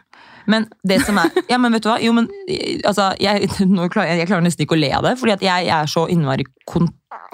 Men 0.48 0.66
det 0.88 1.02
som 1.04 1.18
er 1.20 1.34
Ja, 1.52 1.58
men 1.60 1.74
vet 1.76 1.84
du 1.84 1.90
hva? 1.90 1.98
Jo, 2.02 2.14
men 2.16 2.28
altså, 2.88 3.10
jeg, 3.20 3.50
klarer, 3.92 4.08
jeg, 4.12 4.22
jeg 4.22 4.30
klarer 4.30 4.46
nesten 4.46 4.64
ikke 4.64 4.78
å 4.78 4.80
le 4.80 4.90
av 4.96 5.04
det, 5.04 5.14
fordi 5.20 5.36
at 5.36 5.44
jeg, 5.44 5.68
jeg 5.68 5.76
er 5.76 5.92
så 5.92 6.06
innmari 6.12 6.46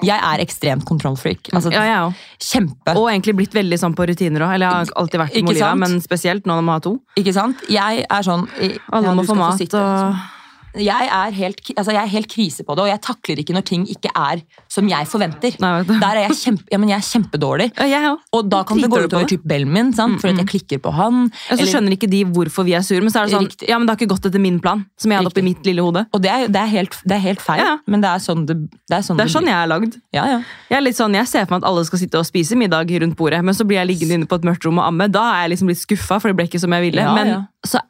Jeg 0.04 0.18
er 0.18 0.42
ekstremt 0.42 0.84
kontrollfreak. 0.88 1.52
Altså, 1.54 1.70
Ja, 1.74 1.84
ja, 1.86 1.96
ja. 2.02 2.38
Kjempe. 2.42 2.96
Og 2.98 3.08
egentlig 3.12 3.36
blitt 3.38 3.54
veldig 3.54 3.78
sånn 3.78 3.94
på 3.94 4.06
rutiner 4.10 4.42
òg. 4.46 4.54
Eller 4.56 4.66
jeg 4.66 4.74
har 4.74 4.94
alltid 5.02 5.22
vært 5.22 5.34
Ikke 5.38 5.46
med 5.46 5.54
Olivia, 5.54 5.72
men 5.78 5.98
spesielt 6.02 6.46
nå 6.48 6.56
når 6.58 6.66
man 6.66 6.80
har 6.80 6.86
to. 6.86 6.94
Ikke 7.20 7.34
sant? 7.36 7.62
Jeg 7.70 8.06
er 8.08 8.26
sånn 8.26 8.48
Alle 8.90 9.14
må 9.14 9.26
få 9.28 9.38
mat 9.38 9.60
sitte, 9.60 9.78
og 9.78 10.14
liksom. 10.14 10.33
Jeg, 10.74 11.08
er 11.12 11.34
helt, 11.36 11.60
altså, 11.76 11.92
jeg 11.94 12.00
er 12.02 12.10
helt 12.10 12.28
krise 12.30 12.64
på 12.66 12.74
det, 12.74 12.84
og 12.84 12.90
jeg 12.90 13.00
takler 13.04 13.40
ikke 13.42 13.54
når 13.56 13.64
ting 13.68 13.84
ikke 13.90 14.10
er 14.10 14.42
som 14.72 14.88
jeg 14.90 15.06
forventer. 15.10 15.54
Nei. 15.62 15.72
Der 15.88 16.06
er 16.08 16.20
jeg, 16.26 16.38
kjempe, 16.40 16.66
ja, 16.72 16.80
men 16.82 16.90
jeg 16.90 16.98
er 16.98 17.06
kjempedårlig. 17.06 17.68
Ja. 17.90 18.14
Og 18.34 18.48
da 18.50 18.62
kan 18.66 18.80
det 18.82 18.90
gå 18.90 19.04
utover 19.06 19.28
typ 19.30 19.44
Belmin, 19.48 19.92
sant? 19.96 20.20
for 20.22 20.32
at 20.32 20.40
jeg 20.42 20.50
klikker 20.50 20.82
på 20.82 20.92
han. 20.96 21.28
Ja, 21.50 21.58
så 21.60 21.68
skjønner 21.70 21.94
ikke 21.96 22.10
de 22.10 22.24
hvorfor 22.34 22.66
vi 22.66 22.74
er 22.76 22.84
sure, 22.86 23.02
men 23.04 23.14
så 23.14 23.22
er 23.22 23.30
det 23.30 23.36
sånn 23.36 23.44
Riktig. 23.44 23.68
Ja, 23.68 23.76
men 23.76 23.86
det 23.86 23.94
har 23.94 24.00
ikke 24.00 24.14
gått 24.14 24.28
etter 24.30 24.40
min 24.42 24.56
plan, 24.64 24.86
som 25.00 25.12
jeg 25.12 25.20
hadde 25.20 25.30
oppi 25.30 25.42
i 25.42 25.46
mitt 25.46 25.66
lille 25.68 25.84
hode. 25.84 26.06
og 26.10 26.22
det 26.24 26.30
er, 26.32 26.46
det, 26.48 26.60
er 26.60 26.70
helt, 26.72 26.96
det 27.04 27.18
er 27.18 27.22
helt 27.26 27.44
feil, 27.44 27.62
men 27.90 28.04
det 28.04 28.08
er 28.10 28.22
sånn 28.24 28.46
det, 28.48 28.56
det, 28.88 28.96
er 28.96 29.04
sånn 29.04 29.20
Det 29.20 29.26
er 29.26 29.34
sånn 29.34 29.50
jeg 29.50 29.58
er 29.58 29.70
lagd. 29.70 29.98
Ja, 30.16 30.24
ja. 30.30 30.40
Jeg 30.70 30.78
er 30.78 30.86
litt 30.86 30.98
sånn, 30.98 31.14
jeg 31.18 31.28
ser 31.30 31.44
for 31.44 31.56
meg 31.56 31.64
at 31.64 31.68
alle 31.70 31.84
skal 31.86 32.00
sitte 32.00 32.22
og 32.22 32.26
spise 32.28 32.58
middag 32.58 32.90
rundt 33.04 33.18
bordet, 33.20 33.42
men 33.44 33.56
så 33.56 33.66
blir 33.68 33.82
jeg 33.82 33.92
liggende 33.92 34.20
inne 34.20 34.30
på 34.30 34.40
et 34.40 34.48
mørkt 34.48 34.66
rom 34.66 34.80
og 34.80 34.88
amme. 34.88 35.10
Da 35.12 35.26
er 35.34 35.44
jeg 35.44 35.54
liksom 35.54 35.72
litt 35.72 35.82
skuffa, 35.82 36.18
for 36.18 36.32
det 36.32 36.38
ble 36.40 36.48
ikke 36.48 36.62
som 36.62 36.74
jeg 36.74 36.88
ville. 36.88 37.06
Men 37.14 37.36
så 37.66 37.82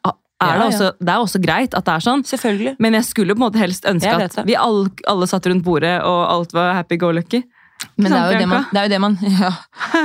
er 0.43 0.57
det, 0.59 0.65
også, 0.67 0.87
det 0.99 1.11
er 1.11 1.23
også 1.23 1.39
greit 1.43 1.75
at 1.77 1.85
det 1.87 1.93
er 1.93 2.03
sånn. 2.03 2.23
Selvfølgelig. 2.27 2.75
Men 2.83 2.97
jeg 2.97 3.07
skulle 3.07 3.35
på 3.35 3.39
en 3.39 3.45
måte 3.47 3.61
helst 3.61 3.87
ønske 3.87 4.15
at 4.27 4.39
vi 4.47 4.57
alle, 4.59 4.89
alle 5.07 5.27
satt 5.31 5.47
rundt 5.47 5.63
bordet, 5.63 5.95
og 6.03 6.19
alt 6.27 6.55
var 6.55 6.73
happy 6.81 6.99
go 6.99 7.11
lucky. 7.15 7.45
Men 7.99 8.11
det 8.11 8.19
er, 8.19 8.39
det, 8.39 8.47
man, 8.49 8.65
det 8.71 8.79
er 8.79 8.85
jo 8.87 8.91
det 8.93 8.99
man 9.03 9.15
Ja, 9.43 9.49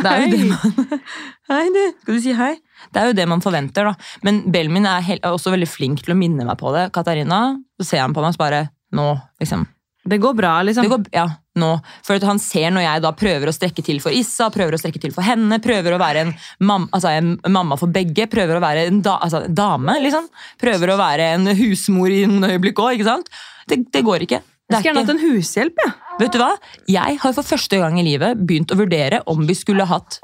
det 0.03 0.11
er 0.11 0.25
jo 0.25 0.31
det 0.33 0.47
man 0.51 1.03
Hei, 1.51 1.63
du. 1.75 1.81
Skal 2.03 2.17
du 2.17 2.23
si 2.23 2.35
hei? 2.37 2.51
Det 2.91 3.01
er 3.01 3.11
jo 3.11 3.17
det 3.19 3.27
man 3.31 3.43
forventer, 3.43 3.91
da. 3.91 4.11
Men 4.27 4.41
Belmin 4.53 4.87
er, 4.91 5.07
er 5.17 5.31
også 5.31 5.53
veldig 5.55 5.69
flink 5.71 6.03
til 6.05 6.15
å 6.15 6.19
minne 6.19 6.47
meg 6.47 6.59
på 6.61 6.71
det. 6.75 6.89
Katarina, 6.95 7.41
så 7.81 7.87
ser 7.89 8.05
han 8.05 8.15
på 8.15 8.23
meg 8.23 8.35
og 8.37 8.43
bare 8.43 8.65
Nå, 8.95 9.07
liksom. 9.43 9.65
Det 10.05 10.17
går 10.19 10.35
bra, 10.35 10.63
liksom. 10.65 10.87
Det 10.87 10.91
går, 10.91 11.03
ja, 11.13 11.27
nå. 11.61 11.71
For 12.07 12.23
han 12.25 12.41
ser 12.41 12.73
når 12.73 12.87
jeg 12.87 13.03
da 13.05 13.11
prøver 13.17 13.51
å 13.51 13.55
strekke 13.55 13.85
til 13.85 14.01
for 14.01 14.17
Issa, 14.17 14.49
prøver 14.53 14.77
å 14.77 14.81
strekke 14.81 15.03
til 15.03 15.13
for 15.13 15.27
henne, 15.27 15.61
prøver 15.63 15.93
å 15.93 16.01
være 16.01 16.25
en, 16.25 16.33
mam, 16.65 16.87
altså 16.97 17.13
en 17.13 17.35
mamma 17.53 17.77
for 17.81 17.93
begge, 17.93 18.25
prøver 18.33 18.57
å 18.57 18.63
være 18.65 18.87
en, 18.89 19.03
da, 19.05 19.19
altså 19.21 19.45
dame, 19.47 19.99
liksom. 20.01 20.31
Prøver 20.61 20.95
å 20.95 21.01
være 21.01 21.35
en 21.35 21.53
husmor 21.59 22.15
i 22.15 22.25
noen 22.31 22.49
øyeblikk 22.55 22.81
òg, 22.81 22.97
ikke 22.97 23.11
sant. 23.11 23.29
Det, 23.69 23.83
det 23.93 24.05
går 24.07 24.25
ikke. 24.27 24.41
Det 24.41 24.79
jeg 24.79 24.87
skulle 24.87 24.95
gjerne 24.95 25.05
hatt 25.05 25.17
en 25.17 25.25
hushjelp, 25.27 25.85
jeg. 25.85 25.97
Vet 26.21 26.35
du 26.35 26.41
hva? 26.41 26.51
Jeg 26.91 27.17
har 27.23 27.33
for 27.37 27.47
første 27.47 27.81
gang 27.81 27.97
i 28.01 28.07
livet 28.07 28.41
begynt 28.47 28.73
å 28.73 28.79
vurdere 28.81 29.23
om 29.31 29.45
vi 29.49 29.57
skulle 29.59 29.87
hatt 29.89 30.21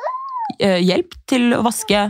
hjelp 0.58 1.14
til 1.28 1.54
å 1.56 1.62
vaske, 1.66 2.06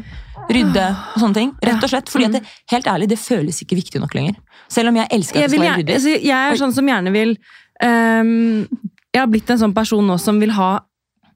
rydde 0.53 0.87
og 0.93 1.21
sånne 1.23 1.39
ting. 1.39 1.53
Rett 1.65 1.85
og 1.85 1.91
slett. 1.91 2.11
Fordi 2.13 2.29
det, 2.37 2.43
helt 2.73 2.91
ærlig, 2.91 3.09
det 3.11 3.21
føles 3.21 3.63
ikke 3.65 3.79
viktig 3.79 4.03
nok 4.03 4.17
lenger. 4.17 4.37
Selv 4.73 4.93
om 4.93 4.99
jeg 5.01 5.11
elsker 5.15 5.41
at 5.41 5.47
det 5.47 5.55
skal 5.55 5.65
være 5.65 5.79
ryddig. 5.81 5.97
Jeg, 5.97 6.21
jeg 6.27 6.51
er 6.51 6.61
sånn 6.61 6.75
som 6.75 6.91
gjerne 6.91 7.13
vil 7.15 7.37
um, 7.85 8.67
Jeg 9.15 9.23
har 9.23 9.31
blitt 9.31 9.51
en 9.53 9.61
sånn 9.63 9.75
person 9.77 10.07
nå 10.07 10.19
som 10.23 10.39
vil 10.43 10.55
ha 10.57 10.71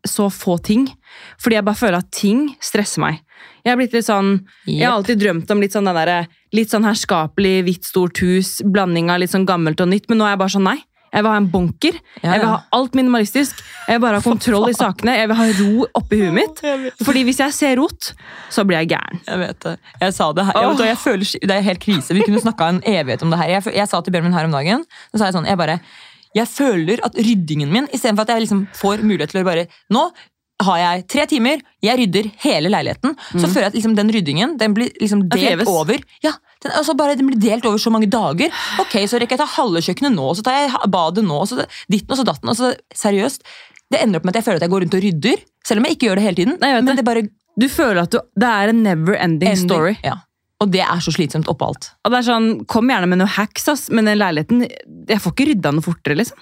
så 0.06 0.30
få 0.32 0.56
ting. 0.64 0.86
Fordi 1.40 1.58
jeg 1.58 1.66
bare 1.66 1.78
føler 1.78 2.00
at 2.00 2.12
ting 2.14 2.46
stresser 2.64 3.02
meg. 3.04 3.20
Jeg 3.64 3.72
har 3.72 3.80
blitt 3.80 3.94
litt 3.96 4.06
sånn 4.06 4.30
Jeg 4.64 4.86
har 4.86 4.96
alltid 4.96 5.20
drømt 5.20 5.50
om 5.52 5.60
litt 5.60 5.74
sånn, 5.76 5.88
den 5.88 5.98
der, 5.98 6.30
litt 6.56 6.72
sånn 6.72 6.86
herskapelig, 6.88 7.60
hvitt, 7.66 7.88
stort 7.88 8.22
hus. 8.24 8.58
Blanding 8.64 9.12
av 9.12 9.20
litt 9.20 9.32
sånn 9.32 9.48
gammelt 9.48 9.80
og 9.82 9.90
nytt. 9.92 10.08
Men 10.08 10.22
nå 10.22 10.28
er 10.28 10.34
jeg 10.34 10.42
bare 10.44 10.54
sånn, 10.56 10.70
nei. 10.70 10.78
Jeg 11.10 11.24
vil 11.24 11.30
ha 11.32 11.38
en 11.40 11.48
bunker. 11.50 11.96
Ja, 12.22 12.32
Jeg 12.36 12.40
vil 12.42 12.48
ha 12.52 12.58
alt 12.76 12.94
minimalistisk. 12.94 13.62
Jeg 13.88 13.98
vil 13.98 14.02
bare 14.04 14.20
ha 14.20 14.24
kontroll 14.24 14.70
i 14.70 14.76
sakene. 14.82 15.16
Jeg 15.18 15.30
vil 15.30 15.38
ha 15.40 15.46
ro 15.58 15.86
oppi 16.00 16.20
huet 16.22 16.36
mitt. 16.36 16.62
Fordi 17.02 17.24
hvis 17.26 17.40
jeg 17.42 17.56
ser 17.56 17.74
rot, 17.80 18.12
så 18.52 18.64
blir 18.68 18.78
jeg 18.82 18.92
gæren. 18.94 19.22
Jeg 19.26 19.42
vet 19.42 19.58
det. 19.66 19.74
Jeg 20.04 20.14
sa 20.14 20.30
det 20.36 20.46
her. 20.46 20.60
Jeg, 20.60 20.70
vet, 20.76 20.84
jeg 20.92 21.00
føler, 21.02 21.32
det 21.50 21.56
er 21.56 21.66
helt 21.66 21.82
krise. 21.82 22.14
Vi 22.14 22.22
kunne 22.28 22.42
snakka 22.44 22.70
en 22.76 22.82
evighet 22.86 23.26
om 23.26 23.34
det 23.34 23.40
her. 23.42 23.54
Jeg, 23.56 23.74
jeg 23.80 23.90
sa 23.90 24.00
til 24.06 24.14
Bjørnmin 24.14 24.36
her 24.38 24.46
om 24.46 24.54
dagen 24.54 24.86
så 25.10 25.18
sa 25.18 25.30
jeg 25.30 25.38
sånn, 25.40 25.48
jeg 25.50 25.58
bare, 25.58 25.78
jeg 26.38 26.46
føler 26.46 27.02
at 27.06 27.18
ryddingen 27.18 27.72
min, 27.74 27.88
istedenfor 27.90 28.28
at 28.28 28.36
jeg 28.36 28.46
liksom 28.46 28.66
får 28.78 29.02
mulighet 29.02 29.34
til 29.34 29.42
å 29.42 29.48
bare 29.50 29.66
Nå 29.90 30.06
har 30.60 30.78
jeg 30.80 31.04
tre 31.12 31.24
timer, 31.30 31.60
jeg 31.84 31.98
rydder 32.02 32.28
hele 32.44 32.70
leiligheten. 32.72 33.14
Så 33.32 33.48
føler 33.48 33.66
jeg 33.66 33.72
at 33.72 33.78
liksom 33.78 33.94
den 33.96 34.12
ryddingen 34.14 34.56
den 34.60 34.74
blir 34.76 34.90
liksom 35.00 35.24
delt 35.32 35.66
over. 35.70 36.00
Ja, 36.24 36.34
den, 36.62 36.72
altså 36.76 36.94
bare, 36.98 37.16
den 37.16 37.30
blir 37.30 37.40
delt 37.40 37.64
over 37.68 37.80
så 37.80 37.92
mange 37.94 38.08
dager. 38.12 38.52
Ok, 38.82 38.98
Så 39.08 39.18
rekker 39.20 39.36
jeg 39.38 39.42
ta 39.42 39.48
halve 39.56 39.80
kjøkkenet 39.86 40.14
nå, 40.16 40.28
så 40.36 40.44
tar 40.46 40.58
jeg 40.60 40.90
badet 40.92 41.24
nå, 41.24 41.40
så 41.48 41.64
ditten 41.90 42.12
og 42.14 42.20
så 42.20 42.26
datten. 42.28 42.52
og 42.52 42.56
så 42.58 42.72
Seriøst. 42.94 43.42
Det 43.90 43.98
ender 44.04 44.20
opp 44.20 44.24
med 44.28 44.36
at 44.36 44.40
jeg 44.42 44.46
føler 44.46 44.60
at 44.60 44.66
jeg 44.68 44.70
går 44.76 44.84
rundt 44.84 44.94
og 45.00 45.02
rydder, 45.02 45.40
selv 45.66 45.80
om 45.80 45.86
jeg 45.88 45.96
ikke 45.96 46.06
gjør 46.10 46.20
det 46.20 46.26
hele 46.28 46.38
tiden. 46.42 46.58
Nei, 46.60 46.72
men 46.76 46.86
det. 46.92 46.96
det 47.00 47.06
bare 47.08 47.24
Du 47.58 47.66
føler 47.68 48.02
at 48.04 48.12
du, 48.14 48.20
det 48.38 48.50
er 48.50 48.68
en 48.70 48.82
never 48.84 49.16
ending 49.18 49.50
ending. 49.50 49.64
story. 49.66 49.96
Ja. 50.06 50.18
Og 50.60 50.68
det 50.70 50.82
er 50.84 51.00
så 51.00 51.10
slitsomt 51.16 51.48
oppå 51.48 51.70
alt. 51.72 51.88
Og 52.04 52.12
det 52.12 52.18
er 52.20 52.26
sånn, 52.28 52.50
Kom 52.68 52.90
gjerne 52.92 53.08
med 53.08 53.18
noe 53.22 53.32
hacks, 53.32 53.64
ass, 53.72 53.86
men 53.90 54.04
den 54.04 54.18
leiligheten 54.20 54.66
Jeg 55.08 55.20
får 55.24 55.32
ikke 55.32 55.46
rydda 55.54 55.72
noe 55.72 55.82
fortere. 55.82 56.18
liksom. 56.20 56.36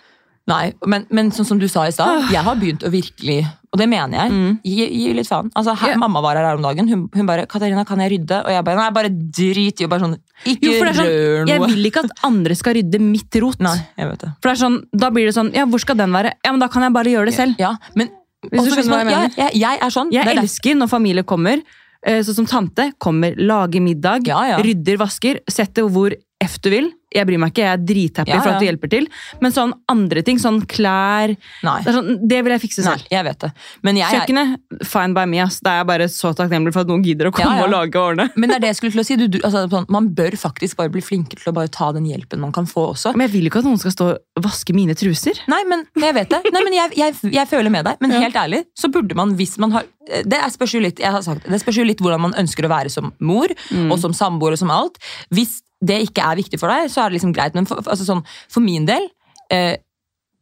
Nei, 0.49 0.73
men, 0.89 1.05
men 1.13 1.31
sånn 1.35 1.45
som 1.45 1.59
du 1.61 1.67
sa 1.69 1.85
i 1.89 1.93
stad, 1.93 2.31
jeg 2.33 2.41
har 2.45 2.57
begynt 2.57 2.85
å 2.87 2.91
virkelig 2.93 3.43
Og 3.69 3.77
det 3.77 3.85
mener 3.91 4.17
jeg. 4.17 4.33
Mm. 4.33 4.53
Gi, 4.65 4.85
gi 4.97 5.11
litt 5.13 5.29
faen. 5.29 5.51
Altså, 5.53 5.75
her, 5.77 5.91
yeah. 5.93 5.99
Mamma 6.01 6.23
var 6.25 6.39
her 6.41 6.57
om 6.57 6.63
dagen. 6.65 6.87
Hun, 6.89 7.03
hun 7.13 7.27
bare 7.29 7.45
'Katarina, 7.45 7.85
kan 7.85 8.01
jeg 8.01 8.15
rydde?' 8.15 8.39
Og 8.47 8.49
jeg 8.55 8.65
bare 8.65 8.79
'Nei, 8.81 8.87
bare 8.97 9.11
drit 9.13 9.83
i 9.85 9.89
bare 9.93 10.01
sånn 10.07 10.15
Ikke 10.49 10.65
Jo, 10.65 10.73
det 10.73 10.79
er 10.79 10.89
rør 10.89 11.43
sånn, 11.43 11.49
Jeg 11.53 11.61
vil 11.67 11.91
ikke 11.91 12.05
at 12.07 12.25
andre 12.25 12.57
skal 12.57 12.79
rydde 12.79 13.01
mitt 13.05 13.37
rot. 13.45 13.61
Nei, 13.61 13.77
jeg 13.99 14.09
vet 14.09 14.25
det. 14.25 14.31
For 14.41 14.49
det 14.49 14.55
er 14.57 14.63
sånn, 14.65 14.79
Da 14.97 15.11
blir 15.11 15.29
det 15.29 15.35
sånn 15.37 15.53
Ja, 15.53 15.67
hvor 15.67 15.83
skal 15.85 16.01
den 16.01 16.17
være? 16.17 16.33
Ja, 16.45 16.53
men 16.53 16.61
Da 16.65 16.69
kan 16.73 16.83
jeg 16.83 16.93
bare 16.97 17.13
gjøre 17.13 17.29
det 17.29 17.35
selv. 17.37 17.61
Ja, 17.61 17.77
men 17.95 18.09
Hvis 18.49 18.65
du 18.65 18.71
skjønner 18.71 18.89
hva 18.89 19.03
jeg 19.05 19.11
mener. 19.13 19.29
Ja, 19.37 19.45
jeg, 19.45 19.61
jeg 19.61 19.79
er 19.83 19.91
sånn. 19.91 20.13
Jeg 20.13 20.25
det 20.25 20.33
er 20.33 20.43
elsker 20.47 20.75
når 20.79 20.89
familie 20.89 21.25
kommer, 21.25 21.61
eh, 22.07 22.23
sånn 22.23 22.41
som 22.41 22.47
tante 22.47 22.93
kommer, 22.99 23.35
lager 23.37 23.83
middag, 23.83 24.25
Ja, 24.27 24.47
ja. 24.47 24.57
rydder, 24.63 24.97
vasker, 24.97 25.41
setter 25.51 25.91
hvor 25.91 26.15
F 26.41 26.59
du 26.63 26.71
vil. 26.71 26.93
Jeg 27.15 27.25
bryr 27.29 27.39
meg 27.41 27.53
ikke, 27.55 27.63
jeg 27.65 27.73
er 27.73 27.85
drithappy 27.89 28.31
Ja, 28.35 28.41
for 28.45 28.53
at 28.53 28.61
du 28.61 28.67
hjelper 28.67 28.91
til. 28.93 29.07
Men 29.41 29.55
sånn 29.55 29.73
andre 29.89 30.21
ting, 30.27 30.37
sånn 30.43 30.59
klær 30.69 31.33
Nei. 31.65 31.77
Det, 31.87 31.95
sånn, 31.97 32.11
det 32.29 32.41
vil 32.45 32.53
jeg 32.53 32.61
fikse 32.67 32.83
Nei, 32.85 32.97
selv. 32.99 33.07
jeg 33.15 33.25
vet 33.25 33.39
det. 33.47 33.51
Men 33.87 33.97
jeg, 34.01 34.13
Kjøkkenet, 34.19 34.85
fine 34.91 35.15
by 35.17 35.25
me. 35.31 35.39
ass. 35.41 35.61
Det 35.65 35.73
er 35.73 35.79
jeg 35.81 35.89
bare 35.89 36.09
så 36.13 36.35
takknemlig 36.37 36.75
for 36.77 36.85
at 36.85 36.91
noen 36.93 37.05
gidder 37.07 37.31
å 37.31 37.33
komme 37.33 37.55
Ja, 37.57 37.63
ja. 37.63 37.65
og 37.65 37.73
lage 37.73 37.97
og 37.97 38.11
ordne. 38.13 38.29
men 38.37 38.51
det 38.53 38.59
er 38.59 38.65
det 38.67 38.73
jeg 38.75 38.81
skulle 38.83 38.93
til 38.97 39.01
å 39.01 39.07
si. 39.09 39.17
Du, 39.17 39.27
du, 39.29 39.39
altså, 39.41 39.65
sånn, 39.73 39.87
man 39.89 40.11
bør 40.19 40.37
faktisk 40.37 40.77
bare 40.83 40.93
bli 40.93 41.01
flinkere 41.05 41.41
til 41.43 41.53
å 41.53 41.57
bare 41.57 41.73
ta 41.73 41.91
den 41.97 42.05
hjelpen 42.11 42.43
man 42.45 42.53
kan 42.53 42.69
få 42.69 42.91
også. 42.93 43.15
Men 43.17 43.29
jeg 43.29 43.37
vil 43.39 43.49
ikke 43.51 43.63
at 43.65 43.69
noen 43.71 43.81
skal 43.81 43.95
stå 43.97 44.11
og 44.13 44.45
vaske 44.45 44.77
mine 44.77 44.95
truser. 44.99 45.41
Nei, 45.49 45.63
men 45.69 45.87
jeg 45.97 46.15
vet 46.17 46.29
det. 46.35 46.43
Nei, 46.53 46.65
men 46.67 46.77
jeg, 46.77 46.93
jeg, 47.01 47.17
jeg 47.35 47.49
føler 47.51 47.73
med 47.73 47.89
deg. 47.89 47.97
Men 48.05 48.13
Ja. 48.19 48.25
helt 48.27 48.37
ærlig, 48.41 48.65
så 48.77 48.89
burde 48.93 49.15
man, 49.17 49.33
hvis 49.39 49.57
man 49.63 49.71
har 49.77 49.85
Det 50.09 50.39
spørs 50.55 50.73
jo 50.75 50.81
litt, 50.81 50.99
jeg 51.03 51.13
har 51.13 51.21
sagt, 51.23 51.45
det 51.47 51.59
spørs 51.61 51.77
jo 51.79 51.85
litt 51.85 52.01
hvordan 52.01 52.23
man 52.25 52.33
ønsker 52.41 52.65
å 52.65 52.71
være 52.73 52.91
som 52.93 53.11
mor, 53.21 53.49
Mm. 53.71 53.91
og 53.93 53.99
som 54.01 54.15
samboer 54.17 54.55
og 54.57 54.59
som 54.61 54.71
alt. 54.73 54.97
Hvis 55.35 55.59
det 55.85 56.01
ikke 56.09 56.23
er 56.27 56.37
viktig 56.37 56.59
for 56.61 56.69
deg, 56.69 56.91
så 56.91 57.05
er 57.05 57.11
det 57.11 57.21
liksom 57.21 57.35
greit. 57.37 57.55
Men 57.55 57.67
for, 57.67 57.77
altså 57.85 58.05
sånn, 58.07 58.25
for 58.51 58.61
min 58.65 58.85
del 58.89 59.09
eh, 59.51 59.77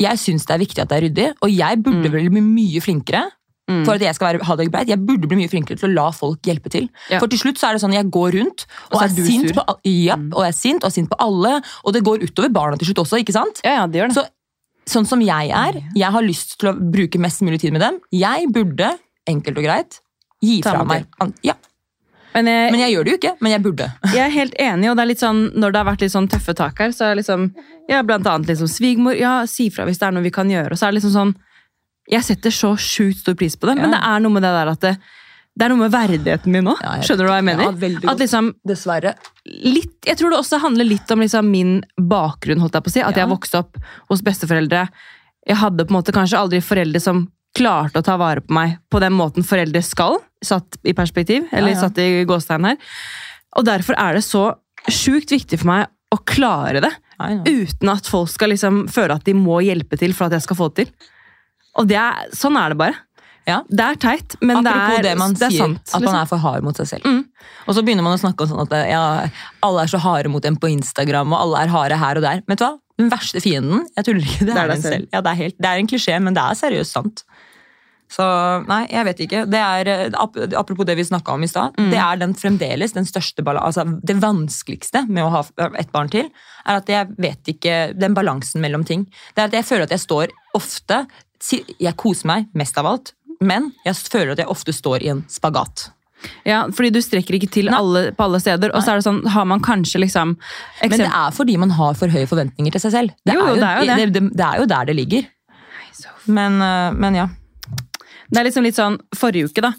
Jeg 0.00 0.18
syns 0.20 0.44
det 0.44 0.52
er 0.54 0.58
viktig 0.60 0.80
at 0.82 0.88
det 0.90 0.96
er 0.98 1.04
ryddig, 1.08 1.26
og 1.40 1.48
jeg 1.50 1.82
burde 1.82 2.08
Mm. 2.08 2.12
vel 2.12 2.28
bli 2.30 2.40
mye 2.44 2.80
flinkere. 2.84 3.22
Mm. 3.68 3.84
For 3.84 3.94
at 3.94 4.00
jeg 4.04 4.14
skal 4.14 4.26
være, 4.36 4.44
ha 4.44 4.54
det 4.56 4.66
greit, 4.70 4.88
jeg 4.88 4.98
burde 5.06 5.26
bli 5.26 5.36
mye 5.40 5.48
flinkere 5.50 5.76
til 5.80 5.88
å 5.88 5.94
la 5.94 6.10
folk 6.12 6.38
hjelpe 6.42 6.68
til. 6.70 6.88
Ja. 7.10 7.18
For 7.18 7.26
til 7.26 7.38
slutt 7.40 7.56
så 7.58 7.68
er 7.70 7.72
det 7.74 7.80
sånn 7.82 7.94
jeg 7.96 8.10
går 8.14 8.36
rundt 8.36 8.66
og, 8.92 8.94
Og 8.94 9.00
er 9.02 9.06
er, 9.06 9.24
sint 9.26 9.54
på, 9.56 9.64
ja, 9.84 10.16
Mm. 10.16 10.28
og 10.36 10.42
jeg 10.44 10.48
er 10.52 10.58
sint 10.58 10.84
og 10.84 10.92
sint 10.92 11.08
på 11.10 11.16
alle. 11.18 11.62
Og 11.84 11.92
det 11.96 12.04
går 12.04 12.22
utover 12.28 12.52
barna 12.52 12.76
til 12.76 12.86
slutt 12.92 13.02
også, 13.06 13.18
ikke 13.24 13.32
sant? 13.32 13.60
Ja, 13.64 13.72
ja, 13.80 13.86
det 13.86 13.98
gjør 14.02 14.12
det. 14.12 14.16
Så 14.20 14.26
sånn 14.86 15.06
som 15.08 15.20
jeg 15.20 15.50
er, 15.50 15.82
jeg 15.96 16.12
har 16.12 16.22
lyst 16.22 16.58
til 16.60 16.68
å 16.70 16.76
bruke 16.78 17.18
mest 17.18 17.40
mulig 17.42 17.58
tid 17.60 17.72
med 17.72 17.80
dem. 17.80 17.98
Jeg 18.12 18.46
burde, 18.52 18.98
enkelt 19.26 19.56
og 19.58 19.64
greit, 19.64 20.00
gi 20.40 20.60
fra 20.62 20.84
meg 20.84 21.06
Ja, 21.42 21.54
Men 22.36 22.50
jeg, 22.52 22.70
Men 22.74 22.80
jeg 22.84 22.92
gjør 22.92 23.06
det 23.08 23.12
jo 23.14 23.18
ikke, 23.22 23.34
men 23.40 23.52
jeg 23.54 23.62
burde. 23.64 23.86
jeg 24.16 24.22
er 24.26 24.32
helt 24.34 24.56
enig, 24.60 24.90
og 24.92 24.96
det 24.98 25.04
er 25.06 25.08
litt 25.14 25.22
sånn, 25.24 25.38
når 25.56 25.72
det 25.72 25.80
har 25.80 25.86
vært 25.88 26.02
litt 26.04 26.12
sånn 26.12 26.28
tøffe 26.28 26.52
tak 26.58 26.82
her, 26.84 26.92
så 26.92 27.08
er 27.08 27.16
liksom 27.22 27.46
ja, 27.88 28.02
blant 28.04 28.28
annet 28.28 28.50
liksom 28.52 28.68
svigermor, 28.68 29.16
ja, 29.16 29.38
si 29.48 29.70
fra 29.72 29.86
hvis 29.88 30.00
det 30.02 30.08
er 30.10 30.16
noe 30.18 30.26
vi 30.26 30.34
kan 30.34 30.50
gjøre. 30.52 30.76
Og 30.76 30.80
så 30.80 30.86
er 30.88 30.92
det 30.92 31.00
liksom 31.00 31.14
sånn 31.16 31.34
Jeg 32.12 32.22
setter 32.22 32.52
så 32.54 32.74
sjukt 32.78 33.22
stor 33.24 33.34
pris 33.40 33.56
på 33.58 33.66
det, 33.66 33.78
men 33.80 33.90
det 33.96 33.98
er 33.98 34.20
noe 34.22 34.30
med 34.36 34.44
det 34.46 34.52
der 34.54 34.68
at 34.70 34.84
det, 34.84 34.92
det 35.56 35.64
er 35.64 35.72
noe 35.72 35.80
med 35.80 35.90
verdigheten 35.94 36.52
min. 36.52 36.68
Ja, 36.84 36.92
Skjønner 37.02 37.26
du 37.26 37.30
hva 37.32 37.38
jeg 37.40 37.46
mener? 37.48 37.64
Ja, 37.80 38.10
at 38.12 38.20
liksom 38.22 38.52
Dessverre. 38.68 39.14
litt, 39.48 39.96
Jeg 40.06 40.20
tror 40.20 40.30
det 40.30 40.38
også 40.38 40.60
handler 40.62 40.84
litt 40.86 41.10
om 41.10 41.24
liksom 41.24 41.48
min 41.50 41.72
bakgrunn, 41.96 42.60
holdt 42.62 42.76
jeg 42.78 42.84
på 42.86 42.92
å 42.92 42.96
si. 42.98 43.00
At 43.02 43.16
Ja. 43.16 43.24
jeg 43.24 43.32
vokste 43.32 43.58
opp 43.64 43.80
hos 44.12 44.22
besteforeldre. 44.22 44.84
Jeg 45.48 45.56
hadde 45.56 45.86
på 45.86 45.94
en 45.94 45.98
måte 46.02 46.12
kanskje 46.14 46.38
aldri 46.38 46.60
foreldre 46.62 47.00
som 47.00 47.24
klarte 47.56 47.98
å 47.98 48.04
ta 48.04 48.18
vare 48.20 48.42
på 48.44 48.52
meg 48.52 48.76
på 48.92 49.00
den 49.00 49.14
måten 49.16 49.42
foreldre 49.46 49.82
skal, 49.82 50.18
satt 50.46 50.78
i 50.86 50.94
perspektiv, 50.96 51.48
eller 51.52 51.74
Ja, 51.74 51.76
ja. 51.76 51.82
satt 51.86 51.98
i 52.02 52.24
gåstegn 52.28 52.70
her. 52.70 52.78
Og 53.58 53.66
derfor 53.66 53.98
er 53.98 54.18
det 54.18 54.24
så 54.26 54.46
sjukt 54.92 55.32
viktig 55.34 55.58
for 55.62 55.72
meg 55.72 55.90
å 56.14 56.20
klare 56.28 56.80
det, 56.84 56.92
uten 57.48 57.90
at 57.90 58.06
folk 58.06 58.30
skal 58.30 58.52
liksom 58.54 58.84
føle 58.92 59.16
at 59.18 59.24
de 59.26 59.34
må 59.34 59.58
hjelpe 59.64 59.98
til 59.98 60.14
for 60.14 60.28
at 60.28 60.36
jeg 60.36 60.46
skal 60.46 60.58
få 60.60 60.68
det 60.70 60.84
til. 60.86 61.10
Og 61.80 61.88
det 61.90 61.98
er, 62.00 62.30
sånn 62.36 62.56
er 62.60 62.72
det 62.72 62.78
bare. 62.80 63.02
Ja. 63.46 63.60
Det 63.70 63.84
er 63.84 63.98
teit, 64.02 64.34
men 64.42 64.64
det 64.66 64.72
er, 64.74 65.02
det 65.04 65.12
man 65.18 65.34
det 65.36 65.44
er 65.46 65.52
sier, 65.54 65.68
sant. 65.68 65.82
at 65.92 66.00
man 66.00 66.06
liksom. 66.08 66.18
er 66.18 66.30
for 66.32 66.42
hard 66.42 66.64
mot 66.66 66.78
seg 66.80 66.88
selv. 66.90 67.06
Mm. 67.06 67.20
Og 67.66 67.76
så 67.76 67.84
begynner 67.86 68.06
man 68.06 68.16
å 68.16 68.20
snakke 68.22 68.42
om 68.42 68.50
sånn 68.50 68.64
at 68.64 68.88
ja, 68.90 69.02
alle 69.66 69.84
er 69.84 69.92
så 69.92 70.00
harde 70.02 70.32
mot 70.32 70.48
en 70.48 70.56
på 70.58 70.70
Instagram, 70.72 71.30
og 71.34 71.44
alle 71.44 71.62
er 71.62 71.72
harde 71.74 71.98
her 72.00 72.18
og 72.18 72.26
der. 72.26 72.42
Vet 72.50 72.62
du 72.62 72.64
hva? 72.66 72.72
Den 72.96 73.10
verste 73.12 73.42
fienden, 73.44 73.84
jeg 73.92 74.06
tuller 74.08 74.24
ikke, 74.24 74.46
det, 74.48 74.48
Det 74.48 74.56
er 74.56 74.64
er 74.64 74.72
den 74.72 74.82
selv. 74.82 74.94
selv. 74.96 75.08
Ja, 75.12 75.20
det, 75.20 75.30
er 75.30 75.40
helt, 75.44 75.56
det 75.60 75.70
er 75.70 75.82
en 75.82 75.90
klisjé, 75.92 76.16
men 76.26 76.36
det 76.38 76.42
er 76.42 76.58
seriøst 76.58 76.96
sant. 76.96 77.22
Så 78.12 78.24
nei, 78.68 78.84
jeg 78.86 79.06
vet 79.08 79.20
ikke. 79.24 79.40
Det 79.50 79.60
er, 79.60 79.88
eh, 79.90 80.58
apropos 80.58 80.86
det 80.86 80.94
vi 80.98 81.04
snakka 81.04 81.34
om 81.34 81.42
i 81.42 81.50
stad. 81.50 81.74
Mm. 81.76 81.90
Det 81.90 81.98
er 81.98 82.20
den 82.20 82.34
fremdeles 82.38 82.94
den 82.94 83.08
største 83.08 83.42
altså 83.42 83.84
Det 84.06 84.16
vanskeligste 84.22 85.06
med 85.08 85.24
å 85.24 85.30
ha 85.30 85.42
et 85.78 85.90
barn 85.92 86.08
til, 86.08 86.30
er 86.66 86.80
at 86.80 86.88
jeg 86.88 87.08
vet 87.18 87.42
ikke 87.50 87.98
den 87.98 88.14
balansen 88.14 88.62
mellom 88.62 88.84
ting. 88.84 89.06
Det 89.34 89.42
er 89.42 89.50
at 89.50 89.52
Jeg 89.58 89.64
føler 89.64 89.82
at 89.82 89.90
jeg 89.90 90.00
står 90.00 90.28
ofte 90.54 91.06
Jeg 91.50 91.96
koser 91.96 92.26
meg 92.26 92.46
mest 92.54 92.78
av 92.78 92.86
alt, 92.86 93.12
men 93.40 93.72
jeg 93.84 93.94
føler 93.94 94.32
at 94.32 94.38
jeg 94.38 94.48
ofte 94.48 94.72
står 94.72 95.02
i 95.02 95.08
en 95.12 95.24
spagat. 95.28 95.90
Ja, 96.46 96.64
fordi 96.72 96.90
du 96.94 97.00
strekker 97.04 97.36
ikke 97.36 97.50
til 97.52 97.68
alle, 97.68 98.10
på 98.16 98.24
alle 98.24 98.40
steder. 98.40 98.72
Og 98.72 98.82
så 98.82 98.94
er 98.94 99.00
det 99.00 99.06
sånn, 99.06 99.22
har 99.28 99.44
man 99.44 99.60
kanskje 99.60 100.00
liksom 100.00 100.36
Men 100.80 100.96
det 100.96 101.10
er 101.10 101.34
fordi 101.34 101.56
man 101.60 101.74
har 101.76 101.94
for 101.98 102.08
høye 102.08 102.26
forventninger 102.26 102.72
til 102.72 102.86
seg 102.86 102.94
selv. 102.94 103.16
Det, 103.26 103.34
Jo, 103.36 103.44
er, 103.44 103.48
jo, 103.48 103.56
det 103.60 103.68
er 103.68 103.76
jo 103.76 103.88
det. 103.88 103.96
Det, 103.96 104.12
det, 104.14 104.36
det 104.40 104.46
er 104.46 104.62
jo 104.62 104.68
der 104.72 104.88
det 104.88 104.96
ligger. 104.96 105.28
Men, 106.26 106.60
eh, 106.62 106.92
men 106.96 107.18
ja. 107.20 107.28
Det 108.30 108.40
er 108.40 108.48
liksom 108.48 108.66
litt 108.66 108.78
sånn, 108.78 108.98
Forrige 109.14 109.52
uke 109.52 109.64
da, 109.64 109.72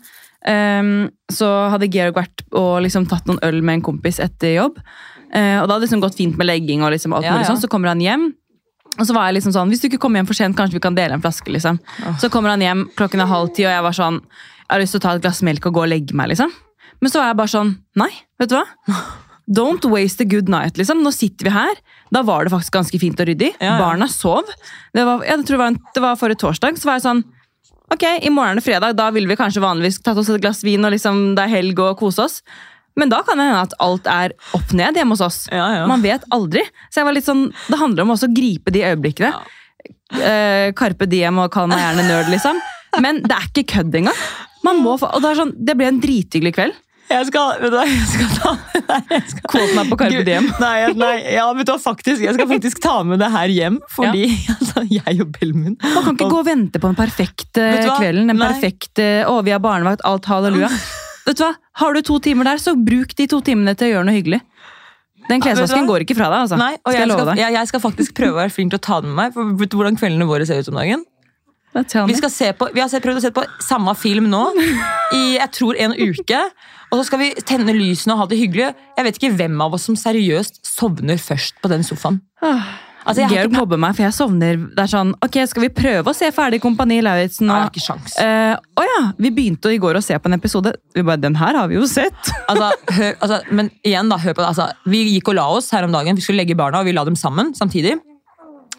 Um, 0.47 1.09
så 1.33 1.47
hadde 1.73 1.89
Georg 1.91 2.15
vært 2.15 2.43
og 2.55 2.77
liksom 2.85 3.07
tatt 3.09 3.25
noen 3.27 3.39
øl 3.43 3.57
med 3.65 3.79
en 3.79 3.85
kompis 3.89 4.19
etter 4.23 4.53
jobb. 4.53 4.77
Uh, 5.33 5.59
og 5.59 5.65
det 5.67 5.73
hadde 5.73 5.83
liksom 5.87 6.03
gått 6.03 6.19
fint 6.19 6.37
med 6.39 6.47
legging, 6.47 6.83
og 6.85 6.93
liksom 6.93 7.15
alt 7.17 7.25
Ja, 7.27 7.33
mulig 7.35 7.49
sånn, 7.49 7.59
så 7.59 7.69
kommer 7.71 7.91
han 7.91 8.03
hjem. 8.03 8.29
Og 8.97 9.03
så 9.09 9.13
var 9.17 9.27
jeg 9.27 9.37
liksom 9.37 9.53
sånn, 9.53 9.69
Hvis 9.73 9.81
du 9.83 9.89
ikke 9.89 9.99
kommer 10.01 10.21
hjem 10.21 10.29
for 10.29 10.37
sent, 10.37 10.55
kanskje 10.57 10.77
vi 10.77 10.83
kan 10.85 10.95
dele 10.95 11.17
en 11.17 11.21
flaske. 11.21 11.51
liksom. 11.51 11.81
Så 12.21 12.31
kommer 12.33 12.53
han 12.53 12.63
hjem, 12.63 12.85
klokken 12.97 13.21
er 13.21 13.29
halv 13.29 13.51
ti, 13.53 13.65
og 13.67 13.73
jeg 13.73 13.83
var 13.83 13.97
sånn 13.97 14.21
Jeg 14.21 14.71
har 14.71 14.79
lyst 14.79 14.95
til 14.95 15.01
å 15.01 15.05
ta 15.05 15.15
et 15.17 15.21
glass 15.21 15.43
melk 15.43 15.67
og 15.67 15.73
gå 15.73 15.83
og 15.83 15.91
legge 15.91 16.15
meg. 16.15 16.29
liksom. 16.31 16.53
Men 17.01 17.11
så 17.11 17.19
var 17.19 17.27
jeg 17.27 17.37
bare 17.37 17.53
sånn 17.53 17.75
Nei, 17.99 18.09
vet 18.39 18.49
du 18.49 18.55
hva? 18.55 18.65
Don't 19.47 19.85
waste 19.91 20.21
a 20.21 20.25
good 20.25 20.49
night. 20.49 20.77
liksom. 20.77 21.03
Nå 21.03 21.11
sitter 21.13 21.45
vi 21.45 21.51
her. 21.51 21.75
Da 22.11 22.21
var 22.21 22.43
det 22.43 22.51
faktisk 22.51 22.73
ganske 22.73 22.99
fint 22.99 23.19
og 23.19 23.27
ryddig. 23.27 23.53
Ja, 23.59 23.75
ja. 23.75 23.79
Barna 23.79 24.07
sov. 24.07 24.43
Det 24.93 25.05
var, 25.05 25.23
jeg 25.23 25.45
tror 25.45 25.57
det 25.57 25.61
var, 25.61 25.67
en, 25.67 25.79
det 25.93 26.01
var 26.03 26.15
forrige 26.19 26.41
torsdag. 26.41 26.77
Så 26.79 26.89
var 26.89 26.97
jeg 26.99 27.05
sånn 27.05 27.23
Ok, 27.93 28.03
i 28.03 28.31
morgen 28.33 28.57
er 28.57 28.59
det 28.59 28.65
fredag, 28.65 28.97
da 28.99 29.07
ville 29.15 29.29
vi 29.29 29.37
kanskje 29.39 29.63
vanligvis 29.63 30.01
tatt 30.03 30.17
oss 30.19 30.29
et 30.33 30.41
glass 30.43 30.59
vin 30.65 30.83
og 30.83 30.91
liksom 30.91 31.37
det 31.37 31.45
er 31.45 31.53
helg 31.53 31.79
og 31.79 31.95
kose 32.01 32.25
oss. 32.25 32.41
Men 32.97 33.11
da 33.13 33.21
kan 33.23 33.37
det 33.39 33.45
hende 33.47 33.61
at 33.67 33.75
alt 33.83 34.09
er 34.09 34.33
opp 34.57 34.73
ned 34.75 34.97
hjemme 34.97 35.13
hos 35.13 35.23
oss. 35.23 35.37
Ja, 35.53 35.67
ja. 35.77 35.85
Man 35.89 36.03
vet 36.03 36.25
aldri. 36.33 36.63
Så 36.89 36.99
jeg 36.99 37.07
var 37.07 37.15
litt 37.15 37.27
sånn, 37.27 37.45
Det 37.69 37.77
handler 37.79 38.03
om 38.03 38.15
også 38.15 38.27
å 38.27 38.33
gripe 38.33 38.73
de 38.73 38.81
øyeblikkene. 38.89 39.29
Eh, 40.17 40.73
Carpe 40.77 41.05
diem 41.09 41.37
og 41.43 41.51
kall 41.53 41.69
meg 41.69 41.83
gjerne 41.83 42.07
nerd, 42.09 42.31
liksom. 42.33 42.59
Men 43.03 43.21
det 43.21 43.37
er 43.37 43.47
ikke 43.51 43.67
kødd 43.75 43.99
engang. 44.01 44.25
Man 44.65 44.81
må 44.81 44.97
få, 44.99 45.11
og 45.13 45.21
det, 45.23 45.29
er 45.29 45.41
sånn, 45.43 45.53
det 45.69 45.77
ble 45.77 45.91
en 45.91 46.01
drithyggelig 46.03 46.55
kveld. 46.57 46.79
Jeg 47.07 47.27
skal, 47.29 47.61
vet 47.61 47.71
du 47.71 47.77
jeg 47.79 48.07
skal 48.11 48.31
ta 48.35 48.51
det 48.73 48.81
der. 48.89 49.03
Jeg 49.13 49.23
skal, 49.31 49.45
Quote 49.53 49.75
meg 49.77 49.91
på 49.91 49.97
Carpe 50.01 50.23
diem. 50.27 50.49
Nei, 50.65 50.75
nei, 50.97 51.13
ja, 51.37 51.45
vet 51.55 51.69
du 51.69 51.73
faktisk, 51.81 52.23
jeg 52.25 52.35
skal 52.35 52.49
faktisk 52.49 52.81
ta 52.83 52.97
med 53.07 53.21
det 53.23 53.29
her 53.31 53.53
hjem, 53.53 53.79
fordi 53.95 54.25
altså, 54.57 54.83
jeg 54.91 55.23
og 55.23 55.31
Belmund 55.37 55.79
Man 55.83 56.03
kan 56.03 56.17
ikke 56.17 56.29
gå 56.33 56.41
og 56.41 56.47
vente 56.47 56.81
på 56.83 56.91
den 56.91 56.99
perfekte 56.99 57.67
kvelden. 57.87 58.27
Den 58.33 58.41
Nei. 58.41 58.51
perfekte, 58.51 59.07
å, 59.29 59.39
vi 59.47 59.55
har 59.55 59.63
barnevakt, 59.63 60.03
alt 60.07 60.27
halleluja. 60.27 60.71
Vet 61.27 61.39
du 61.39 61.43
hva? 61.43 61.53
Har 61.81 61.95
du 61.95 62.03
to 62.07 62.19
timer 62.23 62.51
der, 62.51 62.61
så 62.63 62.75
bruk 62.75 63.15
de 63.17 63.27
to 63.31 63.41
timene 63.43 63.75
til 63.77 63.89
å 63.89 63.95
gjøre 63.95 64.07
noe 64.09 64.15
hyggelig. 64.17 64.41
Den 65.27 65.43
klesvasken 65.43 65.87
går 65.89 66.05
ikke 66.05 66.15
fra 66.15 66.29
deg. 66.31 66.45
altså. 66.45 66.59
Nei, 66.59 66.73
og 66.79 66.91
skal 66.91 67.01
jeg 67.01 67.07
jeg 67.07 67.19
skal, 67.19 67.39
jeg, 67.41 67.55
jeg 67.57 67.69
skal 67.71 67.83
faktisk 67.83 68.15
prøve 68.15 68.37
å 68.37 68.41
være 68.45 68.53
flink 68.55 68.71
til 68.71 68.79
å 68.79 68.85
ta 68.87 68.99
den 69.03 69.11
med 69.11 69.19
meg. 69.19 69.35
For 69.35 69.75
hvordan 69.75 69.99
kveldene 69.99 70.27
våre 70.29 70.47
ser 70.47 70.63
ut 70.63 70.71
om 70.71 70.79
dagen? 70.79 71.03
Vi, 72.09 72.17
skal 72.17 72.31
se 72.33 72.49
på, 72.57 72.69
vi 72.73 72.81
har 72.81 72.89
sett, 72.91 73.03
prøvd 73.05 73.19
å 73.21 73.25
se 73.27 73.33
på 73.35 73.43
samme 73.63 73.93
film 73.99 74.29
nå 74.31 74.43
i 75.13 75.37
jeg 75.37 75.51
tror 75.55 75.77
en 75.83 75.93
uke. 75.93 76.41
Og 76.87 76.99
så 76.99 77.05
skal 77.09 77.21
vi 77.21 77.29
tenne 77.47 77.75
lysene 77.75 78.15
og 78.15 78.23
ha 78.23 78.27
det 78.31 78.39
hyggelig. 78.39 78.71
Jeg 78.97 79.07
vet 79.07 79.19
ikke 79.19 79.33
hvem 79.35 79.61
av 79.63 79.75
oss 79.75 79.87
som 79.89 79.97
seriøst 79.99 80.61
sovner 80.65 81.19
først 81.21 81.57
på 81.63 81.71
den 81.71 81.83
sofaen. 81.85 82.21
Altså, 83.07 83.21
jeg 83.23 83.31
Georg 83.31 83.51
ikke, 83.53 83.61
mobber 83.61 83.79
meg, 83.79 83.95
for 83.95 84.03
jeg 84.03 84.15
sovner. 84.17 84.57
Det 84.75 84.83
er 84.83 84.89
sånn, 84.91 85.13
ok, 85.23 85.37
Skal 85.47 85.63
vi 85.63 85.69
prøve 85.71 86.11
å 86.11 86.15
se 86.15 86.27
ferdig 86.35 86.59
Kompani 86.63 86.97
Lauritzen? 87.03 87.47
uh. 88.19 88.23
Eh, 88.23 88.55
Å 88.57 88.83
ja, 88.83 88.97
vi 89.15 89.31
begynte 89.31 89.71
i 89.71 89.79
går 89.79 89.99
å 89.99 90.03
se 90.03 90.17
på 90.19 90.27
en 90.27 90.35
episode. 90.35 90.73
Vi 90.95 91.05
bare, 91.07 91.21
Den 91.23 91.37
her 91.39 91.55
har 91.55 91.71
vi 91.71 91.79
jo 91.79 91.87
sett. 91.87 92.17
Altså, 92.51 92.71
hør, 92.97 93.15
altså, 93.23 93.39
men 93.51 93.71
igjen, 93.87 94.11
da, 94.11 94.19
hør 94.19 94.35
på 94.35 94.43
det. 94.43 94.49
Altså, 94.51 94.67
vi 94.91 95.05
gikk 95.13 95.31
og 95.31 95.39
la 95.39 95.47
oss 95.55 95.71
her 95.75 95.87
om 95.87 95.95
dagen. 95.95 96.19
Vi 96.19 96.25
skulle 96.25 96.41
legge 96.43 96.57
barna, 96.59 96.81
og 96.83 96.89
vi 96.89 96.95
la 96.95 97.05
dem 97.07 97.15
sammen 97.19 97.53
samtidig. 97.55 97.95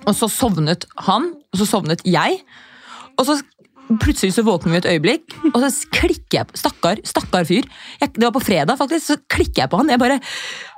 Og 0.04 0.14
så 0.16 0.28
sovnet 0.32 0.84
han, 1.08 1.32
og 1.52 1.60
så 1.60 1.68
sovnet 1.68 2.04
jeg. 2.08 2.42
Og 3.18 3.26
så 3.26 3.40
plutselig 3.96 4.34
så 4.36 4.44
våkner 4.44 4.74
vi 4.74 4.78
et 4.82 4.88
øyeblikk, 4.92 5.34
og 5.54 5.62
så 5.62 5.70
klikker 5.94 6.40
jeg 6.40 6.48
på 6.50 6.58
Stakkar, 6.60 7.00
stakkar 7.08 7.46
fyr. 7.48 7.64
Jeg, 8.02 8.10
det 8.18 8.26
var 8.26 8.34
på 8.34 8.42
fredag, 8.44 8.76
faktisk. 8.76 9.06
Så 9.06 9.16
klikker 9.32 9.62
jeg 9.62 9.70
på 9.72 9.78
han. 9.80 9.88
Jeg 9.92 10.00
bare 10.02 10.18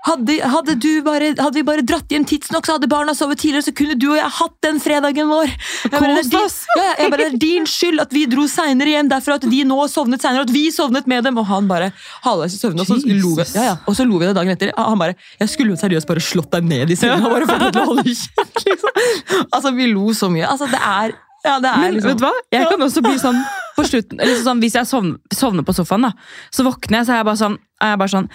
hadde, 0.06 0.36
hadde, 0.52 0.76
du 0.80 1.02
bare, 1.04 1.32
hadde 1.34 1.58
vi 1.58 1.64
bare 1.66 1.84
dratt 1.86 2.12
hjem 2.12 2.24
tidsnok, 2.28 2.68
så 2.68 2.76
hadde 2.76 2.88
barna 2.90 3.14
sovet 3.16 3.40
tidligere, 3.42 3.66
så 3.66 3.74
kunne 3.76 3.96
du 4.00 4.06
og 4.12 4.18
jeg 4.20 4.30
hatt 4.38 4.54
den 4.64 4.78
fredagen 4.82 5.30
vår. 5.32 5.50
Jeg 5.50 5.92
bare, 5.96 6.12
det, 6.14 6.22
er 6.22 6.30
din, 6.30 6.54
ja, 6.78 6.86
jeg 6.86 7.14
bare, 7.14 7.20
det 7.20 7.26
er 7.26 7.40
din 7.42 7.66
skyld 7.68 8.04
at 8.04 8.14
vi 8.14 8.24
dro 8.30 8.46
seinere 8.50 8.94
hjem, 8.94 9.10
derfor 9.10 9.36
at 9.36 9.46
de 9.52 9.62
nå 9.68 9.80
sovnet 9.92 10.24
seinere, 10.24 10.46
at 10.46 10.54
vi 10.54 10.66
sovnet 10.74 11.10
med 11.10 11.26
dem. 11.26 11.40
Og 11.40 11.48
han 11.50 11.70
bare 11.70 11.90
halvveis 12.26 12.54
i 12.56 12.60
søvne, 12.60 12.84
og 12.84 12.92
så 12.92 13.00
lo 13.00 13.34
vi. 13.40 13.48
Ja, 13.56 13.64
ja. 13.72 13.78
Og 13.90 13.98
så 13.98 14.06
lo 14.06 14.20
vi 14.22 14.28
det 14.30 14.36
dagen 14.38 14.54
etter. 14.54 14.70
Og 14.76 14.92
Han 14.92 15.00
bare 15.00 15.16
Jeg 15.40 15.50
skulle 15.50 15.74
jo 15.74 15.80
seriøst 15.80 16.08
bare 16.08 16.22
slått 16.22 16.52
deg 16.54 16.68
ned 16.70 16.94
i 16.94 16.98
senga. 16.98 17.18
Bare 17.26 17.48
for 17.48 17.82
å 17.82 17.88
holde 17.90 18.06
kjeft, 18.06 18.62
liksom. 18.68 19.02
Altså, 19.50 19.74
vi 19.74 19.90
lo 19.90 20.14
så 20.16 20.30
mye. 20.32 20.46
Altså, 20.48 20.70
det 20.70 20.80
er 20.80 21.18
ja, 21.44 21.56
det 21.62 21.70
er 21.70 21.80
Men 21.84 21.94
liksom 21.96 22.10
vet 22.10 22.20
du 22.20 22.24
hva? 22.26 22.32
Jeg 22.52 22.68
kan 22.72 22.82
også 22.86 23.02
bli 23.06 23.16
sånn 23.22 23.38
på 23.80 23.88
slutten, 23.88 24.20
liksom 24.20 24.46
sånn, 24.50 24.62
Hvis 24.62 24.76
jeg 24.78 24.88
sovner, 24.90 25.18
sovner 25.34 25.66
på 25.66 25.74
sofaen, 25.76 26.06
da, 26.08 26.12
så 26.54 26.66
våkner 26.68 27.00
jeg 27.00 27.08
så 27.10 27.16
er 27.16 27.22
jeg 27.22 27.28
bare 27.30 27.40
sånn, 27.40 27.58
jeg 27.80 27.98
bare 28.00 28.12
sånn 28.12 28.28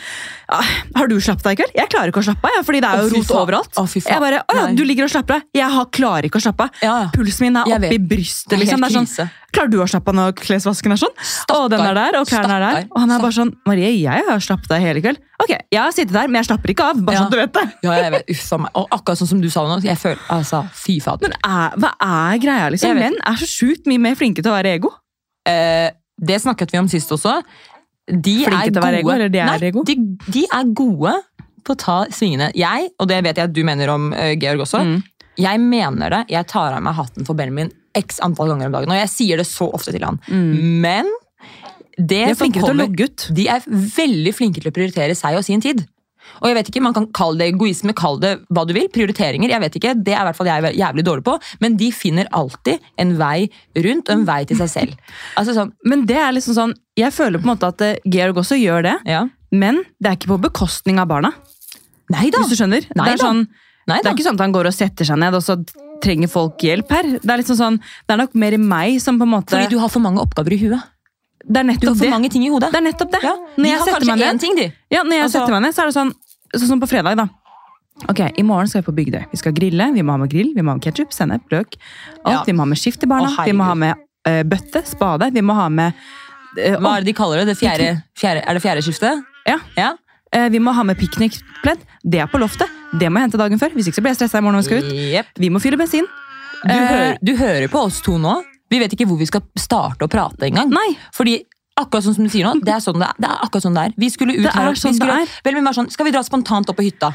«Ah, 0.49 0.69
Har 0.97 1.09
du 1.09 1.15
slappet 1.21 1.45
deg 1.45 1.53
i 1.53 1.61
kveld? 1.61 1.73
Jeg 1.77 1.89
klarer 1.93 2.09
ikke 2.11 2.21
å 2.23 2.25
slappe 2.25 2.49
av, 2.49 2.65
fordi 2.65 2.81
det 2.81 2.89
er 2.89 3.03
jo 3.03 3.09
rot 3.13 3.33
overalt. 3.37 3.77
Å, 3.77 3.85
jeg 3.93 4.21
bare, 4.23 4.41
å 4.41 4.57
ja, 4.57 4.65
Du 4.77 4.83
ligger 4.87 5.05
og 5.05 5.11
slapper 5.13 5.37
av. 5.37 5.47
Jeg 5.53 5.69
har, 5.75 5.87
klarer 5.93 6.27
ikke 6.29 6.41
å 6.41 6.45
slappe 6.47 6.65
av. 6.65 6.79
Ja. 6.85 6.95
Pulsen 7.13 7.45
min 7.45 7.59
er 7.61 7.69
oppi 7.77 7.99
brystet. 8.01 8.57
Liksom. 8.57 8.81
Det 8.81 8.89
er 8.89 8.95
sånn. 9.05 9.29
Klarer 9.55 9.71
du 9.71 9.77
å 9.83 9.87
slappe 9.87 10.11
av 10.11 10.17
når 10.17 10.33
klesvasken 10.39 10.95
er 10.95 10.99
sånn? 10.99 11.13
Å, 11.53 11.59
den 11.71 11.83
er 11.85 11.95
der, 11.97 12.17
og 12.19 12.27
klærne 12.29 12.57
er 12.57 12.65
der. 12.65 12.89
Og 12.89 12.99
han 13.03 13.13
er 13.15 13.23
bare 13.23 13.37
sånn 13.37 13.53
Marie, 13.69 13.93
jeg 14.01 14.25
har 14.27 14.43
slappet 14.43 14.73
av 14.75 14.83
hele 14.83 15.03
kveld. 15.05 15.21
Ok, 15.43 15.53
jeg 15.53 15.79
har 15.81 15.93
sittet 15.95 16.15
der, 16.15 16.27
men 16.31 16.41
jeg 16.41 16.49
slapper 16.49 16.73
ikke 16.73 16.89
av. 16.89 17.05
Bare 17.05 17.15
Ja. 17.15 17.23
sånn 17.23 17.31
du 17.31 17.39
vet 17.39 17.53
det. 17.53 17.65
Ja, 17.85 17.95
jeg 18.01 18.11
vet, 18.17 18.29
uff 18.33 18.51
meg. 18.59 18.71
Og 18.81 18.89
akkurat 18.97 19.21
sånn 19.21 19.31
som 19.35 19.41
du 19.41 19.49
sa 19.53 19.67
nå, 19.69 19.79
jeg 19.83 19.97
føler 20.01 20.19
Altså, 20.29 20.65
fy 20.73 20.99
fader. 20.99 21.29
Men 21.29 21.37
er, 21.43 21.77
hva 21.77 21.93
er 22.01 22.37
greia, 22.41 22.69
liksom? 22.73 22.97
Menn 22.97 23.17
er 23.21 23.39
så 23.39 23.47
sjukt 23.47 23.85
mye 23.85 24.01
mer 24.01 24.15
flinke 24.15 24.41
til 24.41 24.51
å 24.51 24.57
være 24.57 24.75
ego. 24.79 24.91
Eh, 25.45 25.89
det 26.25 26.41
snakket 26.41 26.71
vi 26.73 26.79
om 26.79 26.87
sist 26.91 27.11
også. 27.11 27.39
De 28.07 28.35
Flinke 28.45 28.69
til 28.69 28.77
å 28.79 28.85
være 28.85 28.99
ego, 29.01 29.09
eller 29.15 29.29
de 29.33 29.39
er 29.41 29.49
Nei, 29.49 29.57
ego? 29.71 29.83
De, 29.87 29.95
de 30.31 30.43
er 30.53 30.69
gode 30.77 31.13
på 31.65 31.73
å 31.73 31.79
ta 31.81 31.97
svingene. 32.13 32.51
Jeg, 32.55 32.91
og 33.01 33.07
det 33.09 33.23
vet 33.25 33.39
jeg 33.41 33.49
at 33.49 33.53
du 33.55 33.63
mener 33.65 33.89
om 33.95 34.11
eh, 34.13 34.35
Georg 34.37 34.61
også, 34.67 34.83
Mm. 34.85 34.99
jeg 35.41 35.59
mener 35.59 36.09
det. 36.13 36.21
Jeg 36.29 36.47
tar 36.47 36.73
av 36.77 36.83
meg 36.85 36.93
hatten 36.95 37.25
for 37.25 37.33
Benjamin 37.35 37.71
x 37.97 38.19
antall 38.23 38.51
ganger 38.53 38.67
om 38.69 38.75
dagen, 38.77 38.91
og 38.93 38.99
jeg 38.99 39.09
sier 39.09 39.37
det 39.41 39.47
så 39.49 39.69
ofte 39.73 39.91
til 39.95 40.03
han. 40.05 40.19
Men 40.29 41.05
det 41.05 41.15
Mm. 41.95 42.07
De 42.07 42.15
er 42.21 42.33
som 42.35 42.51
kommer, 42.51 42.67
til 42.67 42.75
å 42.75 42.79
logge 42.85 43.03
ut. 43.07 43.27
De 43.33 43.47
er 43.47 43.61
veldig 43.65 44.33
flinke 44.35 44.59
til 44.61 44.69
å 44.71 44.75
prioritere 44.75 45.15
seg 45.15 45.37
og 45.37 45.45
sin 45.47 45.61
tid. 45.63 45.85
Og 46.41 46.49
jeg 46.49 46.57
vet 46.57 46.69
ikke, 46.71 46.83
Man 46.85 46.95
kan 46.95 47.07
kalle 47.15 47.39
det 47.39 47.47
egoisme, 47.53 47.93
kalle 47.97 48.21
det 48.21 48.33
hva 48.53 48.65
du 48.67 48.73
vil. 48.75 48.89
Prioriteringer. 48.93 49.49
jeg 49.49 49.61
vet 49.61 49.75
ikke, 49.79 49.93
Det 49.95 50.13
er 50.13 50.21
i 50.21 50.27
hvert 50.29 50.37
fall 50.37 50.47
jeg 50.47 50.75
jævlig 50.77 51.05
dårlig 51.05 51.23
på. 51.23 51.37
Men 51.59 51.77
de 51.77 51.91
finner 51.91 52.27
alltid 52.31 52.79
en 52.97 53.17
vei 53.17 53.49
rundt 53.75 54.09
og 54.09 54.15
en 54.15 54.25
vei 54.25 54.43
til 54.45 54.57
seg 54.57 54.69
selv. 54.69 54.95
Altså 55.39 55.55
sånn, 55.55 55.73
Men 55.83 56.05
det 56.05 56.17
er 56.17 56.31
liksom 56.35 56.55
sånn, 56.55 56.73
jeg 56.97 57.11
føler 57.11 57.39
på 57.39 57.47
en 57.47 57.53
måte 57.53 57.67
at 57.67 57.81
eh, 57.81 57.97
Georg 58.05 58.37
også 58.39 58.57
gjør 58.59 58.85
det, 58.85 58.95
ja. 59.09 59.25
men 59.51 59.83
det 59.99 60.09
er 60.09 60.17
ikke 60.17 60.31
på 60.31 60.41
bekostning 60.47 60.99
av 61.01 61.09
barna. 61.11 61.33
Neida. 62.13 62.39
Hvis 62.39 62.53
du 62.53 62.59
skjønner? 62.59 62.85
Neida. 62.93 63.05
det, 63.05 63.15
er 63.17 63.23
sånn, 63.23 63.41
Neida. 63.89 64.03
det 64.03 64.09
er 64.09 64.15
ikke 64.15 64.27
sånn 64.27 64.39
at 64.39 64.45
han 64.45 64.55
går 64.55 64.69
og 64.69 64.75
setter 64.75 65.09
seg 65.09 65.19
ned, 65.19 65.35
og 65.35 65.43
så 65.43 65.57
trenger 66.03 66.31
folk 66.31 66.63
hjelp 66.63 66.91
her. 66.91 67.09
Det 67.17 67.31
er 67.31 67.41
liksom 67.41 67.59
sånn, 67.59 67.79
det 67.79 68.15
er 68.15 68.21
nok 68.21 68.35
mer 68.37 68.55
i 68.55 68.61
meg 68.61 68.99
som 69.03 69.19
på 69.19 69.27
en 69.27 69.33
måte 69.37 69.55
Fordi 69.55 69.71
du 69.73 69.79
har 69.81 69.91
for 69.91 70.03
mange 70.03 70.23
oppgaver 70.23 70.55
i 70.55 70.61
huet. 70.65 70.91
Det 71.45 71.61
er 71.61 71.67
nettopp 71.69 71.97
for 71.99 72.09
mange 72.09 72.29
ting 72.33 72.43
i 72.45 72.49
hodet. 72.49 72.71
Det 72.73 72.79
er 72.79 72.85
nettopp 72.87 73.11
det. 73.13 73.21
Ja, 73.23 73.33
Når 73.57 73.63
de 73.63 73.69
jeg 73.69 73.81
setter 73.85 74.05
meg 74.09 74.17
ned- 74.19 74.39
ting, 74.41 74.55
de. 74.57 74.63
Ja, 74.89 75.03
når 75.03 75.11
jeg 75.13 75.23
Altså- 75.23 75.39
setter 75.39 75.53
meg 75.53 75.61
ned, 75.61 75.73
så 75.75 75.81
er 75.81 75.85
det 75.85 75.95
sånn, 75.95 76.13
sånn 76.55 76.67
som 76.67 76.79
på 76.81 76.87
fredag, 76.89 77.17
da. 77.17 77.27
Ok, 78.09 78.19
I 78.37 78.43
morgen 78.43 78.67
skal 78.67 78.81
vi 78.81 78.91
på 78.91 78.95
Bygdøy. 78.95 79.25
Vi 79.31 79.37
skal 79.37 79.53
grille. 79.53 79.93
Vi 79.93 80.01
må 80.01 80.11
ha 80.11 80.17
med 80.17 80.29
grill, 80.29 80.53
vi 80.55 80.61
må 80.61 80.73
ha 80.73 80.75
med 80.75 80.83
ketsjup, 80.83 81.13
sennep, 81.13 81.41
løk. 81.49 81.77
Alt. 82.25 82.33
Ja. 82.33 82.43
Vi 82.43 82.51
må 82.53 82.59
ha 82.59 82.65
med 82.65 82.77
skift 82.77 82.99
til 82.99 83.07
barna. 83.07 83.29
Å, 83.29 83.45
vi 83.45 83.53
må 83.53 83.63
ha 83.63 83.73
med 83.73 83.95
uh, 84.27 84.43
bøtte, 84.43 84.81
spade. 84.85 85.31
Vi 85.31 85.41
må 85.41 85.53
ha 85.55 85.69
med 85.69 85.93
uh, 86.57 86.75
Hva 86.81 86.97
er 86.97 87.05
det 87.05 87.05
de 87.05 87.13
kaller 87.13 87.37
det? 87.45 87.47
det 87.53 87.57
fjerde, 87.61 88.03
fjerde, 88.17 88.43
er 88.45 88.53
det 88.53 88.61
fjerde 88.65 88.83
skiftet? 88.83 89.23
Ja. 89.47 89.59
Ja. 89.77 89.93
Uh, 90.35 90.49
vi 90.49 90.59
må 90.59 90.73
ha 90.75 90.83
med 90.83 90.97
piknikpledd. 90.99 91.79
Det 92.03 92.19
er 92.19 92.27
på 92.27 92.41
loftet. 92.41 92.67
Det 92.99 93.07
må 93.11 93.21
jeg 93.21 93.29
hente 93.29 93.37
dagen 93.39 93.59
før. 93.61 93.69
Hvis 93.77 93.87
ikke 93.87 94.01
så 94.01 94.03
blir 94.03 94.11
jeg 94.15 94.19
stressa 94.27 94.39
i 94.39 94.41
morgen 94.41 94.59
når 94.59 94.65
vi 94.65 94.69
skal 94.71 94.83
ut. 94.83 94.91
Yep. 95.15 95.25
Vi 95.39 95.49
må 95.49 95.61
fylle 95.63 95.77
bensin. 95.79 96.05
Du, 96.65 96.73
hører, 96.73 97.17
du 97.23 97.35
hører 97.37 97.67
på 97.69 97.79
oss 97.85 98.01
to 98.01 98.17
nå. 98.17 98.41
Vi 98.75 98.81
vet 98.83 98.95
ikke 98.95 99.07
hvor 99.07 99.19
vi 99.19 99.27
skal 99.29 99.43
starte 99.59 100.07
å 100.07 100.11
prate 100.11 100.49
engang. 100.49 100.73
Fordi 101.15 101.39
akkurat 101.79 102.05
sånn 102.05 102.17
som 102.17 102.27
du 102.27 102.31
sier 102.31 102.47
nå, 102.47 102.59
det 102.63 102.75
er 102.75 102.83
sånn 102.83 102.99
det 102.99 103.09
er. 103.09 103.19
Det 103.19 103.29
er 103.29 103.43
akkurat 103.45 103.67
sånn 103.67 103.77
det 103.77 103.85
er. 103.89 103.95
Vi 103.99 104.09
skulle 104.11 104.37
ut 104.37 104.47
her, 104.47 104.69
er 104.69 104.75
vi 104.75 104.81
sånn 104.81 104.95
det 104.95 105.01
skulle. 105.01 105.27
Vel, 105.47 105.59
bare 105.61 105.77
sånn, 105.79 105.91
skal 105.93 106.07
vi 106.07 106.15
dra 106.15 106.23
spontant 106.27 106.71
opp 106.71 106.79
på 106.79 106.87
hytta? 106.87 107.11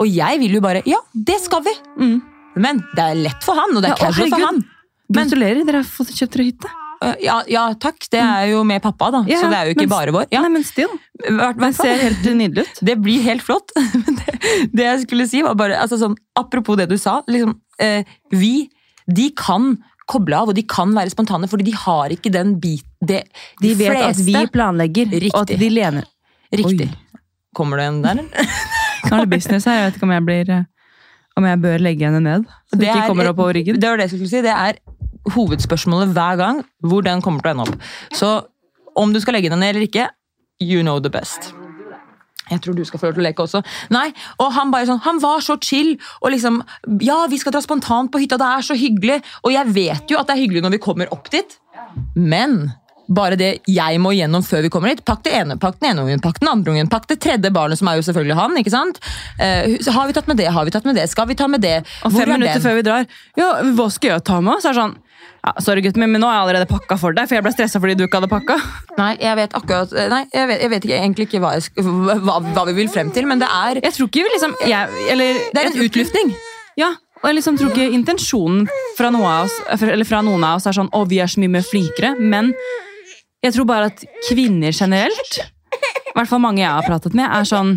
Og 0.00 0.08
jeg 0.08 0.38
vil 0.40 0.54
jo 0.56 0.62
bare 0.64 0.80
Ja, 0.88 1.00
det 1.12 1.40
skal 1.42 1.64
vi! 1.66 1.74
Mm. 2.00 2.20
Men 2.62 2.80
det 2.96 3.02
er 3.04 3.18
lett 3.28 3.44
for 3.44 3.56
han, 3.56 3.74
og 3.76 3.82
det 3.84 3.92
er 3.92 3.96
Ja, 3.96 4.06
casual 4.08 4.32
for 4.32 4.46
han. 4.46 4.62
Men- 5.12 5.28
Gratulerer, 5.28 5.66
dere 5.68 5.82
har 5.82 5.88
fått 5.88 6.12
kjøpt 6.16 6.36
dere 6.36 6.48
hytte. 6.48 6.70
Uh, 7.02 7.16
ja, 7.18 7.36
ja 7.50 7.62
takk, 7.74 7.98
det 8.14 8.20
er 8.22 8.52
jo 8.52 8.60
med 8.64 8.82
pappa, 8.84 9.10
da. 9.10 9.22
Ja, 9.26 9.40
så 9.42 9.48
det 9.50 9.58
er 9.58 9.66
jo 9.66 9.74
ikke 9.74 9.88
men- 9.88 9.92
bare 9.92 10.12
vår. 10.14 10.26
Ja, 10.30 10.42
Nei, 10.44 10.50
men 10.54 10.64
still. 10.64 10.92
hvert 11.26 11.74
ser 11.74 11.98
helt 11.98 12.22
nydelig 12.22 12.66
ut. 12.68 12.78
Det 12.88 12.96
blir 13.02 13.24
helt 13.26 13.42
flott. 13.42 13.72
Men 13.94 14.20
det, 14.20 14.36
det 14.72 14.84
jeg 14.86 15.00
skulle 15.06 15.26
si 15.28 15.42
var 15.42 15.54
bare, 15.58 15.76
altså 15.82 15.98
sånn, 15.98 16.14
Apropos 16.38 16.76
det 16.78 16.88
du 16.88 16.96
sa. 16.98 17.22
liksom, 17.28 17.58
uh, 17.82 18.02
Vi 18.30 18.70
de 19.10 19.30
kan 19.34 19.76
koble 20.10 20.36
av, 20.36 20.48
og 20.50 20.54
de 20.58 20.62
kan 20.68 20.90
være 20.96 21.10
spontane, 21.12 21.48
fordi 21.48 21.64
de 21.70 21.74
har 21.76 22.10
ikke 22.14 22.30
den 22.34 22.56
bit... 22.60 22.84
Det, 23.02 23.22
De 23.62 23.74
vet 23.78 23.96
at 23.96 24.16
vi 24.18 24.32
fleste- 24.34 24.52
planlegger, 24.54 25.06
Riktig. 25.10 25.30
og 25.34 25.42
at 25.50 25.58
de 25.60 25.68
lener. 25.70 26.04
Riktig. 26.52 26.88
Oi. 26.90 27.20
Kommer 27.54 27.76
det 27.80 27.86
en 27.90 28.02
der? 28.02 28.10
eller? 28.22 28.52
Er 29.12 29.26
business 29.26 29.64
her. 29.66 29.74
Jeg 29.80 29.86
vet 29.90 29.96
ikke 29.98 30.06
om 30.06 30.12
jeg 30.14 30.24
blir 30.24 30.50
eh, 30.54 30.64
om 31.36 31.44
jeg 31.48 31.58
bør 31.64 31.82
legge 31.82 32.06
henne 32.06 32.20
ned. 32.22 32.44
Så 32.70 32.78
det 32.78 32.86
ikke 32.88 33.00
er- 33.02 33.08
kommer 33.10 33.28
opp 33.32 33.38
over 33.42 33.54
ryggen. 33.58 33.80
Det 33.82 33.88
var 33.90 33.96
det 33.98 34.06
jeg 34.06 34.12
skulle 34.14 34.30
si. 34.30 34.42
Det 34.46 34.52
er 34.54 34.78
hovedspørsmålet 35.34 36.12
hver 36.16 36.36
gang 36.40 36.62
hvor 36.86 37.02
den 37.06 37.20
kommer 37.24 37.42
til 37.42 37.50
å 37.50 37.54
ende 37.56 37.66
opp. 37.66 37.88
Så 38.14 38.30
om 38.98 39.12
du 39.14 39.20
skal 39.20 39.34
legge 39.38 39.50
henne 39.50 39.60
ned 39.62 39.74
eller 39.76 39.86
ikke, 39.88 40.06
you 40.62 40.82
know 40.86 40.98
the 41.02 41.10
best. 41.10 41.52
Jeg 42.50 42.60
tror 42.60 42.74
du 42.74 42.84
skal 42.84 42.98
få 43.00 43.06
lov 43.08 43.14
til 43.16 43.22
å 43.22 43.26
leke 43.28 43.44
også. 43.44 43.62
Nei, 43.94 44.08
og 44.42 44.52
Han 44.52 44.72
bare 44.74 44.88
sånn, 44.88 45.00
han 45.04 45.20
var 45.22 45.40
så 45.40 45.56
chill. 45.62 45.96
og 46.20 46.30
liksom, 46.34 46.62
Ja, 47.00 47.26
vi 47.30 47.38
skal 47.38 47.52
dra 47.52 47.62
spontant 47.62 48.10
på 48.12 48.18
hytta, 48.22 48.38
det 48.40 48.50
er 48.50 48.66
så 48.66 48.74
hyggelig. 48.74 49.22
Og 49.44 49.52
jeg 49.52 49.66
vet 49.72 50.10
jo 50.10 50.18
at 50.18 50.26
det 50.26 50.36
er 50.36 50.42
hyggelig 50.42 50.62
når 50.62 50.76
vi 50.76 50.78
kommer 50.82 51.12
opp 51.12 51.30
dit, 51.30 51.58
men 52.16 52.72
bare 53.12 53.36
det 53.36 53.50
jeg 53.68 53.98
må 54.00 54.12
gjennom 54.16 54.44
før 54.46 54.62
vi 54.62 54.70
kommer 54.72 54.92
dit. 54.92 55.04
Pakk 55.04 55.24
det 55.26 55.34
ene, 55.36 55.56
pakk 55.60 55.78
den 55.80 55.90
ene 55.90 56.04
ungen, 56.06 56.22
pakk 56.22 56.40
den 56.40 56.48
andre 56.48 56.72
ungen, 56.72 56.90
pakk 56.92 57.08
det 57.10 57.18
tredje 57.20 57.50
barnet, 57.52 57.78
som 57.78 57.90
er 57.90 57.98
jo 57.98 58.06
selvfølgelig 58.06 58.38
han. 58.38 58.56
ikke 58.56 58.72
sant? 58.72 59.00
Eh, 59.38 59.76
har 59.92 60.06
vi 60.08 60.16
tatt 60.16 60.30
med 60.30 60.40
det, 60.40 60.48
har 60.54 60.64
vi 60.64 60.74
tatt 60.74 60.86
med 60.88 60.96
det, 60.96 61.08
skal 61.10 61.28
vi 61.28 61.34
ta 61.38 61.48
med 61.50 61.60
det? 61.64 61.82
Og 62.06 62.12
fem 62.12 62.24
er 62.28 62.32
minutter 62.38 62.58
den? 62.58 62.64
før 62.64 62.78
vi 62.78 62.82
drar 62.86 63.06
Ja, 63.36 63.50
hva 63.76 63.88
skal 63.92 64.14
jeg 64.16 64.24
ta 64.24 64.40
med? 64.40 64.62
Så 64.62 64.70
er 64.70 64.78
det 64.78 64.82
sånn 64.82 64.96
ja, 65.42 65.52
Sorry, 65.64 65.82
gutten 65.82 66.02
min, 66.04 66.12
men 66.14 66.22
nå 66.22 66.28
har 66.30 66.36
jeg 66.36 66.44
allerede 66.46 66.68
pakka 66.70 66.96
for 67.00 67.16
deg, 67.16 67.26
for 67.26 67.34
jeg 67.34 67.42
ble 67.46 67.52
stressa 67.54 67.80
fordi 67.82 67.96
du 67.98 68.04
ikke 68.06 68.20
hadde 68.20 68.30
pakka. 68.30 68.56
Nei, 68.98 69.12
jeg 69.18 69.38
vet 69.40 69.56
akkurat 69.58 69.94
Nei, 70.12 70.20
jeg 70.30 70.50
vet, 70.50 70.60
jeg 70.62 70.70
vet 70.70 70.84
ikke, 70.86 70.98
egentlig 71.00 71.26
ikke 71.28 71.40
hva, 71.42 71.54
jeg, 71.58 71.86
hva, 72.22 72.36
hva 72.52 72.66
vi 72.68 72.76
vil 72.78 72.90
frem 72.92 73.10
til, 73.14 73.26
men 73.30 73.42
det 73.42 73.48
er, 73.50 73.80
Jeg 73.82 73.96
tror 73.96 74.10
ikke 74.10 74.22
vi 74.28 74.34
liksom 74.36 74.54
jeg, 74.70 75.08
Eller 75.10 75.40
det 75.50 75.64
er 75.64 75.70
en 75.72 75.82
utluftning. 75.86 76.30
Ja, 76.78 76.92
og 77.22 77.26
jeg 77.30 77.38
liksom 77.40 77.58
tror 77.58 77.70
ikke 77.74 77.88
intensjonen 77.94 78.68
fra, 78.98 79.10
noe 79.14 79.26
av 79.30 79.48
oss, 79.48 79.58
eller 79.82 80.06
fra 80.08 80.22
noen 80.26 80.42
av 80.46 80.58
oss 80.60 80.66
er 80.70 80.74
sånn 80.78 80.88
å, 80.94 81.02
vi 81.10 81.18
er 81.22 81.30
så 81.30 81.42
mye 81.42 81.52
mer 81.58 81.66
flinkere, 81.66 82.14
men 82.18 82.50
jeg 83.42 83.54
tror 83.56 83.66
bare 83.68 83.90
at 83.90 84.02
kvinner 84.28 84.74
generelt, 84.74 85.36
i 85.74 86.14
hvert 86.16 86.30
fall 86.30 86.42
mange 86.42 86.62
jeg 86.62 86.70
har 86.70 86.86
pratet 86.86 87.14
med, 87.18 87.26
er 87.30 87.46
sånn 87.46 87.76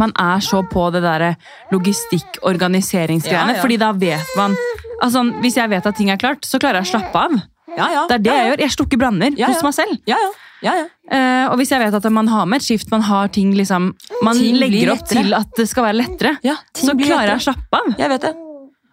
man 0.00 0.10
er 0.18 0.42
så 0.42 0.64
på 0.66 0.88
det 0.90 1.02
derre 1.04 1.36
logistikk-organiseringsgreiene, 1.70 3.54
Ja, 3.54 3.56
ja. 3.58 3.62
fordi 3.62 3.76
da 3.80 3.92
vet 3.94 4.32
man 4.38 4.56
altså, 5.02 5.22
Hvis 5.42 5.56
jeg 5.58 5.70
vet 5.70 5.86
at 5.86 5.96
ting 5.98 6.10
er 6.10 6.18
klart, 6.20 6.44
så 6.46 6.58
klarer 6.62 6.80
jeg 6.82 6.88
å 6.88 6.92
slappe 6.96 7.22
av. 7.26 7.36
Ja, 7.76 7.86
ja. 7.92 8.02
Det 8.08 8.14
er 8.14 8.22
det 8.24 8.30
ja, 8.32 8.36
jeg 8.40 8.50
gjør. 8.52 8.60
Jeg 8.64 8.74
slukker 8.76 9.00
branner 9.02 9.34
hos 9.36 9.62
meg 9.66 9.74
selv. 9.76 9.96
Ja, 10.08 10.16
ja. 10.22 10.30
ja, 10.64 10.74
ja. 10.80 10.86
Eh, 11.12 11.44
og 11.50 11.58
hvis 11.60 11.70
jeg 11.74 11.82
vet 11.82 11.94
at 11.98 12.06
man 12.14 12.30
har 12.32 12.46
med 12.48 12.62
et 12.62 12.66
skift, 12.66 12.88
man 12.94 13.04
har 13.04 13.28
ting 13.34 13.52
liksom 13.58 13.90
Man 14.24 14.38
Ting 14.40 14.56
legger 14.56 14.94
opp 14.94 15.02
lettere. 15.04 15.22
til 15.22 15.36
at 15.36 15.52
det 15.60 15.68
skal 15.68 15.84
være 15.90 15.98
lettere, 16.00 16.32
ja 16.46 16.56
så 16.72 16.94
klarer 16.94 17.04
klarer 17.04 17.32
jeg 17.34 17.42
å 17.42 17.46
slappe 17.50 17.82
av. 17.82 17.92
Jeg 18.00 18.12
vet 18.14 18.24
det. 18.28 18.32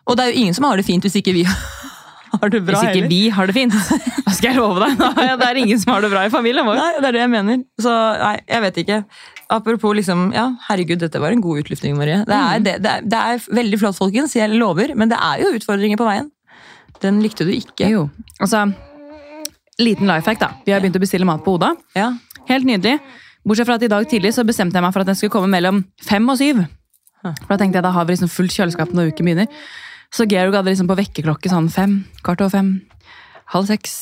Og 0.04 0.18
det 0.20 0.26
er 0.26 0.34
jo 0.34 0.42
ingen 0.44 0.58
som 0.58 0.68
har 0.68 0.78
det 0.82 0.86
fint 0.89 1.06
hvis 1.08 1.16
ikke 1.22 1.34
vi 1.38 1.46
har 2.34 2.50
det 2.52 2.63
bra. 2.68 2.82
Hvis 2.82 2.98
ikke 2.98 3.08
vi 3.13 3.22
har 3.32 3.48
det 3.48 3.56
fint, 3.56 3.74
hva 3.78 4.34
skal 4.36 4.50
jeg 4.52 4.58
love 4.60 4.84
deg. 4.84 5.00
Ja, 5.30 5.38
det 5.39 5.48
er 5.48 5.62
ingen 5.63 5.80
som 5.80 5.94
har 5.96 6.04
det 6.04 6.12
bra 6.12 6.26
i 6.28 6.34
familien 6.34 6.68
vår. 6.68 6.82
Nei, 6.82 6.92
det 7.00 7.08
er 7.12 7.16
det 7.16 7.24
jeg 7.24 7.32
mener. 7.38 7.63
Så 7.80 7.94
nei, 8.20 8.36
jeg 8.50 8.66
vet 8.68 8.82
ikke. 8.84 9.00
Apropos 9.49 9.93
liksom, 9.95 10.32
ja, 10.34 10.47
herregud, 10.69 10.99
dette 11.03 11.19
var 11.21 11.32
en 11.36 11.41
god 11.41 11.60
utluftning, 11.63 11.97
Marie. 11.97 12.23
Det 12.25 12.34
er, 12.34 12.58
Mm. 12.60 12.63
det, 12.63 12.73
det, 12.84 12.91
er, 12.91 13.01
det 13.01 13.19
er 13.19 13.43
veldig 13.56 13.79
flott, 13.79 13.97
folkens. 13.97 14.36
Jeg 14.36 14.49
lover. 14.49 14.95
Men 14.95 15.10
det 15.10 15.17
er 15.21 15.41
jo 15.43 15.51
utfordringer 15.58 15.97
på 15.99 16.06
veien. 16.08 16.32
Den 17.01 17.21
likte 17.21 17.43
du 17.45 17.51
ikke. 17.51 17.89
Jo, 17.91 18.10
altså 18.39 18.71
Liten 19.82 20.06
life 20.08 20.29
hack, 20.29 20.39
da. 20.39 20.51
Vi 20.65 20.71
har 20.71 20.79
begynt 20.84 20.95
å 20.95 21.01
bestille 21.01 21.25
mat 21.25 21.41
på 21.43 21.56
Oda. 21.58 21.71
Ja. 21.97 22.12
Helt 22.47 22.65
nydelig. 22.65 22.99
Bortsett 23.43 23.65
fra 23.65 23.75
at 23.79 23.84
i 23.84 23.89
dag 23.89 24.06
tidlig 24.08 24.32
så 24.36 24.43
bestemte 24.45 24.77
jeg 24.77 24.84
meg 24.86 24.93
for 24.93 25.01
at 25.01 25.08
den 25.10 25.15
skulle 25.17 25.34
komme 25.34 25.49
mellom 25.49 25.84
fem 26.06 26.27
og 26.29 26.38
syv. 26.38 26.62
For 27.23 27.49
da 27.49 27.58
tenkte 27.58 27.79
jeg 27.79 27.84
da 27.88 27.91
har 27.95 28.06
vi 28.06 28.13
liksom 28.13 28.29
fullt 28.29 28.53
kjøleskap 28.53 28.93
når 28.93 29.10
uken 29.12 29.25
begynner. 29.25 29.47
Så 30.13 30.27
Georg 30.29 30.53
hadde 30.53 30.69
liksom 30.69 30.88
på 30.88 30.95
vekkerklokke 30.99 31.49
sånn 31.49 31.71
fem, 31.73 32.03
kvart 32.21 32.43
over 32.45 32.53
fem, 32.53 32.69
halv 33.56 33.65
seks. 33.71 33.95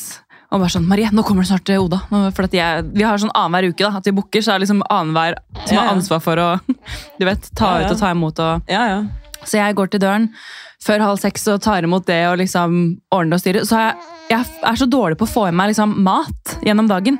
Og 0.52 0.60
bare 0.60 0.74
sånn 0.74 0.88
Marie, 0.88 1.08
nå 1.16 1.24
kommer 1.24 1.46
det 1.46 1.52
snart 1.52 1.70
Oda. 1.80 2.02
Nå- 2.12 2.34
For 2.36 2.48
jeg, 2.52 2.84
vi 2.94 3.04
har 3.08 3.18
sånn 3.22 3.32
annenhver 3.34 3.70
uke 3.72 3.86
da, 3.86 3.98
at 3.98 4.06
vi 4.10 4.12
booker, 4.18 4.42
så 4.44 4.52
er 4.54 4.60
det 4.60 4.66
liksom 4.68 4.82
annenhver 4.92 5.38
som 5.66 5.78
har 5.78 5.92
ansvar 5.94 6.20
for 6.24 6.36
å 6.44 6.50
du 7.20 7.26
vet, 7.26 7.48
ta 7.56 7.78
ut 7.86 7.92
og 7.94 8.00
ta 8.02 8.12
imot. 8.12 8.40
og 8.44 8.68
ja, 8.72 8.82
ja. 8.90 9.00
Så 9.48 9.58
jeg 9.58 9.76
går 9.80 9.90
til 9.94 10.04
døren 10.04 10.28
før 10.82 11.00
halv 11.06 11.20
seks 11.22 11.48
og 11.54 11.62
tar 11.62 11.86
imot 11.86 12.06
det 12.10 12.20
og 12.28 12.38
liksom 12.42 12.76
ordner 13.14 13.38
og 13.38 13.42
styrer. 13.44 13.64
Så 13.70 13.78
jeg, 13.80 13.96
jeg 14.34 14.46
er 14.66 14.76
så 14.82 14.88
dårlig 14.90 15.18
på 15.18 15.26
å 15.30 15.32
få 15.32 15.48
i 15.48 15.56
meg 15.56 15.72
liksom 15.72 15.96
mat 16.04 16.58
gjennom 16.66 16.88
dagen. 16.90 17.18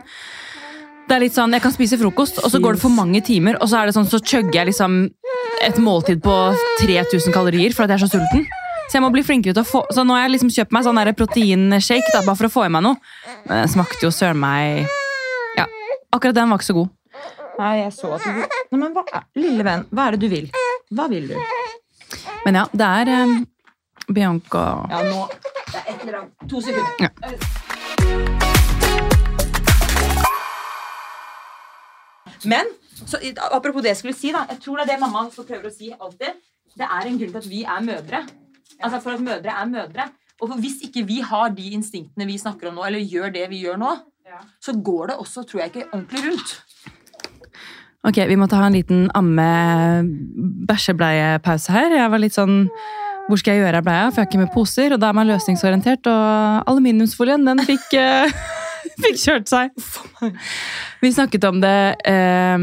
Det 1.08 1.16
er 1.18 1.24
litt 1.26 1.36
sånn, 1.36 1.52
Jeg 1.54 1.62
kan 1.64 1.74
spise 1.74 1.98
frokost, 2.00 2.38
og 2.44 2.52
så 2.54 2.60
går 2.64 2.78
det 2.78 2.82
for 2.84 2.94
mange 2.94 3.20
timer, 3.26 3.58
og 3.62 3.68
så 3.70 3.82
er 3.82 3.90
det 3.90 3.96
sånn, 3.98 4.08
så 4.08 4.20
chugger 4.24 4.62
jeg 4.62 4.70
liksom 4.72 5.10
et 5.66 5.78
måltid 5.84 6.22
på 6.24 6.36
3000 6.82 7.34
kalorier 7.36 7.74
for 7.76 7.84
at 7.84 7.92
jeg 7.92 8.00
er 8.00 8.06
så 8.06 8.12
sulten. 8.16 8.46
Så 8.92 8.98
jeg 8.98 9.06
må 9.06 9.10
bli 9.14 9.22
flinkere 9.24 9.56
til 9.56 9.64
å 9.64 9.68
få, 9.70 9.80
så 9.96 10.04
nå 10.04 10.18
har 10.18 10.26
jeg 10.26 10.34
liksom 10.34 10.50
kjøpt 10.52 10.74
meg 10.76 10.84
sånn 10.84 10.98
proteinshake 11.16 12.10
da, 12.12 12.26
bare 12.26 12.36
for 12.36 12.50
å 12.50 12.52
få 12.52 12.64
i 12.68 12.72
meg 12.76 12.82
noe. 12.84 12.98
Men 13.46 13.62
den 13.62 13.70
smakte 13.72 14.04
jo 14.04 14.10
søren 14.12 14.36
meg 14.42 14.84
Ja, 15.56 15.64
akkurat 16.12 16.36
den 16.36 16.52
var 16.52 16.60
ikke 16.60 16.68
så 16.68 16.76
god. 16.76 16.90
Nei, 17.56 17.70
jeg 17.86 17.94
så 17.96 18.10
at 18.18 18.26
du 18.26 18.42
Nei, 18.42 18.80
men 18.82 18.92
hva 18.92 19.22
Lille 19.40 19.64
venn, 19.64 19.86
hva 19.96 20.10
er 20.10 20.18
det 20.18 20.20
du 20.26 20.28
vil? 20.34 20.50
Hva 20.92 21.06
vil 21.08 21.30
du? 21.32 21.38
Men 22.44 22.60
ja, 22.60 22.66
det 22.82 22.90
er 22.98 23.14
um, 23.22 23.38
Bianca 24.12 24.66
Ja, 24.92 25.00
nå 25.08 25.24
Det 25.40 25.80
er 25.80 25.88
et 25.94 26.04
eller 26.04 26.20
annet 26.20 26.52
To 26.52 26.60
sekunder. 26.60 26.92
Ja. 27.00 27.12
Men 32.44 32.76
så, 33.08 33.24
apropos 33.56 33.80
det 33.80 33.96
jeg 33.96 34.04
skulle 34.04 34.20
si, 34.20 34.36
da. 34.36 34.44
Jeg 34.52 34.60
tror 34.68 34.82
det 34.82 34.90
er 34.90 34.94
det 34.98 35.02
mamma 35.08 35.30
prøver 35.32 35.72
å 35.72 35.76
si 35.80 35.94
alltid. 35.96 36.44
Det 36.76 36.88
er 36.92 37.08
en 37.08 37.20
grunn 37.24 37.36
til 37.38 37.44
at 37.46 37.52
vi 37.56 37.64
er 37.64 37.88
mødre. 37.88 38.26
Altså 38.82 39.00
For 39.04 39.18
at 39.18 39.24
mødre 39.24 39.54
er 39.54 39.70
mødre. 39.70 40.04
Og 40.42 40.56
hvis 40.58 40.80
ikke 40.86 41.04
vi 41.06 41.20
har 41.22 41.52
de 41.54 41.74
instinktene 41.78 42.26
vi 42.26 42.38
snakker 42.42 42.72
om 42.72 42.76
nå, 42.80 42.84
eller 42.88 43.02
gjør 43.06 43.30
det 43.34 43.44
vi 43.52 43.60
gjør 43.62 43.78
nå, 43.82 43.92
så 44.64 44.72
går 44.74 45.08
det 45.12 45.16
også, 45.22 45.44
tror 45.44 45.60
jeg 45.62 45.70
ikke, 45.72 45.90
ordentlig 45.94 46.22
rundt. 46.26 46.52
Ok, 48.02 48.18
vi 48.26 48.40
måtte 48.40 48.58
ha 48.58 48.66
en 48.66 48.74
liten 48.74 49.12
amme-bæsjebleiepause 49.18 51.72
her. 51.76 51.90
Jeg 52.00 52.10
var 52.10 52.20
litt 52.24 52.38
sånn 52.38 52.56
Hvor 53.28 53.38
skal 53.38 53.54
jeg 53.54 53.62
gjøre 53.62 53.78
av 53.78 53.84
bleia? 53.86 54.10
For 54.10 54.18
jeg 54.18 54.26
har 54.26 54.32
ikke 54.32 54.42
med 54.42 54.56
poser, 54.56 54.90
og 54.96 55.00
da 55.00 55.06
er 55.12 55.18
man 55.20 55.30
løsningsorientert. 55.30 56.04
Og 56.10 56.22
aluminiumsfolien, 56.72 57.42
den 57.46 57.60
fikk, 57.68 57.88
eh, 58.02 58.30
fikk 59.06 59.18
kjørt 59.22 59.48
seg. 59.52 59.66
Vi 61.04 61.10
snakket 61.14 61.44
om 61.48 61.58
det 61.62 61.82
eh, 62.10 62.58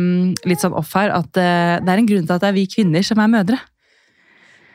litt 0.50 0.62
sånn 0.64 0.74
off 0.76 0.92
her, 0.98 1.08
at 1.14 1.32
eh, 1.38 1.78
det 1.78 1.90
er 1.94 1.98
en 2.02 2.10
grunn 2.10 2.26
til 2.26 2.34
at 2.34 2.42
det 2.42 2.50
er 2.50 2.58
vi 2.58 2.72
kvinner 2.74 3.02
som 3.06 3.18
er 3.22 3.34
mødre. 3.38 3.58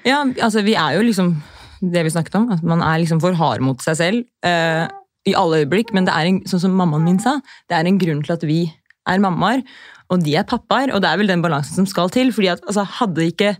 Ja, 0.07 0.21
altså 0.43 0.63
Vi 0.65 0.75
er 0.75 0.97
jo 0.97 1.05
liksom 1.05 1.35
det 1.83 2.03
vi 2.05 2.11
snakket 2.13 2.35
om. 2.39 2.51
At 2.51 2.63
man 2.63 2.81
er 2.81 3.01
liksom 3.01 3.21
for 3.23 3.35
hard 3.35 3.63
mot 3.63 3.81
seg 3.83 3.97
selv 3.99 4.47
eh, 4.47 4.85
i 5.27 5.35
alle 5.35 5.63
øyeblikk. 5.63 5.93
Men 5.95 6.07
det 6.07 6.15
er 6.15 6.29
en, 6.29 6.43
sånn 6.47 6.65
som 6.65 6.77
mammaen 6.79 7.03
min 7.07 7.19
sa, 7.23 7.39
det 7.69 7.77
er 7.77 7.89
en 7.89 7.99
grunn 7.99 8.23
til 8.23 8.35
at 8.37 8.45
vi 8.47 8.61
er 9.09 9.19
mammaer, 9.19 9.65
og 10.11 10.21
de 10.23 10.37
er 10.39 10.47
pappaer. 10.47 10.93
Og 10.95 11.03
det 11.03 11.09
er 11.09 11.19
vel 11.19 11.31
den 11.31 11.43
balansen 11.43 11.81
som 11.81 11.89
skal 11.89 12.11
til. 12.13 12.31
fordi 12.35 12.53
at 12.53 12.63
altså, 12.67 12.87
Hadde 12.99 13.27
ikke 13.31 13.55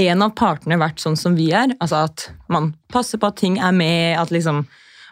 en 0.00 0.24
av 0.24 0.34
partene 0.36 0.80
vært 0.80 1.00
sånn 1.02 1.18
som 1.20 1.36
vi 1.36 1.50
er, 1.52 1.74
altså 1.80 2.06
at 2.08 2.30
man 2.52 2.70
passer 2.92 3.20
på 3.20 3.28
at 3.28 3.36
ting 3.40 3.58
er 3.60 3.74
med, 3.76 4.16
at 4.16 4.32
liksom 4.32 4.64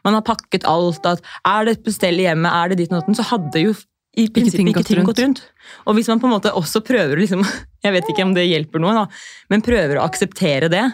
man 0.05 0.17
har 0.17 0.25
pakket 0.25 0.65
alt, 0.65 1.05
at 1.05 1.21
er 1.45 1.67
det 1.67 1.75
et 1.75 1.83
bestell 1.85 2.17
i 2.17 2.25
hjemmet, 2.25 2.49
er 2.49 2.73
det 2.73 2.79
ditt 2.81 2.95
og 2.95 3.03
datt, 3.03 3.19
så 3.19 3.27
hadde 3.35 3.61
jo 3.61 3.75
i 4.21 4.27
prinsippet 4.33 4.73
ikke 4.73 4.85
ting 4.87 5.01
rundt. 5.01 5.11
gått 5.11 5.23
rundt. 5.25 5.41
Og 5.89 5.97
hvis 5.97 6.11
man 6.11 6.21
på 6.23 6.29
en 6.29 6.35
måte 6.37 6.53
også 6.57 6.83
prøver 6.87 7.21
liksom, 7.23 7.45
jeg 7.85 7.95
vet 7.97 8.11
ikke 8.13 8.27
om 8.27 8.35
det 8.37 8.47
hjelper 8.49 8.83
noe, 8.83 8.95
da, 8.97 9.07
men 9.53 9.65
prøver 9.65 10.01
å 10.01 10.05
akseptere 10.09 10.69
det, 10.73 10.85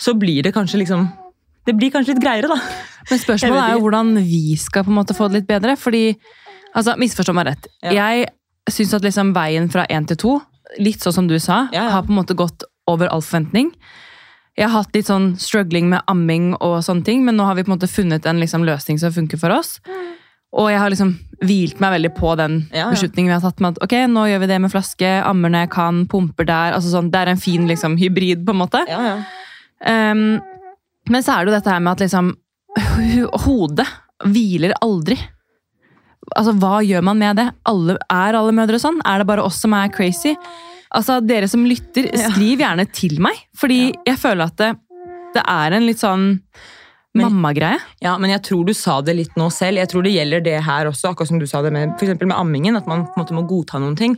så 0.00 0.14
blir 0.18 0.42
det 0.46 0.54
kanskje 0.56 0.80
liksom 0.82 1.06
Det 1.64 1.72
blir 1.78 1.92
kanskje 1.94 2.12
litt 2.12 2.22
greiere, 2.24 2.48
da. 2.50 2.58
Men 3.08 3.20
spørsmålet 3.22 3.62
er 3.62 3.76
jo 3.76 3.84
hvordan 3.86 4.10
vi 4.26 4.56
skal 4.60 4.84
på 4.84 4.92
en 4.92 4.98
måte 4.98 5.14
få 5.16 5.30
det 5.30 5.38
litt 5.38 5.46
bedre. 5.48 5.78
Fordi, 5.80 6.02
altså, 6.76 6.92
Misforstå 7.00 7.32
meg 7.36 7.46
rett. 7.48 7.68
Ja. 7.80 7.94
Jeg 7.96 8.26
syns 8.68 8.92
at 8.98 9.06
liksom 9.06 9.30
veien 9.36 9.70
fra 9.72 9.86
én 9.88 10.04
til 10.10 10.18
to, 10.20 10.34
litt 10.76 11.00
sånn 11.04 11.16
som 11.16 11.28
du 11.30 11.38
sa, 11.40 11.68
Ja, 11.72 11.86
ja. 11.86 11.94
har 11.94 12.04
på 12.04 12.12
en 12.12 12.18
måte 12.20 12.36
gått 12.36 12.66
over 12.90 13.08
all 13.08 13.24
forventning. 13.24 13.70
Jeg 14.58 14.68
har 14.68 14.84
hatt 14.84 14.94
litt 14.94 15.08
sånn 15.08 15.32
struggling 15.40 15.88
med 15.90 16.04
amming 16.10 16.52
og 16.62 16.76
sånne 16.84 17.04
ting, 17.08 17.24
men 17.26 17.34
nå 17.40 17.46
har 17.48 17.56
vi 17.56 17.64
på 17.64 17.72
en 17.72 17.78
måte 17.78 17.88
funnet 17.90 18.26
en 18.28 18.38
liksom 18.42 18.62
løsning 18.68 19.00
som 19.00 19.14
funker 19.16 19.40
for 19.40 19.50
oss. 19.56 19.78
Og 20.54 20.68
jeg 20.70 20.78
har 20.78 20.92
liksom 20.92 21.12
hvilt 21.44 21.80
meg 21.82 21.96
veldig 21.96 22.10
på 22.16 22.30
den 22.38 22.60
Ja, 22.70 22.84
ja. 22.84 22.90
beslutningen 22.94 23.28
vi 23.32 23.34
har 23.34 23.42
tatt 23.42 23.58
med 23.60 23.74
at 23.74 23.82
ok, 23.84 23.94
nå 24.12 24.22
gjør 24.30 24.42
vi 24.44 24.48
det 24.52 24.58
med 24.62 24.72
flaske, 24.72 25.10
ammer 25.26 25.50
når 25.52 25.64
jeg 25.66 25.70
kan, 25.74 26.02
pumper 26.10 26.46
der. 26.48 26.76
altså 26.76 26.92
sånn, 26.92 27.10
Det 27.10 27.20
er 27.20 27.32
en 27.32 27.40
fin 27.42 27.66
liksom, 27.68 27.96
hybrid, 28.00 28.44
på 28.46 28.54
en 28.54 28.60
måte. 28.62 28.84
Ja, 28.88 29.00
ja. 29.10 29.16
Um, 30.14 30.40
men 31.10 31.22
så 31.26 31.34
er 31.34 31.44
det 31.44 31.52
jo 31.52 31.56
dette 31.58 31.72
her 31.74 31.82
med 31.84 31.92
at 31.98 32.04
liksom 32.06 32.32
Hodet 33.44 33.86
hviler 34.24 34.72
aldri. 34.82 35.18
Altså, 36.34 36.54
Hva 36.58 36.78
gjør 36.86 37.02
man 37.04 37.18
med 37.20 37.36
det? 37.42 37.48
Alle, 37.68 37.98
er 38.10 38.38
alle 38.38 38.54
mødre 38.56 38.80
sånn? 38.80 39.02
Er 39.04 39.20
det 39.20 39.28
bare 39.28 39.44
oss 39.44 39.58
som 39.62 39.74
er 39.76 39.90
crazy? 39.92 40.32
Altså, 40.94 41.18
Dere 41.20 41.48
som 41.50 41.66
lytter, 41.68 42.08
skriv 42.30 42.62
gjerne 42.64 42.86
til 42.94 43.18
meg. 43.22 43.42
Fordi 43.58 43.92
jeg 44.06 44.18
føler 44.22 44.46
at 44.48 44.56
det, 44.62 44.70
det 45.36 45.44
er 45.44 45.76
en 45.76 45.86
litt 45.86 46.00
sånn 46.02 46.26
Mammagreie. 47.14 47.78
Ja, 48.02 48.16
men 48.18 48.30
jeg 48.30 48.42
tror 48.42 48.64
du 48.66 48.72
sa 48.74 49.00
det 49.04 49.14
litt 49.16 49.36
nå 49.38 49.46
selv. 49.54 49.78
Jeg 49.78 49.90
tror 49.92 50.02
det 50.02 50.14
gjelder 50.16 50.42
det 50.42 50.56
her 50.66 50.88
også, 50.90 51.12
akkurat 51.12 51.30
som 51.30 51.38
du 51.38 51.46
sa 51.46 51.62
det 51.62 51.70
med, 51.72 51.94
for 52.00 52.26
med 52.26 52.36
ammingen. 52.36 52.76
At 52.76 52.88
man 52.90 53.06
på 53.06 53.14
en 53.14 53.22
måte 53.24 53.36
må 53.36 53.44
godta 53.46 53.78
noen 53.78 53.94
ting. 53.98 54.16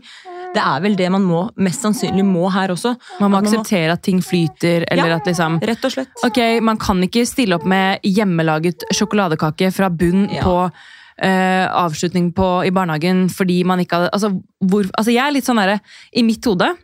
Det 0.56 0.62
er 0.64 0.80
vel 0.80 0.96
det 0.96 1.10
man 1.12 1.24
må, 1.26 1.42
mest 1.60 1.82
sannsynlig 1.84 2.24
må 2.24 2.46
her 2.54 2.72
også. 2.72 2.94
Man 3.20 3.34
må 3.34 3.42
At 3.42 3.50
akseptere 3.50 3.92
at 3.92 4.02
ting 4.06 4.22
flyter, 4.24 4.86
eller 4.90 5.10
Ja. 5.10 5.16
at 5.16 5.26
liksom 5.28 5.58
Rett 5.60 5.84
og 5.84 5.92
slett. 5.92 6.08
Ok, 6.24 6.38
man 6.62 6.78
kan 6.78 7.02
ikke 7.04 7.26
stille 7.28 7.56
opp 7.58 7.66
med 7.66 8.00
hjemmelaget 8.02 8.86
sjokoladekake 8.94 9.72
fra 9.72 9.90
bunn 9.90 10.30
Ja. 10.32 10.42
på 10.42 10.70
eh, 11.18 11.66
avslutning 11.68 12.32
på, 12.32 12.64
i 12.64 12.70
barnehagen 12.70 13.28
fordi 13.28 13.64
man 13.64 13.80
ikke 13.80 13.96
hadde 13.96 14.10
altså, 14.12 14.30
hvor, 14.64 14.84
altså 14.96 15.12
jeg 15.12 15.26
er 15.26 15.32
litt 15.32 15.44
sånn 15.48 15.56
derre 15.56 15.80
I 16.12 16.22
mitt 16.22 16.44
hode 16.44 16.74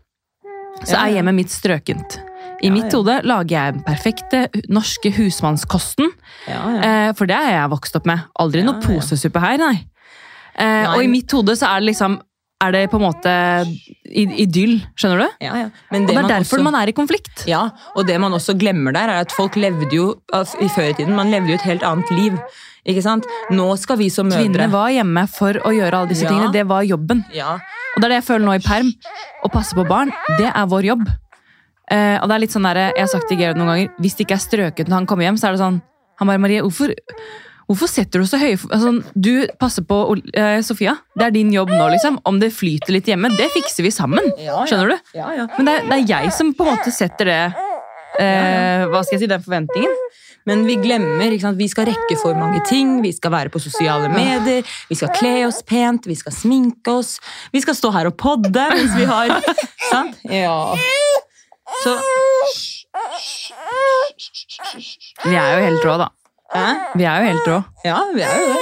så 0.84 0.94
Ja, 0.96 1.06
er 1.06 1.18
hjemmet 1.18 1.34
mitt 1.36 1.50
strøkent. 1.52 2.18
I 2.62 2.68
Ja, 2.68 2.72
mitt 2.72 2.92
ja. 2.92 2.98
hode 2.98 3.16
lager 3.26 3.48
jeg 3.56 3.74
den 3.74 3.82
perfekte 3.82 4.48
norske 4.70 5.10
husmannskosten. 5.16 6.10
Ja, 6.46 6.60
ja. 6.70 6.82
Eh, 7.08 7.12
for 7.18 7.26
det 7.26 7.34
er 7.36 7.50
jeg 7.56 7.70
vokst 7.72 7.96
opp 7.98 8.06
med. 8.06 8.20
Aldri 8.38 8.62
noe 8.62 8.78
posesuppe 8.80 9.40
her, 9.42 9.56
nei. 9.58 9.86
Eh, 10.54 10.64
Nei. 10.84 10.94
Og 10.96 11.02
i 11.02 11.08
mitt 11.08 11.30
hode 11.32 11.56
så 11.56 11.66
er 11.74 11.80
det 11.80 11.94
liksom 11.94 12.20
Er 12.62 12.70
det 12.70 12.90
på 12.92 12.98
en 13.00 13.02
måte 13.10 13.30
idyll, 14.06 14.76
skjønner 14.94 15.18
du? 15.24 15.28
ja, 15.42 15.54
ja. 15.64 15.70
Men 15.90 16.02
Og 16.04 16.08
det 16.08 16.16
er 16.16 16.28
derfor 16.28 16.58
også- 16.58 16.62
man 16.62 16.74
er 16.76 16.86
i 16.88 16.92
konflikt. 16.92 17.44
Ja, 17.48 17.70
og 17.96 18.06
det 18.06 18.20
man 18.20 18.30
også 18.32 18.54
glemmer 18.56 18.92
der, 18.92 19.08
er 19.10 19.20
at 19.22 19.32
folk 19.32 19.56
levde 19.56 19.90
jo 19.90 20.14
altså, 20.32 20.60
i 20.62 20.68
før 20.68 20.90
i 20.90 20.92
tiden, 20.94 21.16
man 21.16 21.30
levde 21.32 21.48
jo 21.48 21.54
et 21.54 21.62
helt 21.62 21.82
annet 21.82 22.08
liv. 22.12 22.38
Ikke 22.86 23.02
sant? 23.02 23.24
Nå 23.50 23.76
skal 23.78 23.96
vi 23.96 24.08
som 24.10 24.28
mødre 24.28 24.44
Kvinnene 24.46 24.70
var 24.70 24.90
hjemme 24.90 25.28
for 25.28 25.52
å 25.54 25.70
gjøre 25.74 25.92
alle 25.92 26.08
disse 26.08 26.22
Ja. 26.22 26.30
tingene. 26.30 26.52
Det 26.52 26.66
var 26.68 26.82
jobben. 26.84 27.24
ja, 27.34 27.54
Og 27.96 28.00
det 28.00 28.04
er 28.04 28.08
det 28.08 28.24
jeg 28.24 28.36
føler 28.38 28.44
nå 28.46 28.54
i 28.54 28.58
perm. 28.58 28.92
Å 29.44 29.50
passe 29.52 29.74
på 29.74 29.86
barn, 29.88 30.12
det 30.38 30.46
er 30.54 30.66
vår 30.66 30.82
jobb. 30.84 31.08
Eh, 31.92 32.16
og 32.22 32.28
det 32.30 32.34
er 32.36 32.42
litt 32.46 32.54
sånn 32.54 32.66
der, 32.66 32.78
Jeg 32.94 33.04
har 33.04 33.10
sagt 33.12 33.28
til 33.28 33.40
Gerhard 33.40 33.58
noen 33.60 33.72
ganger, 33.72 33.88
hvis 34.00 34.14
det 34.16 34.26
ikke 34.26 34.36
er 34.38 34.44
strøket 34.46 34.88
når 34.90 35.02
han 35.02 35.08
kommer 35.10 35.26
hjem, 35.28 35.40
så 35.40 35.48
er 35.48 35.56
det 35.56 35.62
sånn 35.62 35.80
Han 36.20 36.30
bare 36.30 36.40
Marie, 36.40 36.62
hvorfor, 36.64 36.94
hvorfor 37.68 37.90
setter 37.90 38.22
du 38.22 38.28
så 38.28 38.40
høye 38.40 38.56
altså, 38.70 38.94
Du 39.12 39.32
passer 39.60 39.84
på 39.88 39.98
eh, 40.32 40.60
Sofia. 40.64 40.96
Det 41.18 41.26
er 41.26 41.34
din 41.34 41.52
jobb 41.52 41.72
nå, 41.74 41.90
liksom. 41.92 42.20
Om 42.28 42.40
det 42.40 42.52
flyter 42.56 42.94
litt 42.96 43.10
hjemme, 43.10 43.32
det 43.36 43.50
fikser 43.52 43.84
vi 43.84 43.92
sammen. 43.92 44.32
Skjønner 44.38 44.94
du? 44.94 45.12
ja, 45.18 45.28
ja. 45.42 45.48
Men 45.58 45.68
det 45.68 45.76
er, 45.76 45.90
det 45.90 45.98
er 45.98 46.08
jeg 46.14 46.32
som 46.38 46.54
på 46.56 46.64
en 46.64 46.76
måte 46.76 46.94
setter 46.94 47.28
det 47.28 47.42
eh, 48.20 48.86
Hva 48.88 49.02
skal 49.04 49.18
jeg 49.18 49.24
si, 49.24 49.32
den 49.34 49.44
forventningen. 49.44 49.98
Men 50.48 50.64
vi 50.66 50.74
glemmer, 50.82 51.28
ikke 51.30 51.44
sant? 51.44 51.60
vi 51.60 51.68
skal 51.70 51.86
rekke 51.86 52.16
for 52.18 52.34
mange 52.38 52.62
ting. 52.66 52.96
Vi 53.04 53.12
skal 53.14 53.30
være 53.34 53.52
på 53.52 53.60
sosiale 53.62 54.08
medier, 54.10 54.66
vi 54.88 54.98
skal 54.98 55.12
kle 55.14 55.34
oss 55.46 55.60
pent, 55.66 56.08
vi 56.10 56.16
skal 56.18 56.34
sminke 56.34 56.96
oss. 56.98 57.18
Vi 57.54 57.62
skal 57.62 57.78
stå 57.78 57.92
her 57.94 58.10
og 58.10 58.16
podde 58.18 58.64
hvis 58.74 58.96
vi 58.98 59.06
har 59.06 59.36
Sant? 59.92 60.18
Ja. 60.26 60.56
Så 61.82 61.96
Vi 65.24 65.34
er 65.36 65.48
jo 65.56 65.64
helt 65.64 65.84
rå, 65.86 65.96
da. 66.02 66.08
Hæ? 66.52 66.68
Vi 66.98 67.04
er 67.08 67.22
jo 67.22 67.30
helt 67.32 67.48
rå. 67.48 67.58
Ja, 67.86 67.98
vi 68.14 68.24
er 68.26 68.40
jo 68.42 68.52
det. 68.52 68.60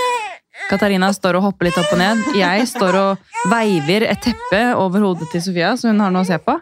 Katarina 0.70 1.08
står 1.14 1.38
og 1.38 1.48
hopper 1.48 1.66
litt 1.66 1.78
opp 1.80 1.90
og 1.94 1.98
ned. 1.98 2.20
Jeg 2.38 2.66
står 2.70 2.98
og 3.00 3.50
veiver 3.50 4.06
et 4.06 4.20
teppe 4.22 4.60
over 4.78 5.02
hodet 5.08 5.30
til 5.32 5.42
Sofia, 5.42 5.72
så 5.76 5.90
hun 5.90 6.02
har 6.04 6.12
noe 6.14 6.22
å 6.22 6.28
se 6.28 6.38
på. 6.38 6.54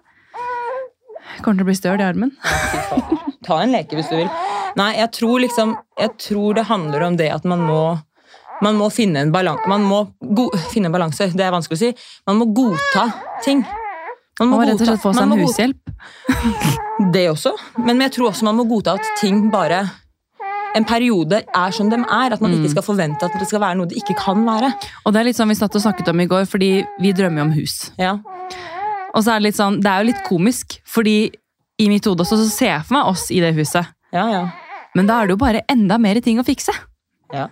Kommer 1.44 1.60
til 1.60 1.66
å 1.66 1.68
bli 1.68 1.76
støl 1.76 2.00
i 2.00 2.06
armen. 2.06 2.32
Ta 3.46 3.60
en 3.62 3.74
leke 3.74 3.98
hvis 3.98 4.08
du 4.10 4.16
vil. 4.16 4.30
Nei, 4.78 4.92
jeg 4.98 5.10
tror 5.16 5.40
liksom 5.42 5.72
Jeg 5.98 6.10
tror 6.20 6.54
det 6.58 6.68
handler 6.68 7.02
om 7.06 7.16
det 7.18 7.30
at 7.34 7.46
man 7.48 7.62
må 7.66 7.80
man 8.62 8.74
må 8.74 8.88
finne 8.90 9.20
en 9.22 9.30
balanse. 9.30 9.68
Man 9.70 9.84
må 9.86 10.00
finne 10.72 10.88
en 10.90 10.94
balanse, 10.94 11.28
det 11.30 11.44
er 11.46 11.54
vanskelig 11.54 11.76
å 11.78 11.82
si. 11.84 11.90
Man 12.26 12.40
må 12.40 12.48
godta 12.56 13.04
ting. 13.44 13.62
Man 14.38 14.48
må 14.52 14.58
rett 14.62 14.80
og 14.80 14.86
slett 14.86 15.02
få 15.02 15.12
seg 15.14 15.24
en 15.26 15.38
hushjelp. 15.42 15.94
Det 17.14 17.24
også. 17.30 17.52
Men 17.78 18.00
jeg 18.04 18.12
tror 18.16 18.30
også 18.32 18.46
man 18.48 18.56
må 18.58 18.64
godta 18.70 18.96
at 18.98 19.06
ting 19.20 19.48
bare 19.52 19.80
en 20.76 20.84
periode 20.86 21.40
er 21.56 21.70
som 21.74 21.88
de 21.90 21.96
er. 22.02 22.34
At 22.34 22.40
man 22.44 22.52
Mm. 22.52 22.58
ikke 22.62 22.70
skal 22.76 22.82
forvente 22.86 23.24
at 23.26 23.32
det 23.38 23.48
skal 23.48 23.60
være 23.62 23.78
noe 23.78 23.86
det 23.90 23.96
ikke 24.02 24.16
kan 24.18 24.44
være. 24.46 24.72
Og 25.06 25.12
det 25.14 25.20
er 25.20 25.24
litt 25.30 25.36
sånn 25.38 25.48
vi 25.48 25.54
satt 25.58 25.74
og 25.74 25.82
snakket 25.82 26.08
om 26.12 26.20
i 26.20 26.26
går, 26.26 26.44
fordi 26.46 26.70
vi 27.00 27.12
drømmer 27.12 27.38
jo 27.42 27.46
om 27.48 27.52
hus. 27.56 27.90
Ja, 27.98 28.18
Og 29.14 29.24
så 29.24 29.32
er 29.32 29.38
det 29.40 29.46
litt 29.48 29.56
sånn, 29.56 29.80
det 29.82 29.88
er 29.90 30.02
jo 30.04 30.10
litt 30.12 30.22
komisk, 30.28 30.80
fordi 30.86 31.30
i 31.80 31.88
mitt 31.88 32.04
hode 32.04 32.20
også 32.22 32.36
så 32.36 32.48
ser 32.50 32.66
jeg 32.74 32.82
for 32.84 32.94
meg 32.98 33.06
oss 33.08 33.30
i 33.30 33.40
det 33.40 33.54
huset. 33.56 33.86
ja, 34.12 34.28
ja. 34.30 34.48
Men 34.94 35.06
da 35.06 35.20
er 35.22 35.26
det 35.26 35.32
jo 35.36 35.36
bare 35.40 35.60
enda 35.68 35.98
mer 35.98 36.20
ting 36.20 36.38
å 36.38 36.44
fikse. 36.44 36.72
ja. 37.32 37.48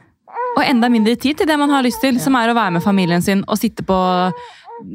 Og 0.57 0.62
enda 0.64 0.89
mindre 0.89 1.16
tid 1.16 1.37
til 1.37 1.47
det 1.47 1.59
man 1.59 1.68
har 1.70 1.82
lyst 1.82 2.01
til, 2.01 2.18
som 2.20 2.34
er 2.34 2.49
å 2.49 2.55
være 2.55 2.72
med 2.72 2.82
familien 2.82 3.22
sin 3.22 3.43
og 3.47 3.59
sitte 3.59 3.82
på 3.84 3.97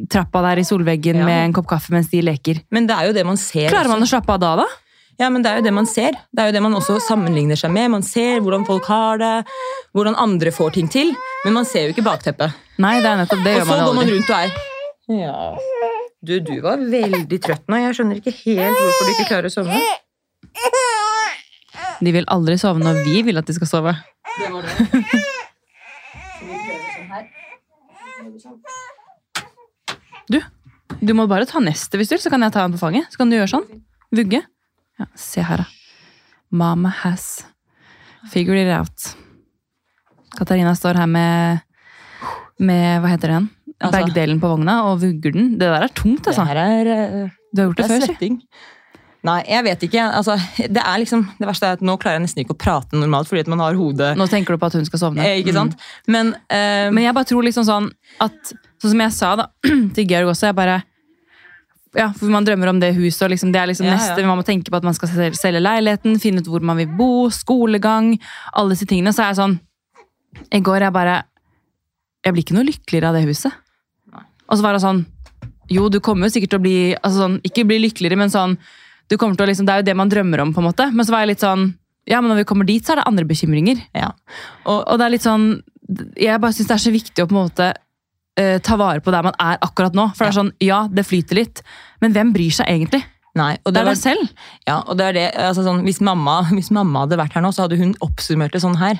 trappa 0.10 0.42
der 0.46 0.62
i 0.62 0.64
solveggen 0.68 1.18
Ja. 1.22 1.26
med 1.26 1.46
en 1.46 1.54
kopp 1.54 1.68
kaffe 1.68 1.92
mens 1.92 2.10
de 2.10 2.22
leker. 2.22 2.62
Men 2.72 2.88
det 2.88 2.96
er 2.98 3.08
jo 3.10 3.14
det 3.14 3.26
man 3.26 3.38
ser. 3.38 3.70
Klarer 3.70 3.88
man 3.90 4.02
også. 4.02 4.10
å 4.10 4.20
slappe 4.20 4.34
av 4.34 4.40
da, 4.40 4.56
da? 4.62 4.66
Ja, 5.20 5.30
men 5.30 5.44
det 5.44 5.52
er 5.52 5.56
jo 5.60 5.64
det 5.68 5.74
man 5.74 5.86
ser. 5.86 6.12
Det 6.34 6.40
er 6.42 6.48
jo 6.50 6.54
det 6.56 6.62
man 6.64 6.74
også 6.74 6.96
sammenligner 7.06 7.58
seg 7.60 7.70
med. 7.72 7.92
Man 7.92 8.02
ser 8.02 8.40
hvordan 8.42 8.66
folk 8.66 8.86
har 8.90 9.18
det, 9.22 9.46
hvordan 9.94 10.16
andre 10.18 10.50
får 10.52 10.72
ting 10.74 10.88
til. 10.90 11.12
Men 11.46 11.54
man 11.54 11.66
ser 11.66 11.86
jo 11.88 11.94
ikke 11.94 12.06
bakteppet. 12.06 12.54
Nei, 12.82 12.96
det 13.02 13.06
er 13.12 13.18
nettopp 13.20 13.44
det 13.46 13.56
Og 13.62 13.68
så 13.68 13.78
går 13.86 13.94
man 14.00 14.10
rundt 14.10 14.30
og 14.30 14.38
er 14.40 14.50
Ja. 15.12 15.58
Du, 16.24 16.40
du 16.40 16.62
var 16.62 16.78
veldig 16.78 17.40
trøtt 17.42 17.68
nå. 17.68 17.76
Jeg 17.82 17.96
skjønner 17.98 18.18
ikke 18.22 18.34
helt 18.46 18.78
hvorfor 18.78 19.06
du 19.06 19.12
ikke 19.16 19.30
klarer 19.30 19.50
å 19.50 19.54
sovne. 19.54 19.82
De 22.02 22.12
vil 22.16 22.26
aldri 22.34 22.58
sove 22.58 22.80
når 22.82 23.04
vi 23.06 23.22
vil 23.26 23.38
at 23.38 23.46
de 23.46 23.54
skal 23.54 23.68
sove. 23.70 23.94
Det 24.40 24.50
var 24.54 24.62
det. 24.66 25.06
Du, 28.22 28.38
du 31.02 31.14
må 31.18 31.28
bare 31.30 31.48
ta 31.50 31.60
neste 31.64 31.98
hvis 32.00 32.10
du 32.12 32.16
vil, 32.16 32.22
så 32.24 32.30
kan 32.34 32.42
jeg 32.46 32.54
ta 32.54 32.66
den 32.68 32.76
på 32.76 32.82
fanget. 32.82 33.10
Så 33.12 33.18
kan 33.22 33.30
du 33.32 33.38
gjøre 33.38 33.50
sånn. 33.52 33.66
Vugge. 34.14 34.42
Ja, 35.00 35.06
se 35.18 35.42
her, 35.48 35.64
da. 35.64 35.66
Mama 36.52 36.90
has 37.04 37.44
figured 38.32 38.60
it 38.68 38.72
out. 38.76 39.16
Katarina 40.38 40.74
står 40.78 41.00
her 41.02 41.08
med, 41.12 41.62
med 42.60 43.02
hva 43.02 43.12
heter 43.14 43.32
det 43.32 43.36
igjen? 43.38 43.50
Altså- 43.82 44.02
Bagdelen 44.04 44.40
på 44.40 44.50
vogna 44.52 44.76
og 44.92 45.00
vugger 45.02 45.34
den. 45.34 45.52
Det 45.58 45.66
der 45.72 45.88
er 45.88 45.88
tungt, 45.96 46.22
Det 46.24 46.28
altså. 46.36 46.46
her 46.46 46.56
er, 46.62 46.88
eh, 46.92 47.30
Du 47.54 47.62
har 47.64 47.70
gjort 47.72 47.78
det 47.78 47.88
det 47.88 48.02
før, 48.02 48.18
si. 48.20 48.30
Nei, 49.24 49.44
jeg 49.48 49.64
vet 49.64 49.84
ikke. 49.86 50.02
Altså, 50.18 50.36
det 50.58 50.82
er 50.82 50.98
liksom, 50.98 51.24
det 51.38 51.46
verste 51.48 51.68
er 51.68 51.74
at 51.78 51.82
nå 51.86 51.94
klarer 52.02 52.18
jeg 52.20 52.24
nesten 52.26 52.42
ikke 52.44 52.56
å 52.56 52.58
prate 52.58 52.98
normalt 52.98 53.28
fordi 53.30 53.42
at 53.44 53.48
man 53.54 53.60
har 53.62 53.76
hodet 53.78 54.16
Nå 54.18 54.26
tenker 54.30 54.56
du 54.56 54.58
på 54.58 54.66
at 54.66 54.74
hun 54.74 54.86
skal 54.86 55.00
sovne. 55.00 55.22
eh, 55.22 55.42
Ikke 55.44 55.54
sant? 55.54 55.76
Men, 56.08 56.34
uh, 56.50 56.90
Men 56.90 57.04
jeg 57.04 57.14
bare 57.14 57.26
tror 57.30 57.44
liksom 57.46 57.64
sånn 57.68 57.92
at 58.20 58.34
Sånn 58.82 58.90
som 58.96 59.00
jeg 59.00 59.12
sa 59.14 59.36
da, 59.36 59.46
til 59.94 60.08
Georg 60.10 60.32
også, 60.34 60.48
jeg 60.50 60.56
bare 60.58 60.84
ja, 61.98 62.08
for 62.16 62.32
Man 62.32 62.46
drømmer 62.48 62.70
om 62.72 62.80
det 62.80 62.94
huset, 62.96 63.26
og 63.26 63.34
liksom, 63.34 63.52
det 63.52 63.60
er 63.62 63.68
liksom 63.68 63.86
Ja, 63.90 63.98
ja. 64.00 64.28
man 64.28 64.40
må 64.40 64.46
tenke 64.48 64.72
på 64.72 64.78
at 64.80 64.86
man 64.88 64.96
skal 64.96 65.10
selge 65.36 65.60
leiligheten, 65.60 66.20
finne 66.24 66.40
ut 66.40 66.48
hvor 66.48 66.64
man 66.64 66.78
vil 66.80 66.88
bo, 66.88 67.28
skolegang, 67.30 68.14
alle 68.54 68.76
disse 68.76 68.88
tingene. 68.88 69.12
Så 69.12 69.26
er 69.26 69.34
jeg 69.34 69.42
sånn 69.42 69.58
I 70.56 70.62
går 70.64 70.86
jeg 70.88 70.96
bare 70.96 71.18
Jeg 72.24 72.34
blir 72.34 72.46
ikke 72.46 72.56
noe 72.56 72.70
lykkeligere 72.70 73.10
av 73.12 73.18
det 73.20 73.26
huset. 73.28 73.52
Og 74.48 74.58
så 74.58 74.64
var 74.64 74.78
det 74.78 74.84
sånn 74.86 75.04
Jo, 75.72 75.90
du 75.92 76.00
kommer 76.00 76.28
jo 76.28 76.36
sikkert 76.38 76.54
til 76.56 76.62
å 76.62 76.64
bli 76.64 76.78
altså 76.96 77.26
sånn, 77.26 77.38
Ikke 77.48 77.68
bli 77.68 77.82
lykkeligere, 77.84 78.20
men 78.24 78.32
sånn 78.34 78.58
du 79.12 79.18
kommer 79.20 79.36
til 79.36 79.44
å 79.44 79.50
liksom, 79.52 79.66
Det 79.68 79.74
er 79.74 79.82
jo 79.82 79.90
det 79.90 79.98
man 80.00 80.08
drømmer 80.12 80.40
om, 80.40 80.54
på 80.56 80.62
en 80.62 80.70
måte. 80.70 80.86
Men 80.96 81.04
så 81.04 81.12
var 81.12 81.26
jeg 81.26 81.34
litt 81.34 81.44
sånn 81.44 81.74
Ja, 82.08 82.22
men 82.22 82.32
når 82.32 82.46
vi 82.46 82.48
kommer 82.48 82.66
dit, 82.66 82.86
så 82.86 82.94
er 82.96 83.02
det 83.02 83.10
andre 83.12 83.28
bekymringer. 83.28 83.84
ja. 83.94 84.14
Og, 84.64 84.80
og 84.88 84.96
det 84.98 85.06
er 85.06 85.16
litt 85.18 85.28
sånn 85.28 85.48
Jeg 86.16 86.40
bare 86.40 86.56
syns 86.56 86.70
det 86.72 86.78
er 86.78 86.86
så 86.88 86.94
viktig 86.96 87.24
å 87.24 87.28
på 87.28 87.36
en 87.36 87.42
måte 87.44 87.74
eh, 88.40 88.60
ta 88.64 88.78
vare 88.80 89.02
på 89.04 89.12
der 89.12 89.24
man 89.24 89.36
er 89.40 89.58
akkurat 89.62 89.96
nå. 89.98 90.10
For 90.16 90.26
det 90.26 90.32
er 90.34 90.38
sånn, 90.40 90.54
ja, 90.64 90.84
det 90.92 91.06
flyter 91.08 91.36
litt, 91.42 91.64
men 92.02 92.14
hvem 92.16 92.32
bryr 92.36 92.52
seg 92.62 92.68
egentlig? 92.72 93.04
Nei, 93.36 93.54
og 93.64 93.72
Det 93.72 93.80
det 93.80 93.82
er 93.82 93.90
deg 93.94 93.98
selv. 94.02 94.32
ja, 94.68 94.82
og 94.84 94.98
det 95.00 95.06
er 95.06 95.14
det, 95.16 95.28
altså 95.40 95.64
sånn, 95.64 95.84
hvis, 95.88 96.02
mamma, 96.04 96.42
hvis 96.52 96.72
mamma 96.76 97.06
hadde 97.06 97.16
vært 97.22 97.34
her 97.38 97.42
nå, 97.46 97.52
så 97.56 97.64
hadde 97.68 97.78
hun 97.80 97.94
oppsummert 98.04 98.52
det 98.52 98.60
sånn 98.64 98.76
her. 98.82 99.00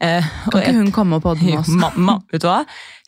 Eh, 0.00 0.24
Kan 0.52 0.60
ikke 0.60 0.74
hun 0.76 0.92
komme 0.92 1.18
på 1.20 1.32
den 1.40 1.56
også? 1.60 1.76
Mamma, 1.80 2.18
vet 2.32 2.42
du 2.44 2.48
hva? 2.48 2.62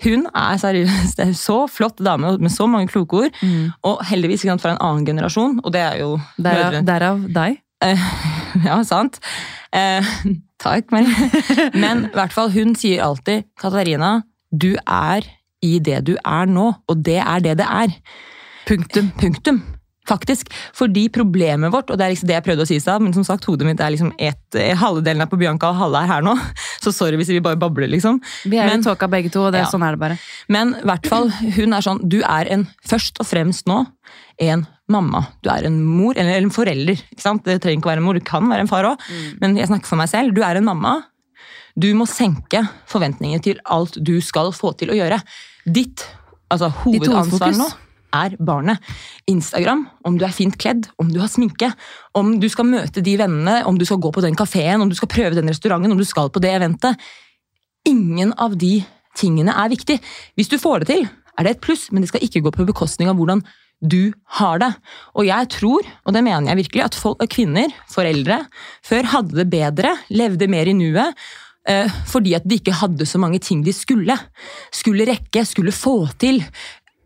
Hun 0.05 0.25
er 0.37 0.57
seriøst 0.61 1.17
det 1.21 1.27
er 1.31 1.37
så 1.37 1.59
flott 1.69 2.01
dame 2.05 2.35
med 2.41 2.53
så 2.53 2.67
mange 2.69 2.89
kloke 2.93 3.23
ord. 3.27 3.37
Mm. 3.45 3.71
Og 3.89 4.01
heldigvis 4.09 4.43
ikke 4.45 4.53
sant, 4.55 4.65
fra 4.65 4.73
en 4.75 4.81
annen 4.85 5.07
generasjon, 5.09 5.61
og 5.65 5.73
det 5.73 5.85
er 5.85 6.01
jo 6.01 6.15
Derav, 6.41 6.81
derav 6.89 7.23
deg. 7.33 7.61
Ja, 8.63 8.77
sant. 8.85 9.17
Eh, 9.73 10.05
takk, 10.65 10.91
Marie. 10.93 11.69
Men 11.73 12.07
i 12.09 12.13
hvert 12.17 12.33
fall, 12.35 12.51
hun 12.53 12.75
sier 12.77 13.01
alltid 13.05 13.47
Katarina, 13.61 14.19
du 14.53 14.75
er 14.87 15.27
i 15.63 15.79
det 15.79 16.05
du 16.05 16.17
er 16.25 16.47
nå, 16.51 16.75
og 16.89 17.03
det 17.07 17.21
er 17.23 17.41
det 17.45 17.57
det 17.61 17.67
er. 17.69 17.95
Punktum. 18.67 19.13
Punktum. 19.19 19.63
Faktisk. 20.09 20.49
Fordi 20.75 21.05
problemet 21.15 21.71
vårt, 21.71 21.91
og 21.91 21.99
det 21.99 22.05
er 22.05 22.11
liksom 22.11 22.27
det 22.27 22.35
jeg 22.35 22.45
prøvde 22.49 22.65
å 22.65 22.67
si 22.67 22.75
i 22.75 22.83
stad, 22.83 23.03
men 23.05 23.13
som 23.15 23.23
sagt, 23.27 23.45
hodet 23.47 23.69
mitt 23.69 23.79
er 23.81 23.93
liksom 23.95 24.11
et, 24.19 24.41
halvdelen 24.51 24.81
halve 24.83 25.03
delen 25.07 25.23
er 25.23 25.31
på 25.31 25.39
Bianca 25.39 25.71
og 25.71 25.79
halve 25.79 26.01
er 26.03 26.11
her 26.11 26.25
nå. 26.27 26.35
Så 26.83 26.91
sorry 26.91 27.15
hvis 27.21 27.31
vi 27.31 27.39
bare 27.45 27.59
babler, 27.61 27.87
liksom. 27.87 28.19
Vi 28.51 28.59
er 28.59 28.67
Men- 28.67 28.83
i 28.83 28.87
tåka 28.89 29.07
begge 29.11 29.31
to, 29.31 29.45
og 29.47 29.53
det, 29.55 29.63
Ja. 29.63 29.71
sånn 29.71 29.87
er 29.87 29.95
det 29.95 30.01
bare. 30.03 30.19
Men 30.49 30.75
i 30.75 30.83
hvert 30.91 31.07
fall, 31.07 31.31
hun 31.31 31.73
er 31.73 31.81
sånn 31.87 32.03
Du 32.09 32.19
er 32.23 32.51
en, 32.51 32.67
først 32.85 33.21
og 33.23 33.27
fremst 33.31 33.67
nå 33.71 33.87
en 34.43 34.67
mamma. 34.91 35.29
Du 35.43 35.49
er 35.51 35.65
en 35.69 35.79
mor, 35.85 36.15
eller 36.19 36.43
en 36.43 36.51
forelder. 36.51 36.99
ikke 36.99 37.23
sant? 37.23 37.45
Det 37.45 37.61
trenger 37.63 37.79
ikke 37.79 37.87
å 37.87 37.93
være 37.95 38.03
en 38.03 38.09
mor, 38.11 38.15
det 38.19 38.25
kan 38.27 38.43
være 38.51 38.61
en 38.67 38.67
far 38.67 38.85
òg. 38.85 38.99
Men 39.41 39.55
jeg 39.57 39.69
snakker 39.71 39.87
for 39.87 39.97
meg 39.97 40.09
selv. 40.11 40.35
Du 40.35 40.43
er 40.43 40.57
en 40.59 40.65
mamma. 40.67 41.05
Du 41.79 41.89
må 41.97 42.07
senke 42.11 42.65
forventninger 42.91 43.43
til 43.45 43.63
alt 43.65 43.97
du 43.97 44.19
skal 44.25 44.53
få 44.57 44.75
til 44.79 44.93
å 44.93 44.99
gjøre. 44.99 45.21
Ditt 45.65 46.05
altså, 46.53 46.69
hovedansvar 46.83 47.57
nå 47.57 47.69
er 48.13 48.37
barnet. 48.45 48.81
Instagram, 49.31 49.87
om 50.05 50.19
du 50.21 50.27
er 50.27 50.35
fint 50.37 50.57
kledd, 50.61 50.91
om 51.01 51.09
du 51.13 51.19
har 51.23 51.31
sminke, 51.33 51.71
om 52.19 52.35
du 52.43 52.49
skal 52.53 52.69
møte 52.69 53.05
de 53.05 53.17
vennene, 53.21 53.63
om 53.69 53.79
du 53.81 53.87
skal 53.89 54.03
gå 54.05 54.13
på 54.13 54.25
den 54.25 54.37
kafeen, 54.39 54.85
om 54.85 54.91
du 54.91 54.97
skal 54.99 55.11
prøve 55.13 55.39
den 55.39 55.49
restauranten, 55.49 55.95
om 55.95 56.01
du 56.01 56.09
skal 56.09 56.29
på 56.33 56.43
det 56.45 56.53
eventet. 56.59 57.01
Ingen 57.89 58.35
av 58.41 58.59
de 58.61 58.83
tingene 59.19 59.57
er 59.57 59.73
viktig. 59.73 59.99
Hvis 60.37 60.53
du 60.53 60.59
får 60.61 60.85
det 60.85 60.93
til, 60.93 61.09
er 61.39 61.47
det 61.47 61.57
et 61.57 61.65
pluss, 61.65 61.89
men 61.91 62.05
det 62.05 62.13
skal 62.13 62.25
ikke 62.25 62.45
gå 62.45 62.53
på 62.55 62.69
bekostning 62.69 63.09
av 63.09 63.17
hvordan 63.17 63.41
du 63.83 64.13
har 64.39 64.61
det. 64.63 64.71
Og 65.19 65.27
jeg 65.27 65.49
tror, 65.57 65.87
og 66.07 66.15
det 66.15 66.23
mener 66.23 66.53
jeg 66.53 66.61
virkelig, 66.61 66.85
at 66.85 66.99
folk, 66.99 67.25
kvinner, 67.33 67.73
foreldre, 67.91 68.45
før 68.87 69.09
hadde 69.17 69.41
det 69.41 69.49
bedre, 69.51 69.97
levde 70.15 70.51
mer 70.51 70.71
i 70.71 70.77
nuet, 70.77 71.25
fordi 72.11 72.35
at 72.35 72.47
de 72.49 72.59
ikke 72.59 72.75
hadde 72.75 73.07
så 73.07 73.21
mange 73.23 73.39
ting 73.39 73.63
de 73.65 73.73
skulle. 73.73 74.17
Skulle 74.75 75.07
rekke, 75.07 75.45
skulle 75.47 75.73
få 75.73 76.09
til. 76.19 76.43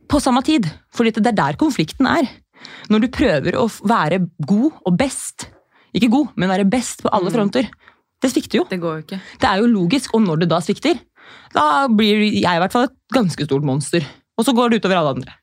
På 0.08 0.20
samme 0.22 0.42
tid. 0.46 0.64
Fordi 0.94 1.10
det 1.10 1.26
er 1.26 1.36
der 1.36 1.58
konflikten 1.60 2.06
er. 2.06 2.28
Når 2.88 3.04
du 3.04 3.08
prøver 3.12 3.58
å 3.58 3.66
være 3.84 4.22
god 4.46 4.70
og 4.86 4.96
best, 4.98 5.48
ikke 5.94 6.10
god, 6.12 6.32
men 6.36 6.48
være 6.50 6.68
best 6.70 7.02
på 7.04 7.12
alle 7.12 7.30
fronter, 7.30 7.68
det 8.22 8.30
svikter 8.32 8.62
jo. 8.62 8.66
Det 8.70 8.78
går 8.80 8.94
jo 8.94 9.04
ikke. 9.04 9.18
Det 9.42 9.48
er 9.48 9.60
jo 9.60 9.66
logisk, 9.70 10.14
og 10.16 10.22
når 10.24 10.40
det 10.42 10.48
da 10.50 10.60
svikter, 10.64 10.98
da 11.54 11.86
blir 11.92 12.22
jeg 12.26 12.42
i 12.46 12.62
hvert 12.62 12.72
fall 12.72 12.88
et 12.88 12.96
ganske 13.12 13.44
stort 13.48 13.66
monster. 13.66 14.06
Og 14.38 14.46
så 14.46 14.54
går 14.56 14.72
det 14.72 14.80
utover 14.80 15.00
alle 15.00 15.12
andre. 15.18 15.34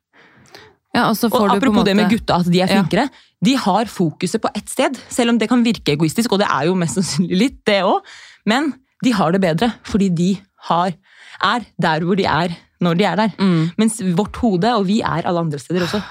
Ja, 0.93 1.07
og 1.09 1.17
så 1.17 1.25
Og 1.25 1.33
får 1.33 1.47
du 1.47 1.49
på 1.49 1.53
en 1.53 1.57
apropos 1.57 1.77
måte 1.79 1.89
det 1.89 1.95
med 1.97 2.11
gutta, 2.11 2.35
at 2.41 2.49
de 2.53 2.59
er 2.61 2.67
Ja. 2.69 2.81
flinkere. 2.81 3.09
De 3.43 3.55
har 3.57 3.85
fokuset 3.85 4.41
på 4.41 4.49
ett 4.55 4.69
sted, 4.69 4.97
selv 5.09 5.29
om 5.31 5.37
det 5.37 5.49
kan 5.49 5.63
virke 5.63 5.93
egoistisk, 5.93 6.31
og 6.31 6.39
det 6.39 6.47
er 6.47 6.65
jo 6.65 6.75
mest 6.75 6.95
sannsynlig 6.95 7.37
litt 7.37 7.65
det 7.65 7.81
òg. 7.83 8.01
Men 8.45 8.73
de 9.03 9.13
har 9.15 9.33
det 9.35 9.41
bedre, 9.43 9.71
fordi 9.87 10.09
de 10.15 10.29
har, 10.69 10.93
er 11.43 11.65
der 11.81 12.05
hvor 12.05 12.19
de 12.19 12.27
er 12.29 12.55
når 12.83 12.99
de 12.99 13.07
er 13.07 13.19
der. 13.19 13.31
Mm. 13.39 13.71
Mens 13.79 14.01
vårt 14.17 14.37
hode, 14.41 14.75
og 14.75 14.87
vi 14.87 14.99
er 15.01 15.23
alle 15.23 15.45
andre 15.45 15.59
steder 15.59 15.85
også. 15.87 16.01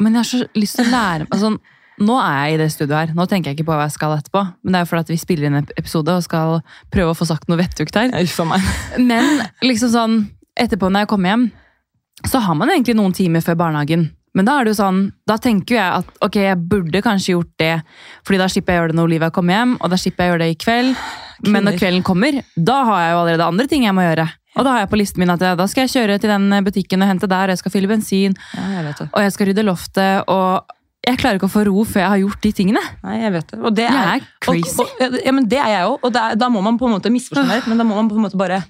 Men 0.00 0.16
jeg 0.16 0.24
har 0.24 0.28
så 0.30 0.42
lyst 0.56 0.78
til 0.78 0.88
å 0.88 0.92
lære 0.92 1.28
altså, 1.30 1.56
Nå 2.02 2.14
er 2.18 2.38
jeg 2.40 2.54
i 2.54 2.60
det 2.62 2.68
studioet 2.72 2.98
her. 2.98 3.10
Nå 3.14 3.26
tenker 3.28 3.50
jeg 3.50 3.58
ikke 3.58 3.66
på 3.68 3.74
hva 3.76 3.84
jeg 3.84 3.94
skal 3.94 4.14
etterpå. 4.16 4.40
Men 4.64 4.72
det 4.72 4.78
er 4.78 4.86
jo 4.86 4.88
fordi 4.90 5.04
at 5.04 5.10
vi 5.12 5.18
spiller 5.20 5.46
inn 5.46 5.58
en 5.60 5.66
episode 5.76 6.14
og 6.16 6.24
skal 6.24 6.62
prøve 6.90 7.12
å 7.12 7.18
få 7.18 7.28
sagt 7.28 7.52
noe 7.52 7.60
vettugt 7.60 7.98
her. 8.00 8.08
Men 9.12 9.44
liksom 9.62 9.92
sånn, 9.92 10.16
etterpå 10.58 10.88
når 10.88 11.04
jeg 11.04 11.10
kommer 11.12 11.34
hjem, 11.34 11.44
så 12.26 12.40
har 12.42 12.56
man 12.58 12.72
egentlig 12.72 12.96
noen 12.98 13.14
timer 13.14 13.44
før 13.44 13.60
barnehagen. 13.60 14.08
Men 14.34 14.46
da 14.48 14.54
er 14.58 14.64
det 14.64 14.72
jo 14.72 14.78
sånn, 14.80 15.00
da 15.28 15.36
tenker 15.36 15.76
jeg 15.76 15.92
at 16.00 16.06
ok, 16.24 16.36
jeg 16.40 16.56
burde 16.70 17.02
kanskje 17.04 17.34
gjort 17.34 17.50
det, 17.60 17.72
fordi 18.24 18.38
da 18.40 18.46
slipper 18.48 18.72
jeg 18.72 18.80
å 18.80 18.82
gjøre 18.82 18.92
det 18.94 18.96
når 18.96 19.08
Olivia 19.10 19.28
kommer 19.30 19.58
hjem, 19.58 19.74
og 19.80 19.90
da 19.92 19.98
slipper 20.00 20.24
jeg 20.24 20.30
å 20.30 20.32
gjøre 20.32 20.44
det 20.46 20.54
i 20.54 20.60
kveld. 20.64 21.02
Men 21.52 21.64
når 21.68 21.76
kvelden 21.80 22.04
kommer, 22.06 22.38
da 22.56 22.78
har 22.88 23.02
jeg 23.02 23.10
jo 23.12 23.18
allerede 23.24 23.48
andre 23.52 23.66
ting 23.68 23.84
jeg 23.84 23.92
må 23.98 24.06
gjøre. 24.06 24.28
Og 24.56 24.64
da 24.64 24.72
har 24.72 24.82
jeg 24.84 24.90
på 24.92 24.98
listen 25.00 25.20
min 25.20 25.32
at 25.32 25.40
jeg, 25.44 25.56
da 25.60 25.66
skal 25.68 25.84
jeg 25.86 25.92
kjøre 25.96 26.16
til 26.22 26.32
den 26.32 26.64
butikken 26.64 27.02
og 27.04 27.08
hente 27.12 27.28
der, 27.28 27.52
jeg 27.52 27.60
skal 27.60 27.72
fylle 27.74 27.88
bensin, 27.92 28.36
Ja, 28.56 28.64
jeg 28.78 28.84
vet 28.88 28.98
det. 29.02 29.08
og 29.12 29.22
jeg 29.26 29.32
skal 29.36 29.48
rydde 29.50 29.64
loftet, 29.68 30.24
og 30.28 30.78
jeg 31.08 31.18
klarer 31.18 31.36
ikke 31.40 31.48
å 31.50 31.52
få 31.52 31.64
ro 31.66 31.82
før 31.88 32.00
jeg 32.04 32.10
har 32.14 32.20
gjort 32.22 32.40
de 32.46 32.52
tingene. 32.56 32.82
Nei, 33.02 33.16
jeg 33.24 33.32
vet 33.34 33.48
det. 33.52 33.58
Og 33.60 33.74
det 33.74 33.84
Jeg 33.88 33.96
er, 34.00 34.22
er 34.22 34.26
crazy. 34.44 34.78
Og, 34.80 34.92
og, 35.08 35.16
ja, 35.26 35.32
men 35.34 35.48
det 35.50 35.58
er 35.58 35.72
jeg 35.74 35.88
òg, 35.90 35.98
og 36.06 36.12
det 36.14 36.20
er, 36.22 36.36
da 36.40 36.48
må 36.52 36.62
man 36.64 36.78
på 36.80 36.86
en 36.88 36.94
måte 36.96 37.10
misforstå 37.12 37.44
meg, 37.48 37.66
men 37.68 37.80
da 37.80 37.84
må 37.88 37.96
man 37.98 38.08
på 38.12 38.16
en 38.20 38.24
måte 38.28 38.38
bare 38.38 38.62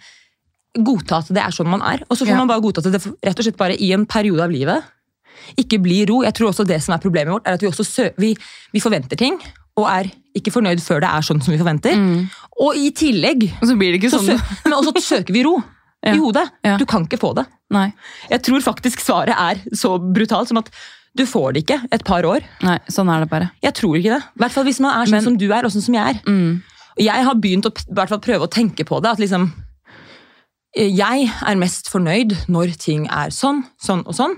godta 0.72 1.18
at 1.20 1.28
det 1.34 1.42
er 1.44 1.52
sånn 1.54 1.68
man 1.68 1.82
er. 1.84 2.02
Og 2.08 2.16
så 2.16 2.24
får 2.24 2.32
Ja. 2.32 2.38
man 2.40 2.48
bare 2.48 2.62
godta 2.64 2.80
at 2.80 2.88
det 2.90 3.02
rett 3.04 3.38
og 3.38 3.44
slett 3.44 3.58
bare 3.60 3.76
i 3.76 3.92
en 3.92 4.06
periode 4.06 4.42
av 4.42 4.50
livet 4.50 4.82
ikke 5.59 5.78
blir 5.82 6.07
ro. 6.11 6.22
Jeg 6.26 6.34
tror 6.34 6.51
også 6.53 6.66
det 6.66 6.80
som 6.82 6.95
er 6.95 7.03
problemet 7.03 7.32
vårt, 7.34 7.47
er 7.47 7.55
at 7.59 7.62
vi 7.62 7.68
også 7.70 8.11
vi, 8.18 8.34
vi 8.72 8.80
forventer 8.80 9.16
ting, 9.20 9.38
og 9.76 9.86
er 9.88 10.11
ikke 10.36 10.53
fornøyd 10.53 10.80
før 10.84 11.01
det 11.05 11.09
er 11.11 11.22
sånn 11.26 11.43
som 11.45 11.53
vi 11.53 11.59
forventer. 11.61 11.97
Og 12.61 12.76
i 12.76 12.90
tillegg 12.97 13.47
Og 13.61 13.68
så 13.68 13.76
blir 13.76 13.93
det 13.93 14.03
ikke 14.03 14.11
så 14.14 14.20
sånn. 14.24 14.40
men 14.64 14.74
også 14.76 15.01
søker 15.01 15.32
vi 15.34 15.45
ro 15.49 15.59
Ja. 16.03 16.16
i 16.16 16.18
hodet. 16.18 16.49
Ja. 16.66 16.76
Du 16.80 16.82
kan 16.90 17.05
ikke 17.07 17.18
få 17.22 17.28
det. 17.38 17.45
Nei, 17.70 17.93
Jeg 18.28 18.43
tror 18.43 18.61
faktisk 18.64 18.99
svaret 19.01 19.36
er 19.38 19.61
så 19.78 19.95
brutalt 20.03 20.49
som 20.51 20.59
at 20.59 20.68
du 21.14 21.22
får 21.28 21.53
det 21.55 21.62
ikke 21.62 21.76
et 21.95 22.03
par 22.05 22.24
år. 22.26 22.43
nei, 22.64 22.78
sånn 22.90 23.09
er 23.12 23.20
det 23.22 23.28
bare. 23.30 23.51
Jeg 23.62 23.72
tror 23.78 23.95
ikke 24.01 24.16
det. 24.16 24.22
I 24.34 24.43
hvert 24.43 24.53
fall 24.57 24.64
hvis 24.66 24.80
man 24.82 24.97
er 24.99 25.07
sånn 25.07 25.12
Men- 25.20 25.22
som 25.28 25.36
du 25.38 25.47
er, 25.53 25.62
og 25.64 25.70
sånn 25.70 25.84
som 25.84 25.95
jeg 25.95 26.16
er. 26.16 26.20
Mm. 26.26 26.62
Jeg 26.99 27.24
har 27.24 27.34
begynt 27.38 27.64
å 27.68 27.72
hvert 27.95 28.09
fall 28.11 28.18
prøve 28.24 28.49
å 28.49 28.51
tenke 28.51 28.84
på 28.84 28.99
det. 29.01 29.12
At 29.14 29.20
liksom 29.22 29.47
eh, 30.76 30.88
Jeg 30.90 31.30
er 31.47 31.57
mest 31.61 31.88
fornøyd 31.93 32.34
når 32.49 32.74
ting 32.82 33.07
er 33.07 33.30
sånn, 33.30 33.62
sånn 33.80 34.03
og 34.07 34.14
sånn. 34.18 34.34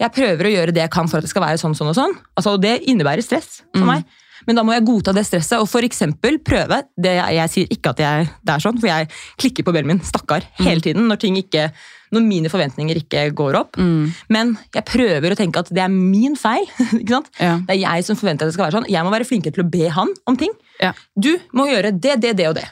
Jeg 0.00 0.12
prøver 0.16 0.48
å 0.48 0.54
gjøre 0.54 0.72
det 0.74 0.82
jeg 0.86 0.90
kan 0.94 1.08
for 1.10 1.20
at 1.20 1.26
det 1.26 1.30
skal 1.32 1.44
være 1.44 1.60
sånn, 1.60 1.76
sånn 1.76 1.92
og 1.92 1.96
sånn. 1.98 2.14
Altså, 2.36 2.56
og 2.56 2.62
Det 2.64 2.78
innebærer 2.88 3.22
stress 3.24 3.60
for 3.74 3.84
Mm. 3.84 3.86
meg. 3.94 4.04
Men 4.46 4.56
da 4.56 4.62
må 4.64 4.72
jeg 4.72 4.86
godta 4.88 5.12
det 5.12 5.26
stresset 5.28 5.60
og 5.60 5.68
for 5.68 5.84
eksempel 5.84 6.38
prøve 6.40 6.78
det 6.96 7.10
Jeg, 7.18 7.34
jeg 7.36 7.50
sier 7.52 7.66
ikke 7.76 7.90
at 7.92 7.98
jeg, 8.00 8.30
det 8.42 8.54
er 8.54 8.58
sånn, 8.64 8.78
for 8.80 8.88
jeg 8.88 9.10
klikker 9.36 9.62
på 9.66 9.72
bellen 9.76 9.86
min, 9.92 10.00
stakkar, 10.00 10.46
hele 10.64 10.80
tiden 10.80 11.06
når 11.10 11.20
ting 11.20 11.36
ikke 11.36 11.66
når 12.10 12.24
mine 12.26 12.48
forventninger 12.50 12.96
ikke 13.04 13.26
går 13.36 13.54
opp. 13.60 13.76
Mm. 13.76 14.08
Men 14.32 14.58
jeg 14.74 14.84
prøver 14.88 15.30
å 15.30 15.36
tenke 15.38 15.60
at 15.60 15.68
det 15.70 15.82
er 15.84 15.92
min 15.92 16.34
feil. 16.40 16.64
Ja. 17.12 17.20
Det 17.68 17.76
er 17.76 17.80
jeg 17.84 18.04
som 18.08 18.16
forventer 18.16 18.48
at 18.48 18.50
det 18.50 18.54
skal 18.56 18.66
være 18.70 18.80
sånn. 18.80 18.88
Jeg 18.90 19.04
må 19.04 19.12
være 19.12 19.28
flinkere 19.28 19.54
til 19.54 19.62
å 19.62 19.70
be 19.70 19.88
han 19.94 20.08
om 20.26 20.36
ting. 20.40 20.50
Ja. 20.80 20.94
Du 21.14 21.36
må 21.52 21.68
gjøre 21.68 21.92
det, 22.00 22.16
det, 22.24 22.32
det 22.40 22.48
og 22.48 22.56
det. 22.56 22.64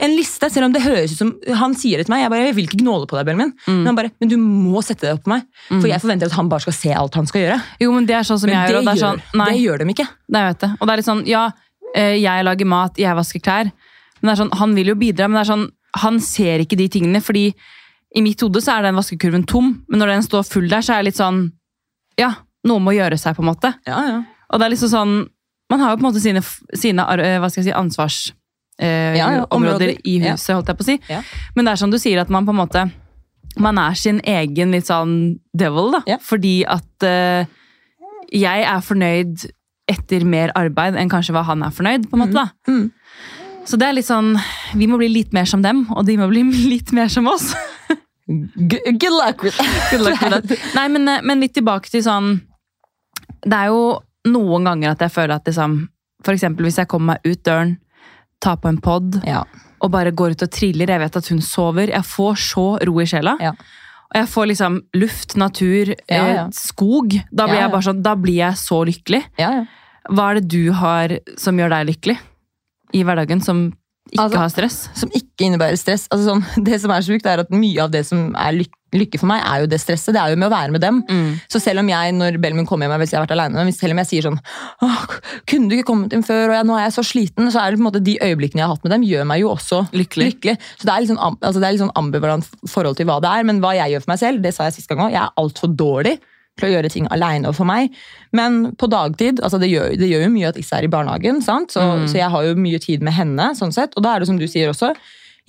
En 0.00 0.14
liste, 0.16 0.48
selv 0.52 0.68
om 0.68 0.74
det 0.74 0.82
høres 0.84 1.12
ut 1.12 1.20
som 1.20 1.30
Han 1.60 1.74
sier 1.76 2.00
det 2.00 2.06
til 2.06 2.14
meg, 2.14 2.22
jeg 2.24 2.32
bare, 2.32 2.46
jeg 2.48 2.56
vil 2.56 2.68
ikke 2.68 2.80
gnåle 2.82 3.08
på 3.08 3.18
deg, 3.18 3.30
mm. 3.36 3.40
Men 3.66 3.88
han 3.90 3.98
bare, 3.98 4.12
men 4.20 4.30
du 4.32 4.36
må 4.40 4.82
sette 4.84 5.06
det 5.06 5.14
opp 5.18 5.24
på 5.26 5.32
meg. 5.34 5.46
For 5.70 5.88
jeg 5.90 6.02
forventer 6.02 6.30
at 6.30 6.36
han 6.36 6.48
bare 6.52 6.64
skal 6.64 6.76
se 6.76 6.94
alt 6.96 7.18
han 7.18 7.28
skal 7.28 7.44
gjøre. 7.44 7.58
Jo, 7.84 7.90
men 7.96 8.06
det 8.08 8.16
er 8.16 8.28
sånn 8.28 8.40
som 8.42 8.50
Men 8.50 8.58
jeg 8.58 8.68
det, 8.68 8.74
gjør. 8.74 8.86
Det 8.86 8.92
er 8.92 9.00
gjør, 9.00 9.08
sånn, 9.08 9.40
nei, 9.40 9.48
det 9.50 9.64
gjør 9.64 9.82
de 9.82 9.88
ikke. 9.94 10.08
det 10.36 10.44
vet 10.46 10.66
jeg. 10.66 10.78
Og 10.78 10.86
det 10.86 10.94
er 10.94 11.02
litt 11.02 11.10
sånn, 11.10 11.22
ja, 11.28 11.44
eh, 11.94 12.14
jeg 12.20 12.46
lager 12.48 12.70
mat, 12.72 13.00
jeg 13.00 13.18
vasker 13.20 13.44
klær. 13.44 13.72
Men 14.20 14.30
det 14.30 14.32
er 14.34 14.40
sånn, 14.44 14.54
han 14.60 14.74
vil 14.76 14.92
jo 14.92 14.96
bidra, 15.00 15.28
men 15.28 15.40
det 15.40 15.44
er 15.44 15.52
sånn, 15.52 15.68
han 16.00 16.20
ser 16.22 16.64
ikke 16.64 16.78
de 16.78 16.88
tingene, 16.92 17.22
fordi 17.24 17.48
i 18.16 18.22
mitt 18.24 18.42
hode 18.42 18.62
så 18.62 18.76
er 18.76 18.88
den 18.88 18.98
vaskekurven 18.98 19.46
tom, 19.48 19.72
men 19.88 20.02
når 20.02 20.14
den 20.14 20.26
står 20.26 20.46
full 20.48 20.68
der, 20.70 20.82
så 20.82 20.94
er 20.94 21.02
jeg 21.02 21.10
litt 21.10 21.20
sånn, 21.20 21.44
ja, 22.18 22.32
noe 22.66 22.82
må 22.82 22.94
gjøre 22.96 23.18
seg 23.20 23.36
på 23.36 23.44
en 23.44 23.50
måte. 23.52 23.72
Ja, 23.88 24.00
ja. 24.06 24.18
Og 24.50 24.58
det 24.60 24.66
er 24.66 24.74
liksom 24.74 24.90
sånn, 24.92 25.14
man 25.70 25.82
har 25.82 25.92
jo 25.92 26.00
på 26.00 26.04
en 26.04 26.08
måte 26.08 26.22
sine, 26.22 26.42
sine 26.74 27.06
eh, 27.22 27.38
hva 27.38 27.50
skal 27.50 27.62
jeg 27.62 27.70
si, 27.70 27.76
ansvars 27.76 28.18
eh, 28.80 29.18
Ja, 29.18 29.28
ja, 29.36 29.44
områder 29.52 29.94
i 29.94 30.16
huset, 30.24 30.54
holdt 30.56 30.72
jeg 30.72 30.80
på 30.80 30.86
å 30.86 30.88
si. 30.88 30.98
Men 31.54 31.68
det 31.68 31.76
er 31.76 31.80
som 31.84 31.92
du 31.92 31.98
sier, 32.00 32.20
at 32.22 32.32
man 32.32 32.48
på 32.48 32.54
en 32.56 32.62
måte 32.62 32.88
man 33.58 33.78
er 33.82 33.96
sin 33.98 34.20
egen 34.28 34.74
litt 34.74 34.88
sånn 34.90 35.14
devil, 35.56 35.90
da. 35.96 36.18
Fordi 36.22 36.60
at 36.70 37.06
eh, 37.06 37.48
jeg 38.30 38.66
er 38.66 38.84
fornøyd 38.84 39.48
etter 39.90 40.24
mer 40.28 40.52
arbeid 40.58 40.98
enn 40.98 41.10
kanskje 41.10 41.34
hva 41.34 41.42
han 41.48 41.64
er 41.66 41.74
fornøyd, 41.74 42.06
på 42.10 42.18
en 42.18 42.22
måte. 42.22 42.36
da. 42.36 42.46
Mm. 42.70 42.90
Så 43.66 43.78
det 43.80 43.88
er 43.88 43.96
litt 43.98 44.08
sånn, 44.08 44.32
vi 44.78 44.86
må 44.90 44.98
bli 45.00 45.10
litt 45.10 45.34
mer 45.36 45.48
som 45.50 45.64
dem, 45.64 45.84
og 45.94 46.06
de 46.06 46.16
må 46.20 46.30
bli 46.30 46.44
litt 46.74 46.94
mer 46.96 47.10
som 47.12 47.28
oss. 47.30 47.50
Good, 48.30 49.00
good 49.02 49.16
luck 49.16 49.42
with 49.42 49.56
that. 49.58 50.52
Nei, 50.76 50.86
men, 50.92 51.08
eh, 51.10 51.24
men 51.26 51.42
litt 51.42 51.56
tilbake 51.56 51.90
til 51.90 52.04
sånn 52.04 52.36
Det 53.42 53.56
er 53.56 53.72
jo 53.72 53.96
noen 54.30 54.68
ganger 54.68 54.92
at 54.92 55.00
jeg 55.02 55.10
føler 55.10 55.40
at 55.40 55.48
liksom 55.48 55.80
eksempel 56.30 56.68
hvis 56.68 56.78
jeg 56.78 56.86
kommer 56.86 57.16
meg 57.16 57.24
ut 57.26 57.40
døren, 57.48 57.72
tar 58.40 58.56
på 58.56 58.68
en 58.68 58.78
pod 58.80 59.20
Ja. 59.26 59.44
og 59.80 59.90
bare 59.92 60.12
går 60.12 60.30
ut 60.36 60.42
og 60.42 60.50
triller. 60.50 60.86
Jeg 60.88 61.00
vet 61.00 61.16
at 61.16 61.28
hun 61.28 61.40
sover. 61.40 61.88
Jeg 61.92 62.02
får 62.04 62.34
så 62.36 62.66
ro 62.86 63.00
i 63.00 63.04
sjela. 63.06 63.36
Ja. 63.40 63.52
Og 64.10 64.16
jeg 64.18 64.26
får 64.28 64.46
liksom 64.50 64.80
luft, 64.94 65.36
natur, 65.36 65.94
Ja, 66.08 66.24
eh, 66.26 66.48
skog. 66.50 67.12
Da 67.32 67.46
blir. 67.46 67.60
Jeg 67.60 67.70
bare 67.70 67.82
sånn, 67.82 68.02
da 68.02 68.14
blir 68.16 68.34
jeg 68.42 68.54
så 68.58 68.84
lykkelig. 68.84 69.24
Ja, 69.38 69.50
ja. 69.60 69.64
Hva 70.10 70.30
er 70.30 70.40
det 70.40 70.48
du 70.48 70.72
har 70.72 71.18
som 71.38 71.56
gjør 71.56 71.70
deg 71.70 71.86
lykkelig 71.94 72.18
i 72.94 73.02
hverdagen, 73.04 73.40
som 73.44 73.72
ikke 74.10 74.22
Altså- 74.24 74.38
har 74.40 74.48
stress? 74.50 74.76
Som 74.98 75.10
ikke 75.14 75.46
innebærer 75.46 75.78
stress. 75.78 76.08
Altså 76.10 76.32
sånn, 76.32 76.44
det 76.66 76.80
som 76.82 76.90
er 76.90 77.00
sjukt, 77.06 77.26
er 77.26 77.40
at 77.44 77.50
mye 77.54 77.78
av 77.84 77.90
det 77.92 78.04
som 78.08 78.34
er 78.34 78.52
lykke, 78.56 78.76
lykke 78.96 79.20
for 79.20 79.28
meg, 79.30 79.44
er 79.46 79.60
jo 79.62 79.66
det 79.70 79.78
stresset. 79.78 80.16
Det 80.16 80.18
er 80.18 80.32
jo 80.32 80.38
med 80.40 80.48
å 80.48 80.50
være 80.50 80.72
med 80.74 80.80
dem. 80.82 80.96
Så 81.52 81.60
selv 81.62 81.78
om 81.78 81.86
jeg, 81.92 82.14
når 82.16 82.40
Bellman 82.42 82.66
kommer 82.66 82.88
hjem, 82.88 82.96
hvis 83.04 83.12
jeg 83.12 83.20
har 83.20 83.26
vært 83.28 83.36
alene, 83.36 83.62
hvis 83.68 83.78
selv 83.78 83.94
om 83.94 84.00
jeg 84.02 84.08
sier 84.10 84.26
sånn 84.26 84.40
Åh, 84.82 85.04
kunne 85.46 85.68
du 85.70 85.76
ikke 85.76 85.86
kommet 85.92 86.12
inn 86.16 86.24
før, 86.26 86.48
og 86.50 86.56
jeg, 86.58 86.66
nå 86.66 86.74
er 86.74 86.82
jeg 86.88 86.96
så 86.96 87.04
sliten, 87.06 87.52
så 87.54 87.62
er 87.62 87.70
det 87.70 87.78
på 87.78 87.84
en 87.84 87.88
måte 87.92 88.02
de 88.02 88.16
øyeblikkene 88.18 88.64
jeg 88.64 88.66
har 88.66 88.74
hatt 88.74 88.82
med 88.88 88.94
dem, 88.96 89.06
gjør 89.06 89.28
meg 89.30 89.44
jo 89.44 89.52
også 89.54 89.84
Lykkelig. 89.94 90.26
lykkelig. 90.32 90.56
Så 90.80 90.88
det 90.88 90.94
er 90.96 91.04
litt 91.04 91.12
sånn, 91.12 91.22
altså 91.38 91.60
det 91.62 91.68
er 91.68 91.76
litt 91.76 91.84
sånn 91.84 91.94
ambivalent 92.02 92.50
forhold 92.66 92.98
til 92.98 93.06
hva 93.06 93.20
det 93.22 93.30
er, 93.30 93.46
men 93.46 93.60
hva 93.62 93.76
jeg 93.78 93.94
gjør 93.94 94.02
for 94.08 94.10
meg 94.16 94.22
selv, 94.24 94.42
det 94.42 94.54
sa 94.56 94.66
jeg 94.66 94.80
sist 94.80 94.90
gang 94.90 95.04
òg, 95.06 95.14
jeg 95.14 95.22
er 95.22 95.38
altfor 95.38 95.70
dårlig 95.76 96.16
til 96.58 96.68
å 96.68 96.72
gjøre 96.74 96.90
ting 96.92 97.06
aleine 97.14 97.52
for 97.56 97.68
meg. 97.68 97.94
Men 98.36 98.72
på 98.80 98.88
dagtid, 98.90 99.40
altså 99.44 99.60
det 99.62 99.70
gjør, 99.70 99.94
det 100.00 100.10
gjør 100.10 100.26
jo 100.26 100.34
mye 100.34 100.50
at 100.50 100.58
Issa 100.60 100.80
er 100.80 100.88
i 100.88 100.92
barnehagen, 100.92 101.40
sant? 101.44 101.72
Så, 101.76 101.86
så 102.10 102.20
jeg 102.20 102.30
har 102.32 102.46
jo 102.46 102.58
mye 102.58 102.80
tid 102.82 103.04
med 103.06 103.16
henne, 103.16 103.52
sånn 103.58 103.74
sett. 103.74 103.96
Og 103.96 104.04
da 104.04 104.14
er 104.14 104.22
det 104.22 104.30
som 104.30 104.40
du 104.40 104.48
sier 104.50 104.72
også, 104.72 104.92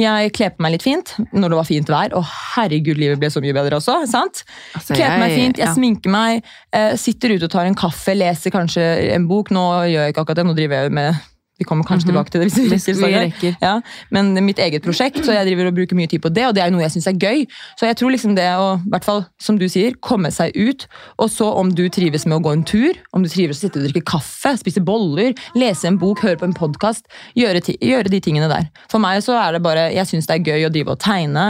jeg 0.02 0.32
kler 0.34 0.54
på 0.56 0.64
meg 0.64 0.76
litt 0.76 0.86
fint 0.86 1.12
når 1.30 1.52
det 1.52 1.58
var 1.60 1.68
fint 1.68 1.92
vær. 1.92 2.16
Og 2.18 2.26
herregud, 2.26 3.00
livet 3.00 3.20
ble 3.22 3.30
så 3.34 3.42
mye 3.44 3.56
bedre 3.56 3.78
også. 3.78 4.00
sant? 4.10 4.44
Altså, 4.78 4.96
Kler 4.96 5.16
på 5.16 5.20
meg 5.24 5.36
fint, 5.36 5.60
jeg 5.60 5.68
ja. 5.68 5.74
sminker 5.76 6.14
meg, 6.14 6.48
eh, 6.74 6.96
sitter 7.00 7.36
ute 7.36 7.50
og 7.50 7.54
tar 7.54 7.70
en 7.70 7.78
kaffe, 7.78 8.16
leser 8.18 8.54
kanskje 8.54 8.88
en 9.16 9.28
bok. 9.30 9.52
Nå 9.54 9.66
gjør 9.92 10.08
jeg 10.08 10.16
ikke 10.16 10.26
akkurat 10.26 10.42
det, 10.42 10.48
nå 10.48 10.58
driver 10.58 10.88
jeg 10.88 10.96
med 10.98 11.31
Vi 11.62 11.68
kommer 11.70 11.86
kanskje 11.86 12.10
tilbake 12.10 12.34
til 12.34 12.42
det. 12.42 12.50
hvis 12.50 12.88
vi 12.90 12.94
rekker, 12.96 13.06
vi 13.06 13.20
rekker. 13.20 13.58
Ja, 13.62 13.76
men 14.10 14.34
mitt 14.46 14.60
eget 14.62 14.82
prosjekt, 14.86 15.20
så 15.26 15.36
jeg 15.36 15.46
driver 15.52 15.70
og 15.70 15.78
bruker 15.78 16.00
mye 16.00 16.10
tid 16.10 16.24
på 16.24 16.32
det, 16.34 16.48
og 16.48 16.56
det 16.58 16.64
er 16.64 16.72
jo 16.72 16.76
noe 16.78 16.86
jeg 16.88 16.96
syns 16.96 17.10
er 17.12 17.20
gøy. 17.22 17.44
Så 17.78 17.86
jeg 17.86 18.00
tror 18.00 18.14
liksom 18.16 18.34
det 18.38 18.48
å, 18.58 18.72
i 18.82 18.94
hvert 18.96 19.06
fall 19.06 19.22
som 19.42 19.60
du 19.62 19.68
sier, 19.70 19.94
komme 20.02 20.32
seg 20.34 20.58
ut, 20.58 20.88
og 21.22 21.30
så 21.30 21.52
om 21.62 21.70
du 21.78 21.84
trives 21.94 22.26
med 22.26 22.40
å 22.40 22.42
gå 22.48 22.56
en 22.58 22.66
tur, 22.66 22.98
om 23.14 23.22
du 23.22 23.30
trives 23.30 23.60
med 23.60 23.60
å 23.60 23.62
sitte 23.68 23.82
og 23.82 23.86
drikke 23.86 24.06
kaffe, 24.16 24.56
spise 24.64 24.82
boller, 24.86 25.36
lese 25.54 25.92
en 25.92 26.02
bok, 26.02 26.24
høre 26.26 26.42
på 26.42 26.50
en 26.50 26.58
podkast, 26.58 27.06
gjøre, 27.38 27.62
gjøre 27.78 28.10
de 28.14 28.24
tingene 28.26 28.50
der. 28.50 28.72
For 28.92 29.04
meg 29.04 29.22
så 29.26 29.38
er 29.38 29.58
det 29.58 29.64
bare 29.66 29.90
Jeg 29.92 30.08
syns 30.10 30.28
det 30.30 30.40
er 30.40 30.50
gøy 30.54 30.66
å 30.66 30.74
drive 30.74 30.96
og 30.96 31.02
tegne, 31.04 31.46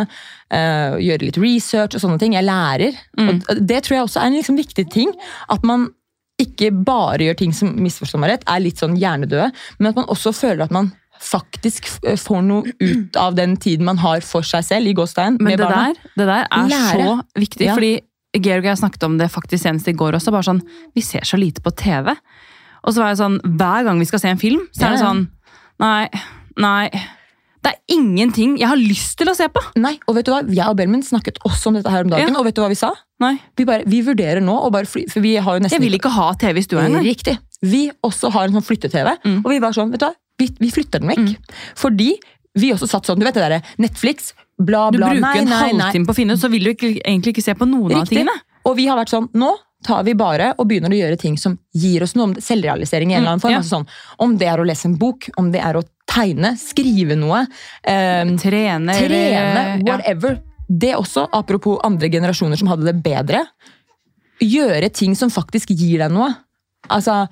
eh, 0.51 0.99
gjøre 1.07 1.29
litt 1.29 1.39
research 1.39 1.95
og 1.95 2.03
sånne 2.03 2.19
ting. 2.21 2.35
Jeg 2.35 2.47
lærer. 2.47 2.99
Og 3.21 3.63
det 3.63 3.83
tror 3.85 3.95
jeg 3.97 4.07
også 4.09 4.21
er 4.21 4.29
en 4.31 4.37
liksom 4.39 4.59
viktig 4.59 4.87
ting. 4.91 5.13
At 5.51 5.63
man 5.67 5.89
ikke 6.43 6.71
bare 6.85 7.27
gjør 7.27 7.37
ting 7.39 7.53
som 7.55 7.71
misforstår 7.81 8.19
meg 8.23 8.33
rett, 8.35 8.43
er 8.49 8.59
litt 8.63 8.81
sånn 8.81 8.97
hjernedøde, 8.99 9.51
men 9.79 9.89
at 9.91 9.95
man 10.01 10.09
også 10.11 10.33
føler 10.35 10.65
at 10.65 10.71
man 10.75 10.91
faktisk 11.21 11.85
får 12.17 12.41
noe 12.47 12.71
ut 12.81 13.17
av 13.21 13.35
den 13.37 13.55
tiden 13.61 13.85
man 13.85 13.99
har 14.01 14.23
for 14.25 14.41
seg 14.47 14.63
selv 14.65 14.89
i 14.89 14.93
gåstein 14.97 15.37
med 15.39 15.59
det 15.59 15.67
barna. 15.67 15.91
der, 15.93 16.09
det 16.17 16.25
der 16.31 16.47
er 16.49 16.71
Lære. 16.71 17.03
så 17.05 17.41
viktig, 17.43 17.67
Ja. 17.67 17.75
fordi 17.77 17.91
Georg 18.41 18.63
og 18.63 18.69
jeg 18.71 18.77
snakket 18.79 19.03
om 19.03 19.17
det 19.19 19.27
faktisk 19.29 19.61
senest 19.63 19.87
i 19.87 19.93
går 19.93 20.13
også. 20.17 20.31
bare 20.31 20.43
sånn, 20.47 20.61
Vi 20.95 21.01
ser 21.01 21.19
så 21.27 21.37
lite 21.37 21.61
på 21.61 21.69
TV. 21.75 22.15
Og 22.83 22.93
så 22.93 23.01
var 23.03 23.09
jeg 23.13 23.17
sånn, 23.19 23.39
Hver 23.43 23.83
gang 23.85 23.99
vi 23.99 24.05
skal 24.05 24.19
se 24.19 24.29
en 24.29 24.37
film, 24.37 24.61
så 24.73 24.87
er 24.87 24.91
det 24.95 24.99
sånn 25.03 25.27
Nei, 25.79 26.09
nei. 26.57 26.89
Det 27.63 27.73
er 27.75 27.95
ingenting 27.95 28.57
jeg 28.57 28.67
har 28.67 28.77
lyst 28.77 29.17
til 29.17 29.27
å 29.27 29.35
se 29.35 29.47
på! 29.47 29.61
Nei, 29.77 29.99
og 30.07 30.15
vet 30.15 30.25
du 30.25 30.31
hva? 30.31 30.41
Jeg 30.49 30.65
og 30.67 30.77
Belmen 30.77 31.03
snakket 31.03 31.37
også 31.45 31.67
om 31.67 31.73
dette 31.75 31.91
her 31.91 32.01
om 32.05 32.09
dagen, 32.09 32.33
Ja. 32.33 32.39
og 32.39 32.45
vet 32.45 32.55
du 32.55 32.61
hva 32.61 32.69
vi 32.69 32.75
sa? 32.79 32.91
Nei, 33.21 33.35
Vi, 33.57 33.65
bare, 33.69 33.85
vi 33.85 34.01
vurderer 34.05 34.41
nå 34.43 34.55
å 34.65 34.71
bare 34.73 34.89
fly, 34.89 35.05
For 35.11 35.21
vi 35.23 35.35
har 35.37 35.57
jo 35.59 35.63
nesten 35.63 35.77
Jeg 35.79 35.85
vil 35.85 35.97
ikke 35.99 36.11
ha 36.15 36.31
TV 36.41 36.59
i 36.59 36.65
stua 36.65 36.83
engang. 36.87 37.05
Riktig. 37.05 37.37
Vi 37.61 37.83
også 38.03 38.31
har 38.33 38.49
en 38.49 38.57
sånn 38.57 38.65
flytte-TV, 38.65 39.15
Mm. 39.23 39.39
og 39.45 39.49
vi 39.53 39.59
var 39.61 39.71
sånn, 39.77 39.91
vet 39.93 40.01
du 40.01 40.05
hva? 40.07 40.13
Vi, 40.41 40.49
vi 40.59 40.69
flytter 40.73 40.99
den 41.03 41.09
vekk. 41.13 41.55
Fordi 41.77 42.11
vi 42.57 42.71
også 42.73 42.87
satt 42.89 43.05
sånn, 43.05 43.19
du 43.21 43.25
vet 43.27 43.35
det 43.37 43.43
derre 43.45 43.61
Netflix, 43.79 44.33
bla, 44.59 44.89
Du 44.91 44.97
bla, 44.97 45.11
bruker 45.13 45.21
nei, 45.21 45.37
en 45.37 45.45
bruker 45.45 45.69
en 45.69 45.79
halvtime 45.81 46.05
på 46.09 46.11
å 46.11 46.17
finne 46.17 46.33
ut, 46.33 46.41
så 46.41 46.49
vil 46.51 46.63
du 46.65 46.71
ikke, 46.73 46.89
egentlig 47.05 47.35
ikke 47.35 47.43
se 47.45 47.53
på 47.53 47.67
noen 47.69 47.93
av 48.01 48.07
tingene. 48.09 48.33
Og 48.65 48.75
vi 48.77 48.87
har 48.89 48.97
vært 48.97 49.13
sånn, 49.13 49.29
nå 49.33 49.53
tar 49.85 50.03
vi 50.05 50.13
bare 50.13 50.51
og 50.59 50.67
begynner 50.69 50.93
å 50.93 50.97
gjøre 50.97 51.17
ting 51.17 51.37
som 51.41 51.55
gir 51.73 52.03
oss 52.05 52.13
noe 52.13 52.27
om 52.29 52.33
selvrealisering 52.37 53.09
i 53.11 53.15
en 53.15 53.21
eller 53.23 53.31
annen 53.35 53.41
form. 53.41 53.51
ja. 53.55 53.61
Altså 53.63 53.77
sånn, 53.79 53.87
om 54.19 54.35
det 54.37 54.47
er 54.51 54.61
å 54.61 54.65
lese 54.67 54.85
en 54.85 54.97
bok, 54.97 55.29
om 55.37 55.51
det 55.51 55.61
er 55.61 55.73
å 55.79 55.81
tegne, 56.11 56.51
skrive 56.59 57.15
noe, 57.17 57.47
eh, 57.83 58.25
Trene, 58.37 58.93
trene, 58.93 59.79
eller 59.79 59.87
ja. 59.87 60.35
Det 60.71 60.93
også, 60.95 61.25
apropos 61.35 61.81
andre 61.83 62.07
generasjoner 62.11 62.59
som 62.59 62.69
hadde 62.71 62.87
det 62.87 62.95
bedre. 63.03 63.43
Gjøre 64.41 64.89
ting 64.95 65.15
som 65.19 65.31
faktisk 65.33 65.73
gir 65.75 65.99
deg 65.99 66.13
noe. 66.15 66.29
Altså, 66.89 67.25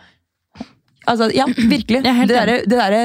altså 1.07 1.29
ja, 1.33 1.47
virkelig. 1.47 2.03
Det 2.03 2.67
derre 2.69 3.01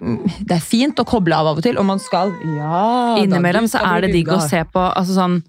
mm, 0.00 0.18
det 0.48 0.56
er 0.56 0.64
fint 0.64 0.98
å 0.98 1.06
koble 1.08 1.36
av 1.36 1.52
av 1.52 1.60
og 1.60 1.66
til, 1.66 1.78
og 1.78 1.86
man 1.88 2.00
skal 2.02 2.32
ja, 2.56 2.82
Innimellom 3.22 3.68
så 3.70 3.84
er 3.84 4.06
det 4.06 4.14
digg 4.16 4.32
å 4.32 4.40
se 4.42 4.64
på 4.72 4.82
altså 4.88 5.16
sånn, 5.20 5.40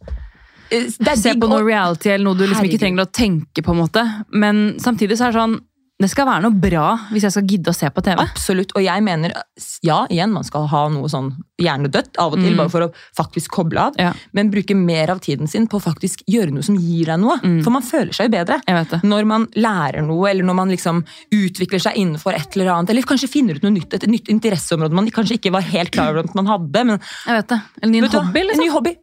Eh, 0.70 1.16
Se 1.16 1.34
på 1.40 1.48
noe 1.48 1.64
reality 1.64 2.12
eller 2.12 2.26
noe 2.28 2.38
du 2.38 2.46
liksom 2.48 2.68
ikke 2.68 2.82
trenger 2.82 3.06
å 3.06 3.12
tenke 3.12 3.64
på. 3.64 3.72
en 3.72 3.82
måte. 3.82 4.04
Men 4.32 4.76
samtidig 4.84 5.18
så 5.18 5.28
er 5.28 5.36
det 5.36 5.42
sånn 5.42 5.58
Det 5.98 6.06
skal 6.12 6.28
være 6.30 6.44
noe 6.46 6.54
bra 6.62 6.92
hvis 7.10 7.24
jeg 7.26 7.34
skal 7.34 7.46
gidde 7.50 7.72
å 7.72 7.76
se 7.76 7.88
på 7.90 8.04
TV. 8.06 8.20
Absolutt, 8.22 8.70
og 8.78 8.84
jeg 8.86 9.02
mener, 9.02 9.32
ja, 9.82 10.04
igjen, 10.14 10.30
man 10.30 10.46
skal 10.46 10.68
ha 10.70 10.84
noe 10.94 11.10
sånn 11.10 11.32
hjernedødt 11.58 12.20
av 12.22 12.36
og 12.36 12.38
til, 12.38 12.52
Mm. 12.54 12.58
bare 12.58 12.70
for 12.70 12.82
å 12.86 12.90
faktisk 13.18 13.50
koble 13.50 13.80
av, 13.82 13.96
Ja. 13.98 14.14
men 14.32 14.52
bruke 14.52 14.76
mer 14.76 15.10
av 15.10 15.20
tiden 15.22 15.48
sin 15.50 15.66
på 15.68 15.80
å 15.80 15.82
faktisk 15.82 16.22
gjøre 16.30 16.52
noe 16.54 16.62
som 16.62 16.76
gir 16.78 17.06
deg 17.06 17.20
noe. 17.20 17.40
Mm. 17.42 17.64
For 17.64 17.72
man 17.72 17.82
føler 17.82 18.14
seg 18.14 18.30
jo 18.30 18.38
bedre. 18.38 18.62
Jeg 18.68 18.76
vet 18.78 18.90
det. 18.92 19.02
Når 19.10 19.26
man 19.26 19.48
lærer 19.56 20.06
noe, 20.06 20.30
eller 20.30 20.44
når 20.44 20.56
man 20.56 20.70
liksom 20.70 21.04
utvikler 21.34 21.82
seg 21.82 21.96
innenfor 21.98 22.36
et 22.36 22.56
eller 22.56 22.72
annet, 22.74 22.90
eller 22.92 23.02
kanskje 23.02 23.30
finner 23.30 23.56
ut 23.56 23.64
noe 23.64 23.74
nytt, 23.74 23.92
et 23.94 24.06
nytt 24.08 24.28
interesseområde 24.30 24.94
man 24.94 25.10
kanskje 25.10 25.40
ikke 25.42 25.52
var 25.52 25.62
helt 25.62 25.90
klar 25.92 26.10
over 26.12 26.20
at 26.20 26.36
man 26.36 26.46
hadde, 26.46 26.86
men 26.86 27.00
Jeg 27.26 27.42
vet 27.42 27.48
det. 27.48 27.62
En 27.82 27.92
ny 27.92 28.02
hobby, 28.02 28.12
liksom. 28.12 28.36
En 28.36 28.48
liksom. 28.48 28.64
ny 28.66 28.70
hobby. 28.70 28.96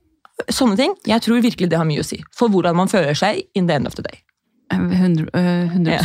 Sånne 0.51 0.77
ting. 0.77 0.95
Jeg 1.07 1.21
tror 1.23 1.43
virkelig 1.43 1.69
det 1.71 1.79
har 1.79 1.85
mye 1.87 2.01
å 2.01 2.05
si 2.05 2.23
for 2.33 2.49
hvordan 2.49 2.75
man 2.77 2.87
føler 2.87 3.15
seg 3.15 3.43
in 3.55 3.67
the 3.67 3.75
end 3.75 3.87
of 3.87 3.95
the 3.97 4.03
day. 4.03 4.23
100, 4.73 5.29
øh, 5.35 5.65
100 5.71 5.99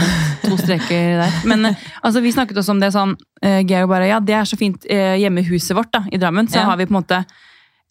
To 0.43 0.57
streker 0.57 1.21
der. 1.21 1.31
Men 1.47 1.65
øh, 1.65 1.75
altså, 2.03 2.21
vi 2.21 2.31
snakket 2.31 2.57
også 2.57 2.71
om 2.75 2.79
det 2.81 2.91
sånn 2.93 3.15
uh, 3.45 3.59
Georg 3.65 3.87
bare 3.89 4.07
Ja, 4.09 4.19
det 4.19 4.35
er 4.35 4.43
så 4.49 4.57
fint 4.59 4.85
eh, 4.89 5.15
hjemme 5.21 5.39
i 5.41 5.47
huset 5.47 5.75
vårt 5.77 5.91
da, 5.95 6.03
i 6.11 6.17
Drammen. 6.17 6.47
Så 6.51 6.59
Ja. 6.59 6.65
har 6.69 6.77
vi 6.77 6.85
på 6.85 6.93
en 6.95 7.01
måte 7.01 7.23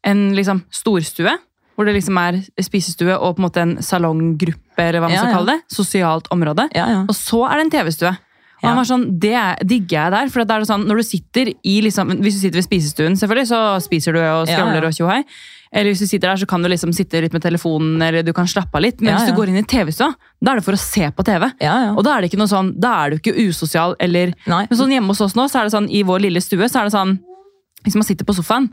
en 0.05 0.35
liksom 0.37 0.62
storstue. 0.71 1.33
Hvor 1.79 1.87
det 1.87 1.95
liksom 1.95 2.16
er 2.19 2.41
spisestue 2.61 3.14
og 3.16 3.37
på 3.37 3.41
en 3.43 3.47
måte 3.47 3.62
en 3.62 3.77
salonggruppe, 3.83 4.83
eller 4.83 4.99
hva 5.01 5.09
man 5.09 5.14
Ja, 5.14 5.21
skal 5.23 5.37
kalle 5.37 5.53
det. 5.55 5.61
Sosialt 5.71 6.27
område. 6.35 6.69
Ja, 6.75 6.87
ja. 6.91 7.03
Og 7.09 7.14
så 7.14 7.45
er 7.47 7.55
det 7.61 7.64
en 7.69 7.71
TV-stue. 7.71 8.16
Og 8.59 8.66
han 8.66 8.77
var 8.77 8.85
sånn, 8.89 9.05
Det 9.21 9.33
er- 9.33 9.59
digger 9.62 10.03
jeg 10.03 10.11
der. 10.11 10.29
for 10.29 10.45
da 10.45 10.57
er 10.57 10.61
det 10.61 10.66
sånn, 10.69 10.87
når 10.89 10.97
du 10.97 11.03
sitter 11.07 11.47
i 11.64 11.81
liksom, 11.81 12.09
Hvis 12.19 12.35
du 12.35 12.41
sitter 12.41 12.59
ved 12.59 12.64
spisestuen, 12.66 13.14
selvfølgelig, 13.16 13.47
så 13.47 13.81
spiser 13.81 14.12
du 14.12 14.19
og 14.19 14.49
skravler 14.49 14.85
og 14.85 14.93
tjohei. 14.93 15.23
Eller 15.73 15.91
hvis 15.93 16.01
du 16.01 16.07
sitter 16.09 16.29
der, 16.31 16.37
så 16.41 16.47
kan 16.49 16.62
du 16.64 16.69
liksom 16.71 16.93
sitte 16.97 17.21
litt 17.21 17.33
med 17.37 17.43
telefonen, 17.45 18.01
eller 18.03 18.23
du 18.25 18.33
kan 18.33 18.47
slappe 18.49 18.75
av 18.79 18.83
litt. 18.83 19.01
Men 19.01 19.12
Ja, 19.12 19.19
hvis 19.19 19.29
du 19.29 19.33
ja. 19.35 19.37
går 19.37 19.49
inn 19.53 19.61
i 19.61 19.64
TV-stua, 19.69 20.14
da 20.41 20.53
er 20.53 20.61
det 20.61 20.64
for 20.64 20.73
å 20.79 20.81
se 20.81 21.11
på 21.12 21.25
TV. 21.29 21.49
Ja, 21.61 21.75
ja. 21.85 21.91
Og 21.95 22.05
da 22.07 22.16
er 22.16 22.23
det 22.25 22.31
ikke 22.33 22.41
noe 22.41 22.49
sånn, 22.51 22.73
da 22.81 22.95
er 23.05 23.11
du 23.11 23.16
ikke 23.21 23.35
usosial, 23.49 23.97
eller 24.01 24.33
Nei. 24.47 24.66
Men 24.71 24.79
sånn 24.79 24.95
hjemme 24.95 25.12
hos 25.12 25.21
oss 25.21 25.35
nå, 25.37 25.49
så 25.53 25.61
er 25.61 25.69
det 25.69 25.75
sånn, 25.77 25.91
i 25.91 26.03
vår 26.09 26.21
lille 26.25 26.41
stue, 26.41 26.69
så 26.69 26.81
er 26.81 26.89
det 26.89 26.95
sånn 26.97 27.19
Hvis 27.85 27.95
man 27.95 28.03
sitter 28.09 28.25
på 28.27 28.35
sofaen, 28.35 28.71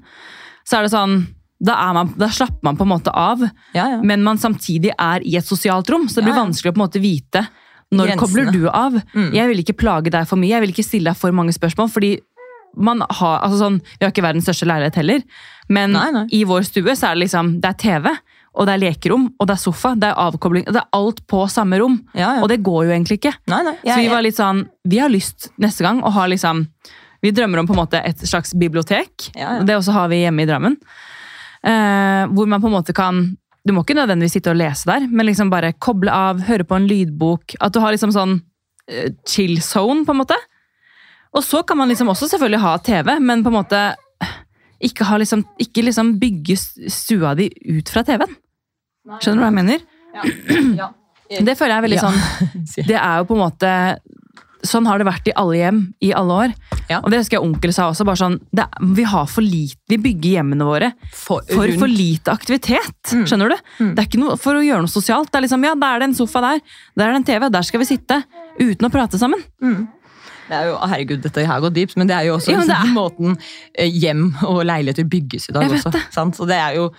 så 0.66 0.80
er 0.80 0.88
det 0.88 0.92
sånn 0.96 1.28
da, 1.62 1.76
man, 1.94 2.10
da 2.20 2.28
slapper 2.28 2.64
man 2.68 2.76
på 2.76 2.84
en 2.84 2.90
måte 2.92 3.12
av, 3.16 3.40
Ja, 3.74 3.86
ja. 3.96 4.00
men 4.04 4.24
man 4.24 4.38
samtidig 4.38 4.92
er 5.00 5.22
i 5.24 5.38
et 5.40 5.46
sosialt 5.48 5.88
rom. 5.90 6.08
Så 6.10 6.20
det 6.20 6.26
blir 6.28 6.36
ja. 6.36 6.44
vanskelig 6.44 6.72
å 6.72 6.76
på 6.76 6.82
en 6.82 6.86
måte 6.88 7.00
vite 7.00 7.46
når 7.96 8.10
Grensene. 8.12 8.20
kobler 8.20 8.52
du 8.52 8.66
av. 8.70 8.98
Mm. 9.14 9.30
Jeg 9.34 9.48
vil 9.52 9.62
ikke 9.64 9.78
plage 9.78 10.12
deg 10.12 10.28
for 10.28 10.42
mye, 10.42 10.52
jeg 10.52 10.64
vil 10.66 10.74
ikke 10.74 10.84
stille 10.84 11.12
deg 11.14 11.18
for 11.22 11.32
mange 11.32 11.54
spørsmål. 11.56 11.90
fordi 11.94 12.20
man 12.78 13.02
har, 13.02 13.42
altså 13.46 13.58
sånn, 13.60 13.82
Vi 14.00 14.06
har 14.06 14.12
ikke 14.12 14.24
verdens 14.26 14.48
største 14.48 14.68
leilighet 14.70 14.96
heller, 15.02 15.22
men 15.70 15.94
Nei, 15.96 16.08
nei. 16.14 16.26
i 16.38 16.44
vår 16.48 16.66
stue 16.68 16.96
så 16.96 17.10
er 17.10 17.16
det 17.18 17.26
liksom, 17.26 17.56
det 17.62 17.70
er 17.72 17.78
TV, 17.82 18.10
og 18.56 18.68
det 18.68 18.76
er 18.76 18.82
lekerom, 18.86 19.26
og 19.40 19.48
det 19.50 19.56
er 19.58 19.60
sofa, 19.60 19.94
det 20.00 20.08
er 20.08 20.20
avkobling. 20.22 20.64
Det 20.70 20.80
er 20.80 20.88
alt 20.96 21.18
på 21.28 21.42
samme 21.52 21.80
rom. 21.82 21.98
Ja, 22.16 22.38
ja. 22.38 22.44
Og 22.44 22.48
det 22.52 22.62
går 22.64 22.86
jo 22.88 22.94
egentlig 22.94 23.18
ikke. 23.20 23.34
Nei, 23.52 23.64
nei. 23.68 23.74
Så 23.84 23.98
vi 24.00 24.12
var 24.14 24.24
litt 24.24 24.38
sånn, 24.40 24.62
vi 24.88 25.02
har 25.02 25.12
lyst 25.12 25.50
neste 25.60 25.84
gang 25.84 26.00
å 26.06 26.14
ha 26.16 26.28
liksom 26.32 26.68
Vi 27.26 27.32
drømmer 27.34 27.58
om 27.58 27.66
på 27.66 27.74
en 27.74 27.80
måte 27.80 27.98
et 28.06 28.20
slags 28.22 28.54
bibliotek. 28.54 29.32
Ja, 29.34 29.56
ja. 29.58 29.62
Det 29.66 29.76
også 29.80 29.96
har 29.96 30.08
vi 30.12 30.20
hjemme 30.22 30.44
i 30.44 30.46
Drammen. 30.46 30.76
Eh, 31.66 32.24
hvor 32.30 32.46
man 32.46 32.62
på 32.62 32.70
en 32.70 32.76
måte 32.76 32.94
kan 32.94 33.24
Du 33.66 33.74
må 33.74 33.82
ikke 33.82 33.96
nødvendigvis 33.98 34.36
sitte 34.38 34.52
og 34.54 34.60
lese 34.60 34.86
der, 34.86 35.08
men 35.10 35.26
liksom 35.26 35.50
bare 35.50 35.72
koble 35.74 36.14
av, 36.14 36.44
høre 36.46 36.64
på 36.70 36.78
en 36.78 36.86
lydbok. 36.86 37.56
At 37.66 37.74
du 37.74 37.80
har 37.82 37.96
liksom 37.96 38.12
sånn 38.14 38.36
eh, 38.88 39.10
chill 39.26 39.58
zone, 39.66 40.06
på 40.06 40.14
en 40.14 40.20
måte. 40.22 40.38
Og 41.36 41.44
så 41.44 41.62
kan 41.68 41.78
man 41.78 41.90
liksom 41.92 42.08
også 42.14 42.30
selvfølgelig 42.32 42.62
ha 42.64 42.78
TV, 42.80 43.16
men 43.20 43.44
på 43.44 43.52
en 43.52 43.58
måte 43.60 43.82
ikke, 44.86 45.06
ha 45.08 45.18
liksom, 45.20 45.44
ikke 45.62 45.84
liksom 45.88 46.14
bygge 46.22 46.56
stua 46.92 47.34
di 47.38 47.50
ut 47.78 47.90
fra 47.92 48.04
TV-en. 48.08 48.36
Skjønner 49.20 49.42
du 49.42 49.46
hva 49.46 49.52
jeg 49.52 49.60
mener? 49.62 49.88
ja. 50.16 50.92
Det 51.26 51.56
føler 51.58 51.72
jeg 51.74 51.80
er 51.80 51.86
veldig 51.88 51.98
Ja. 51.98 52.02
sånn 52.06 52.20
det 52.90 52.98
er 53.02 53.16
jo 53.18 53.26
på 53.26 53.34
en 53.34 53.40
måte 53.48 53.70
Sånn 54.66 54.86
har 54.90 54.98
det 55.02 55.06
vært 55.06 55.28
i 55.30 55.34
alle 55.38 55.58
hjem 55.60 55.80
i 56.02 56.08
alle 56.18 56.36
år. 56.42 56.54
Ja. 56.90 56.98
Og 57.04 57.12
det 57.14 57.20
husker 57.20 57.36
jeg 57.38 57.44
onkel 57.46 57.74
sa 57.76 57.84
også. 57.92 58.06
bare 58.08 58.18
sånn, 58.18 58.38
det, 58.56 58.64
Vi 58.98 59.04
har 59.06 59.28
for 59.30 59.46
lite, 59.46 59.78
vi 59.92 59.98
bygger 60.02 60.40
hjemmene 60.40 60.66
våre 60.66 60.88
For, 61.14 61.44
for 61.52 61.70
for 61.82 61.92
lite 61.92 62.34
aktivitet. 62.34 63.12
Mm. 63.14 63.26
Skjønner 63.30 63.54
du? 63.54 63.58
Mm. 63.84 63.92
Det 63.94 64.02
er 64.02 64.08
ikke 64.10 64.22
noe 64.24 64.38
for 64.42 64.58
å 64.58 64.64
gjøre 64.66 64.82
noe 64.88 64.90
sosialt. 64.90 65.30
Det 65.30 65.38
er 65.38 65.46
liksom, 65.46 65.66
ja, 65.68 65.76
Der 65.78 65.86
er 66.00 66.02
det 66.02 66.08
en 66.10 66.18
sofa 66.18 66.42
der, 66.48 66.64
der 66.98 67.06
er 67.06 67.14
det 67.14 67.20
en 67.22 67.28
TV, 67.30 67.46
der 67.54 67.68
skal 67.68 67.84
vi 67.84 67.90
sitte. 67.92 68.18
Uten 68.58 68.90
å 68.90 68.92
prate 68.94 69.22
sammen. 69.22 69.44
Mm. 69.62 69.84
Det 70.46 70.54
er 70.60 70.68
jo, 70.70 70.76
herregud, 70.78 71.22
dette 71.24 71.46
her 71.50 71.60
går 71.64 71.74
dypt, 71.74 71.96
men 71.98 72.08
det 72.10 72.16
er 72.20 72.28
jo 72.28 72.36
også 72.38 72.52
Ja, 72.54 72.60
det 72.62 72.68
liksom 72.70 72.94
måten 72.94 73.38
eh, 73.74 73.90
hjem 73.90 74.28
og 74.46 74.64
leiligheter 74.70 75.08
bygges 75.10 75.50
i 75.50 75.56
dag 75.56 75.66
Jeg 75.66 75.80
også. 75.80 75.92
Sant? 76.14 76.36
Så 76.38 76.46
det 76.50 76.60
er 76.62 76.76
jo 76.78 76.90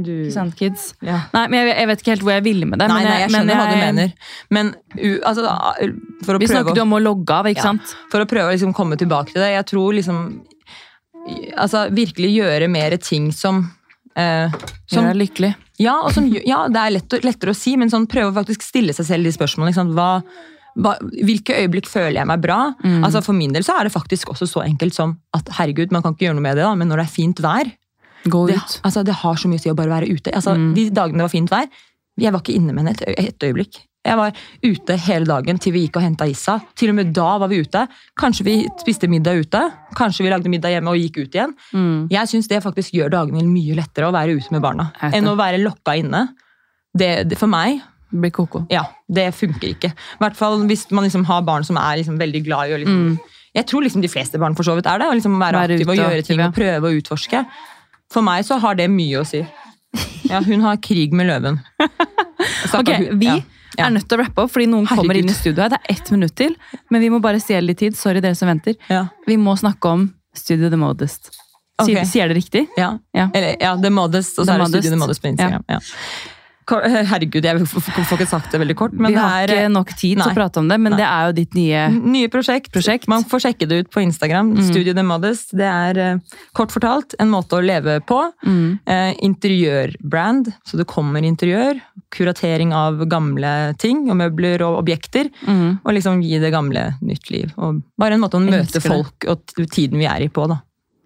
du, 0.00 0.08
Ikke 0.24 0.32
sant, 0.32 0.54
kids? 0.56 0.84
ja. 1.04 1.18
Nei, 1.34 1.42
men 1.52 1.58
jeg, 1.60 1.74
jeg 1.76 1.88
vet 1.90 2.00
ikke 2.00 2.12
helt 2.14 2.22
hvor 2.24 2.32
jeg 2.32 2.44
ville 2.46 2.68
med 2.70 2.80
det. 2.80 2.86
Nei, 2.88 3.00
men 3.02 3.10
nei, 3.10 3.16
jeg 3.20 3.32
skjønner 3.34 3.50
men 3.50 3.58
hva 3.60 3.66
du 3.66 3.80
mener. 3.82 4.14
Men 4.56 4.70
u, 4.96 5.10
altså, 5.28 5.42
for, 6.24 6.38
å 6.38 6.40
Vi 6.40 6.46
prøve, 6.46 6.54
snakket 6.54 6.78
å- 6.80 6.84
om 6.86 6.94
å 6.96 7.00
logge 7.02 7.34
av, 7.36 7.48
ikke 7.50 7.60
Ja. 7.60 7.66
sant? 7.68 7.92
for 8.14 8.24
å 8.24 8.28
prøve 8.30 8.48
å 8.48 8.54
liksom 8.54 8.72
komme 8.78 8.96
tilbake 8.96 9.34
til 9.34 9.42
det, 9.42 9.50
jeg 9.58 9.66
tror 9.74 9.92
liksom 9.98 10.22
altså, 11.60 11.82
Virkelig 11.92 12.30
gjøre 12.38 12.70
mer 12.72 12.96
ting 13.02 13.28
som 13.36 13.66
eh, 14.16 14.48
som, 14.88 15.04
Gjør 15.04 15.10
deg 15.12 15.20
lykkelig. 15.26 15.52
Ja, 15.80 15.98
som, 16.12 16.26
ja, 16.32 16.62
det 16.68 16.80
er 16.80 16.90
lett, 16.96 17.18
lettere 17.24 17.52
å 17.54 17.56
si, 17.56 17.76
men 17.80 17.90
sånn, 17.92 18.08
prøve 18.10 18.32
å 18.32 18.38
faktisk 18.40 18.62
stille 18.66 18.92
seg 18.96 19.06
selv 19.08 19.24
de 19.28 19.32
spørsmålene. 19.32 19.92
Hva, 19.96 20.08
hvilke 20.76 21.56
øyeblikk 21.56 21.88
føler 21.90 22.20
jeg 22.20 22.28
meg 22.30 22.40
bra? 22.42 22.72
Mm. 22.84 23.04
Altså 23.04 23.22
For 23.24 23.36
min 23.36 23.52
del 23.52 23.64
så 23.66 23.78
er 23.78 23.88
det 23.88 23.92
faktisk 23.94 24.30
også 24.30 24.46
så 24.46 24.62
enkelt 24.64 24.94
som 24.94 25.16
at 25.36 25.48
herregud, 25.58 25.90
man 25.92 26.02
kan 26.02 26.14
ikke 26.14 26.28
gjøre 26.28 26.38
noe 26.38 26.46
med 26.46 26.56
det, 26.56 26.64
da, 26.64 26.74
men 26.78 26.88
når 26.88 27.02
det 27.02 27.06
er 27.08 27.14
fint 27.18 27.42
vær 27.44 27.70
Gå 28.30 28.46
det, 28.50 28.58
altså, 28.84 29.00
det 29.02 29.14
har 29.16 29.38
så 29.40 29.48
mye 29.48 29.56
å 29.56 29.62
si 29.62 29.70
å 29.72 29.76
bare 29.78 29.88
være 29.88 30.10
ute. 30.12 30.32
Altså, 30.36 30.52
Mm. 30.52 30.74
De 30.76 30.90
dagene 30.92 31.22
det 31.22 31.24
var 31.24 31.32
fint 31.32 31.50
vær, 31.50 31.68
jeg 32.20 32.32
var 32.34 32.42
ikke 32.42 32.56
inne 32.58 32.74
med 32.74 32.84
henne 32.84 32.92
et, 32.92 33.30
et 33.32 33.46
øyeblikk. 33.48 33.78
Jeg 34.04 34.16
var 34.16 34.32
ute 34.64 34.96
hele 34.96 35.26
dagen 35.28 35.58
til 35.60 35.72
vi 35.72 35.82
gikk 35.86 35.96
og 36.00 36.04
henta 36.04 36.24
Issa. 36.28 36.58
Til 36.76 36.92
og 36.92 36.96
med 36.96 37.10
da 37.16 37.36
var 37.40 37.48
vi 37.48 37.58
ute. 37.60 37.82
Kanskje 38.20 38.44
vi 38.46 38.54
spiste 38.80 39.08
middag 39.12 39.42
ute. 39.44 39.60
Kanskje 39.96 40.24
vi 40.24 40.30
lagde 40.32 40.52
middag 40.52 40.72
hjemme 40.72 40.92
og 40.94 41.00
gikk 41.00 41.18
ut 41.20 41.36
igjen. 41.36 41.52
Mm. 41.76 42.06
Jeg 42.12 42.30
syns 42.32 42.48
det 42.48 42.62
faktisk 42.64 42.96
gjør 42.96 43.12
dagene 43.12 43.44
mye 43.48 43.76
lettere 43.76 44.08
å 44.08 44.14
være 44.16 44.36
ute 44.36 44.52
med 44.56 44.64
barna 44.64 44.90
enn 45.10 45.28
å 45.28 45.36
være 45.36 45.60
lokka 45.60 45.96
inne. 46.00 46.26
Det, 46.96 47.10
det, 47.28 47.36
for 47.38 47.52
meg, 47.52 47.82
Blir 48.10 48.30
koko. 48.34 48.64
ja, 48.70 48.84
det 49.08 49.28
funker 49.34 49.68
ikke. 49.74 49.90
I 49.94 50.18
hvert 50.24 50.36
fall 50.36 50.64
hvis 50.66 50.86
man 50.90 51.04
liksom 51.06 51.24
har 51.28 51.42
barn 51.46 51.64
som 51.64 51.76
er 51.78 51.96
liksom 52.02 52.18
veldig 52.18 52.44
glad 52.44 52.70
i 52.70 52.74
å 52.74 52.80
liksom 52.84 53.04
Mm. 53.10 53.18
Jeg 53.54 53.66
tror 53.66 53.82
liksom 53.82 54.00
de 54.02 54.08
fleste 54.08 54.38
barn 54.38 54.54
for 54.54 54.62
så 54.62 54.76
vidt 54.78 54.86
er 54.86 54.98
det. 55.02 55.06
Å 55.10 55.14
liksom 55.18 55.34
være, 55.40 55.58
Være 55.58 55.74
aktiv 55.74 55.88
og 55.90 55.96
gjøre 55.98 56.22
ting 56.26 56.40
og 56.40 56.52
prøve 56.54 56.86
å 56.86 56.94
utforske. 57.00 57.40
For 58.12 58.22
meg 58.22 58.44
så 58.46 58.60
har 58.62 58.74
det 58.78 58.86
mye 58.90 59.18
å 59.18 59.24
si. 59.26 59.40
Ja, 60.30 60.38
hun 60.40 60.60
har 60.62 60.76
krig 60.76 61.12
med 61.12 61.26
løven. 61.26 61.58
Ok, 62.74 62.88
Vi 63.18 63.26
ja. 63.26 63.34
Ja. 63.76 63.86
er 63.86 63.90
nødt 63.90 64.06
til 64.08 64.18
å 64.18 64.22
rappe 64.22 64.42
opp, 64.44 64.50
fordi 64.54 64.66
noen 64.70 64.86
kommer 64.86 65.16
inn 65.18 65.28
i 65.28 65.34
studio 65.34 65.62
her. 65.64 65.68
Det 65.74 65.78
er 65.82 65.94
ett 65.96 66.10
minutt 66.14 66.34
til, 66.38 66.54
men 66.90 67.00
vi 67.02 67.10
må 67.12 67.20
bare 67.20 67.40
stjele 67.42 67.66
litt 67.72 67.78
tid. 67.82 67.96
Sorry, 67.98 68.20
dere 68.20 68.34
som 68.38 68.48
venter. 68.48 68.74
Ja. 68.88 69.06
Vi 69.26 69.36
må 69.36 69.56
snakke 69.58 69.90
om 69.90 70.06
Studio 70.34 70.70
The 70.70 70.76
Modest. 70.80 71.30
Sier, 71.82 72.00
Ok. 72.02 72.06
sier 72.06 72.28
det 72.28 72.36
riktig? 72.36 72.66
Ja. 72.78 72.98
Ja. 73.16 73.28
Eller, 73.34 73.56
ja, 73.60 73.74
The 73.80 73.90
Modest, 73.90 74.38
og 74.38 74.46
så 74.46 74.46
The 74.46 74.52
er 74.54 74.58
det 74.58 74.62
Modest. 74.68 74.84
Studio 74.84 74.90
The 74.96 75.00
Modest 75.02 75.22
på 75.22 75.28
Instagram. 75.34 75.64
Ja. 75.68 75.78
Herregud, 77.10 77.46
jeg 77.46 77.66
får 77.68 78.16
ikke 78.16 78.28
sagt 78.28 78.54
det 78.54 78.60
veldig 78.62 78.76
kort, 78.78 78.94
men 78.94 79.12
vi 79.12 79.18
har 79.18 79.48
det 79.50 79.56
er 79.56 79.66
ikke 79.66 79.74
nok 79.74 79.92
tid 79.94 80.20
til 80.20 80.24
å 80.26 80.36
prate 80.36 80.62
om 80.62 80.70
det, 80.70 80.78
men 80.82 80.94
Nei. 80.94 81.00
det 81.00 81.08
er 81.08 81.28
jo 81.28 81.36
ditt 81.40 81.56
nye 81.58 81.82
nye 82.00 82.30
prosjekt. 82.32 82.70
Prosjekt. 82.74 83.08
Man 83.10 83.26
får 83.28 83.44
sjekke 83.46 83.68
det 83.70 83.82
ut 83.82 83.90
på 83.92 84.02
Instagram. 84.04 84.54
Mm. 84.56 84.62
Studio 84.68 84.94
The 84.96 85.04
Modest. 85.06 85.54
Det 85.56 85.66
er 85.66 86.00
eh, 86.04 86.38
kort 86.56 86.74
fortalt 86.74 87.16
en 87.20 87.32
måte 87.32 87.58
å 87.58 87.64
leve 87.64 87.98
på. 88.06 88.20
mm. 88.46 88.68
Eh, 88.90 89.12
interiørbrand, 89.26 90.52
så 90.66 90.78
det 90.80 90.86
kommer 90.90 91.24
interiør. 91.26 91.78
Kuratering 92.14 92.72
av 92.74 93.04
gamle 93.10 93.74
ting 93.80 94.06
og 94.10 94.18
møbler 94.20 94.64
og 94.66 94.80
objekter. 94.80 95.30
Mm. 95.46 95.80
Og 95.84 95.94
liksom 95.96 96.22
gi 96.24 96.40
det 96.42 96.52
gamle 96.54 96.90
nytt 97.00 97.30
liv. 97.30 97.52
Og 97.58 97.82
bare 98.00 98.16
en 98.16 98.24
måte 98.24 98.40
å 98.40 98.44
møte 98.44 98.82
folk 98.82 99.28
og 99.30 99.44
tiden 99.70 100.00
vi 100.00 100.08
er 100.10 100.26
i 100.26 100.30
på, 100.32 100.46
da. 100.50 100.60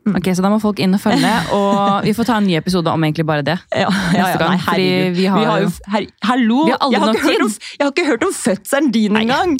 Ok, 0.06 0.28
Så 0.36 0.42
da 0.44 0.50
må 0.52 0.58
folk 0.60 0.78
inn 0.84 0.92
og 0.96 1.00
følge, 1.00 1.32
og 1.56 2.04
vi 2.04 2.12
får 2.16 2.26
ta 2.28 2.36
en 2.40 2.46
ny 2.46 2.58
episode 2.58 2.92
om 2.92 3.04
egentlig 3.06 3.24
bare 3.26 3.42
det. 3.46 3.56
Ja, 3.72 3.88
ja, 4.12 4.26
herregud. 4.34 4.60
fordi 4.66 4.88
vi 5.16 5.26
har 5.32 5.60
jo 5.64 5.70
her, 5.94 6.06
Hallo! 6.28 6.64
Vi 6.68 6.72
har 6.76 6.92
jeg, 6.92 7.00
har 7.00 7.14
ikke 7.14 7.28
hørt 7.30 7.44
om, 7.46 7.52
jeg 7.78 7.84
har 7.86 7.92
ikke 7.94 8.06
hørt 8.10 8.24
om 8.28 8.34
fødselen 8.36 8.90
din 8.92 9.16
engang! 9.16 9.56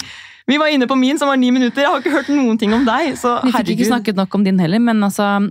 Vi 0.46 0.58
var 0.60 0.68
inne 0.68 0.84
på 0.86 0.96
min, 1.00 1.16
som 1.18 1.30
var 1.30 1.38
ni 1.40 1.48
minutter. 1.50 1.80
Jeg 1.80 1.88
har 1.88 2.02
ikke 2.02 2.12
hørt 2.12 2.28
noen 2.28 2.58
ting 2.60 2.74
om 2.76 2.82
deg. 2.84 3.14
Så 3.16 3.38
Vi 3.46 3.52
fikk 3.54 3.70
ikke 3.78 3.86
snakket 3.88 4.18
nok 4.18 4.34
om 4.36 4.44
din 4.44 4.58
heller, 4.60 4.78
men 4.78 5.00
altså 5.06 5.48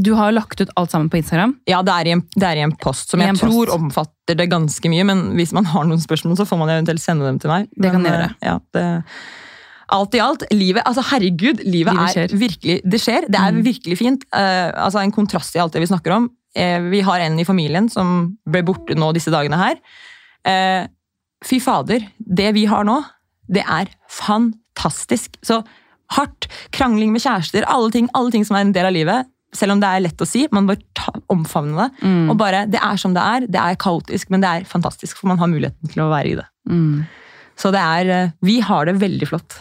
Du 0.00 0.14
har 0.16 0.30
jo 0.30 0.38
lagt 0.38 0.62
ut 0.62 0.70
alt 0.80 0.90
sammen 0.94 1.10
på 1.12 1.18
Instagram. 1.20 1.52
Ja, 1.68 1.82
det 1.84 1.92
er, 1.92 2.08
i 2.08 2.14
en, 2.16 2.22
det 2.36 2.46
er 2.48 2.56
i 2.56 2.64
en 2.64 2.72
post 2.80 3.10
som 3.12 3.20
en 3.20 3.26
jeg 3.26 3.34
en 3.36 3.40
tror 3.42 3.66
post. 3.66 3.76
omfatter 3.76 4.38
det 4.38 4.46
ganske 4.48 4.88
mye. 4.88 5.04
Men 5.04 5.20
hvis 5.36 5.52
man 5.52 5.66
har 5.68 5.84
noen 5.84 6.00
spørsmål, 6.00 6.38
så 6.40 6.46
får 6.48 6.56
man 6.62 6.72
eventuelt 6.72 7.02
sende 7.04 7.26
dem 7.28 7.36
til 7.42 7.52
meg. 7.52 7.68
Det 7.76 7.90
kan 7.92 8.00
men, 8.00 8.08
du 8.08 8.16
gjøre. 8.16 8.30
eh, 8.40 8.48
Ja, 8.48 8.56
det, 8.72 8.86
alt 9.92 10.14
i 10.14 10.20
alt, 10.22 10.44
livet 10.54 10.82
altså 10.86 11.02
herregud, 11.10 11.60
livet, 11.64 11.94
Livet 11.94 12.16
er 12.16 12.36
virkelig 12.38 12.76
Det 12.84 13.00
skjer. 13.02 13.26
Det 13.28 13.40
er 13.40 13.52
Mm. 13.52 13.62
virkelig 13.66 13.98
fint. 13.98 14.24
Uh, 14.34 14.70
altså 14.86 15.02
En 15.02 15.12
kontrast 15.12 15.54
i 15.56 15.60
alt 15.62 15.72
det 15.72 15.80
vi 15.82 15.90
snakker 15.90 16.12
om. 16.16 16.30
Uh, 16.56 16.90
vi 16.90 17.00
har 17.06 17.20
en 17.20 17.38
i 17.38 17.44
familien 17.44 17.88
som 17.90 18.36
ble 18.48 18.62
borte 18.66 18.94
nå 18.98 19.12
disse 19.14 19.30
dagene 19.30 19.58
her. 19.58 19.76
Uh, 20.46 20.86
fy 21.44 21.58
fader, 21.60 22.06
det 22.18 22.52
vi 22.54 22.66
har 22.66 22.84
nå, 22.84 23.00
det 23.50 23.62
er 23.66 23.88
fantastisk. 24.08 25.36
Så 25.42 25.62
hardt, 26.16 26.48
krangling 26.74 27.12
med 27.14 27.22
kjærester, 27.22 27.64
alle 27.70 27.90
ting, 27.94 28.08
alle 28.14 28.30
ting 28.34 28.44
som 28.46 28.56
er 28.56 28.66
en 28.66 28.72
del 28.74 28.86
av 28.88 28.92
livet. 28.96 29.26
Selv 29.54 29.72
om 29.74 29.80
det 29.82 29.88
er 29.90 30.02
lett 30.04 30.22
å 30.22 30.26
si, 30.28 30.44
man 30.54 30.66
bør 30.68 30.78
omfavne 31.32 31.74
det. 31.88 32.06
Mm. 32.06 32.30
Og 32.30 32.36
bare, 32.38 32.66
Det 32.70 32.78
er 32.82 32.96
som 32.96 33.14
det 33.14 33.22
er. 33.22 33.46
Det 33.50 33.58
er 33.60 33.74
kaotisk, 33.82 34.30
men 34.30 34.40
det 34.44 34.48
er 34.50 34.64
fantastisk, 34.68 35.16
for 35.18 35.26
man 35.32 35.38
har 35.38 35.48
muligheten 35.50 35.90
til 35.90 36.02
å 36.04 36.10
være 36.10 36.30
i 36.30 36.36
det. 36.38 36.46
Mm. 36.70 37.06
Så 37.58 37.72
det 37.74 37.80
er, 37.82 38.32
vi 38.42 38.60
har 38.60 38.86
det 38.86 38.94
veldig 39.00 39.26
flott. 39.28 39.56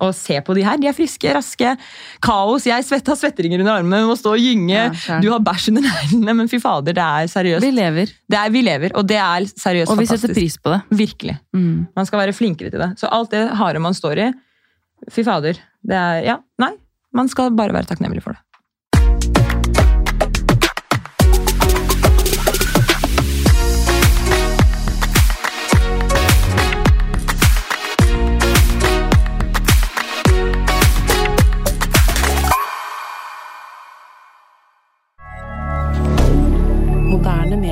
Og 0.00 0.12
se 0.14 0.36
på 0.46 0.54
de 0.54 0.62
her, 0.62 0.78
de 0.78 0.86
er 0.86 0.94
friske, 0.94 1.30
raske. 1.34 1.72
Kaos. 2.22 2.66
Jeg 2.68 2.84
svett, 2.86 3.06
har 3.10 3.18
svetteringer 3.18 3.62
under 3.64 3.80
armene, 3.80 4.04
må 4.06 4.14
stå 4.18 4.36
og 4.36 4.42
gynge. 4.42 4.76
Ja, 4.78 5.18
du 5.22 5.28
har 5.32 5.40
bæsj 5.42 5.68
under 5.72 5.86
neglene, 5.88 6.34
men 6.38 6.50
fy 6.52 6.60
fader, 6.62 6.94
det 6.94 7.02
er 7.04 7.30
seriøst. 7.32 7.64
Vi 7.66 7.72
lever, 7.74 8.12
Det 8.30 8.38
er, 8.38 8.50
vi 8.54 8.62
lever, 8.62 8.94
og 8.94 9.08
det 9.10 9.18
er 9.18 9.48
seriøst 9.50 9.90
fantastisk. 9.90 9.96
og 9.96 10.02
vi 10.02 10.06
setter 10.12 10.34
pris 10.38 10.58
på 10.62 10.74
det. 10.74 10.80
Virkelig. 11.04 11.38
Mm. 11.56 11.86
Man 11.98 12.06
skal 12.06 12.22
være 12.22 12.36
flinkere 12.36 12.70
til 12.70 12.78
det. 12.84 12.92
Så 13.00 13.10
alt 13.10 13.30
det 13.34 13.44
harde 13.58 13.82
man 13.82 13.94
står 13.94 14.22
i, 14.28 14.32
fy 15.10 15.24
fader. 15.26 15.58
Det 15.88 15.94
er, 15.98 16.22
ja, 16.26 16.36
nei. 16.62 16.72
Man 17.14 17.28
skal 17.32 17.50
bare 17.56 17.72
være 17.74 17.88
takknemlig 17.90 18.22
for 18.22 18.36
det. 18.36 18.42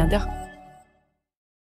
Canada. 0.08 0.45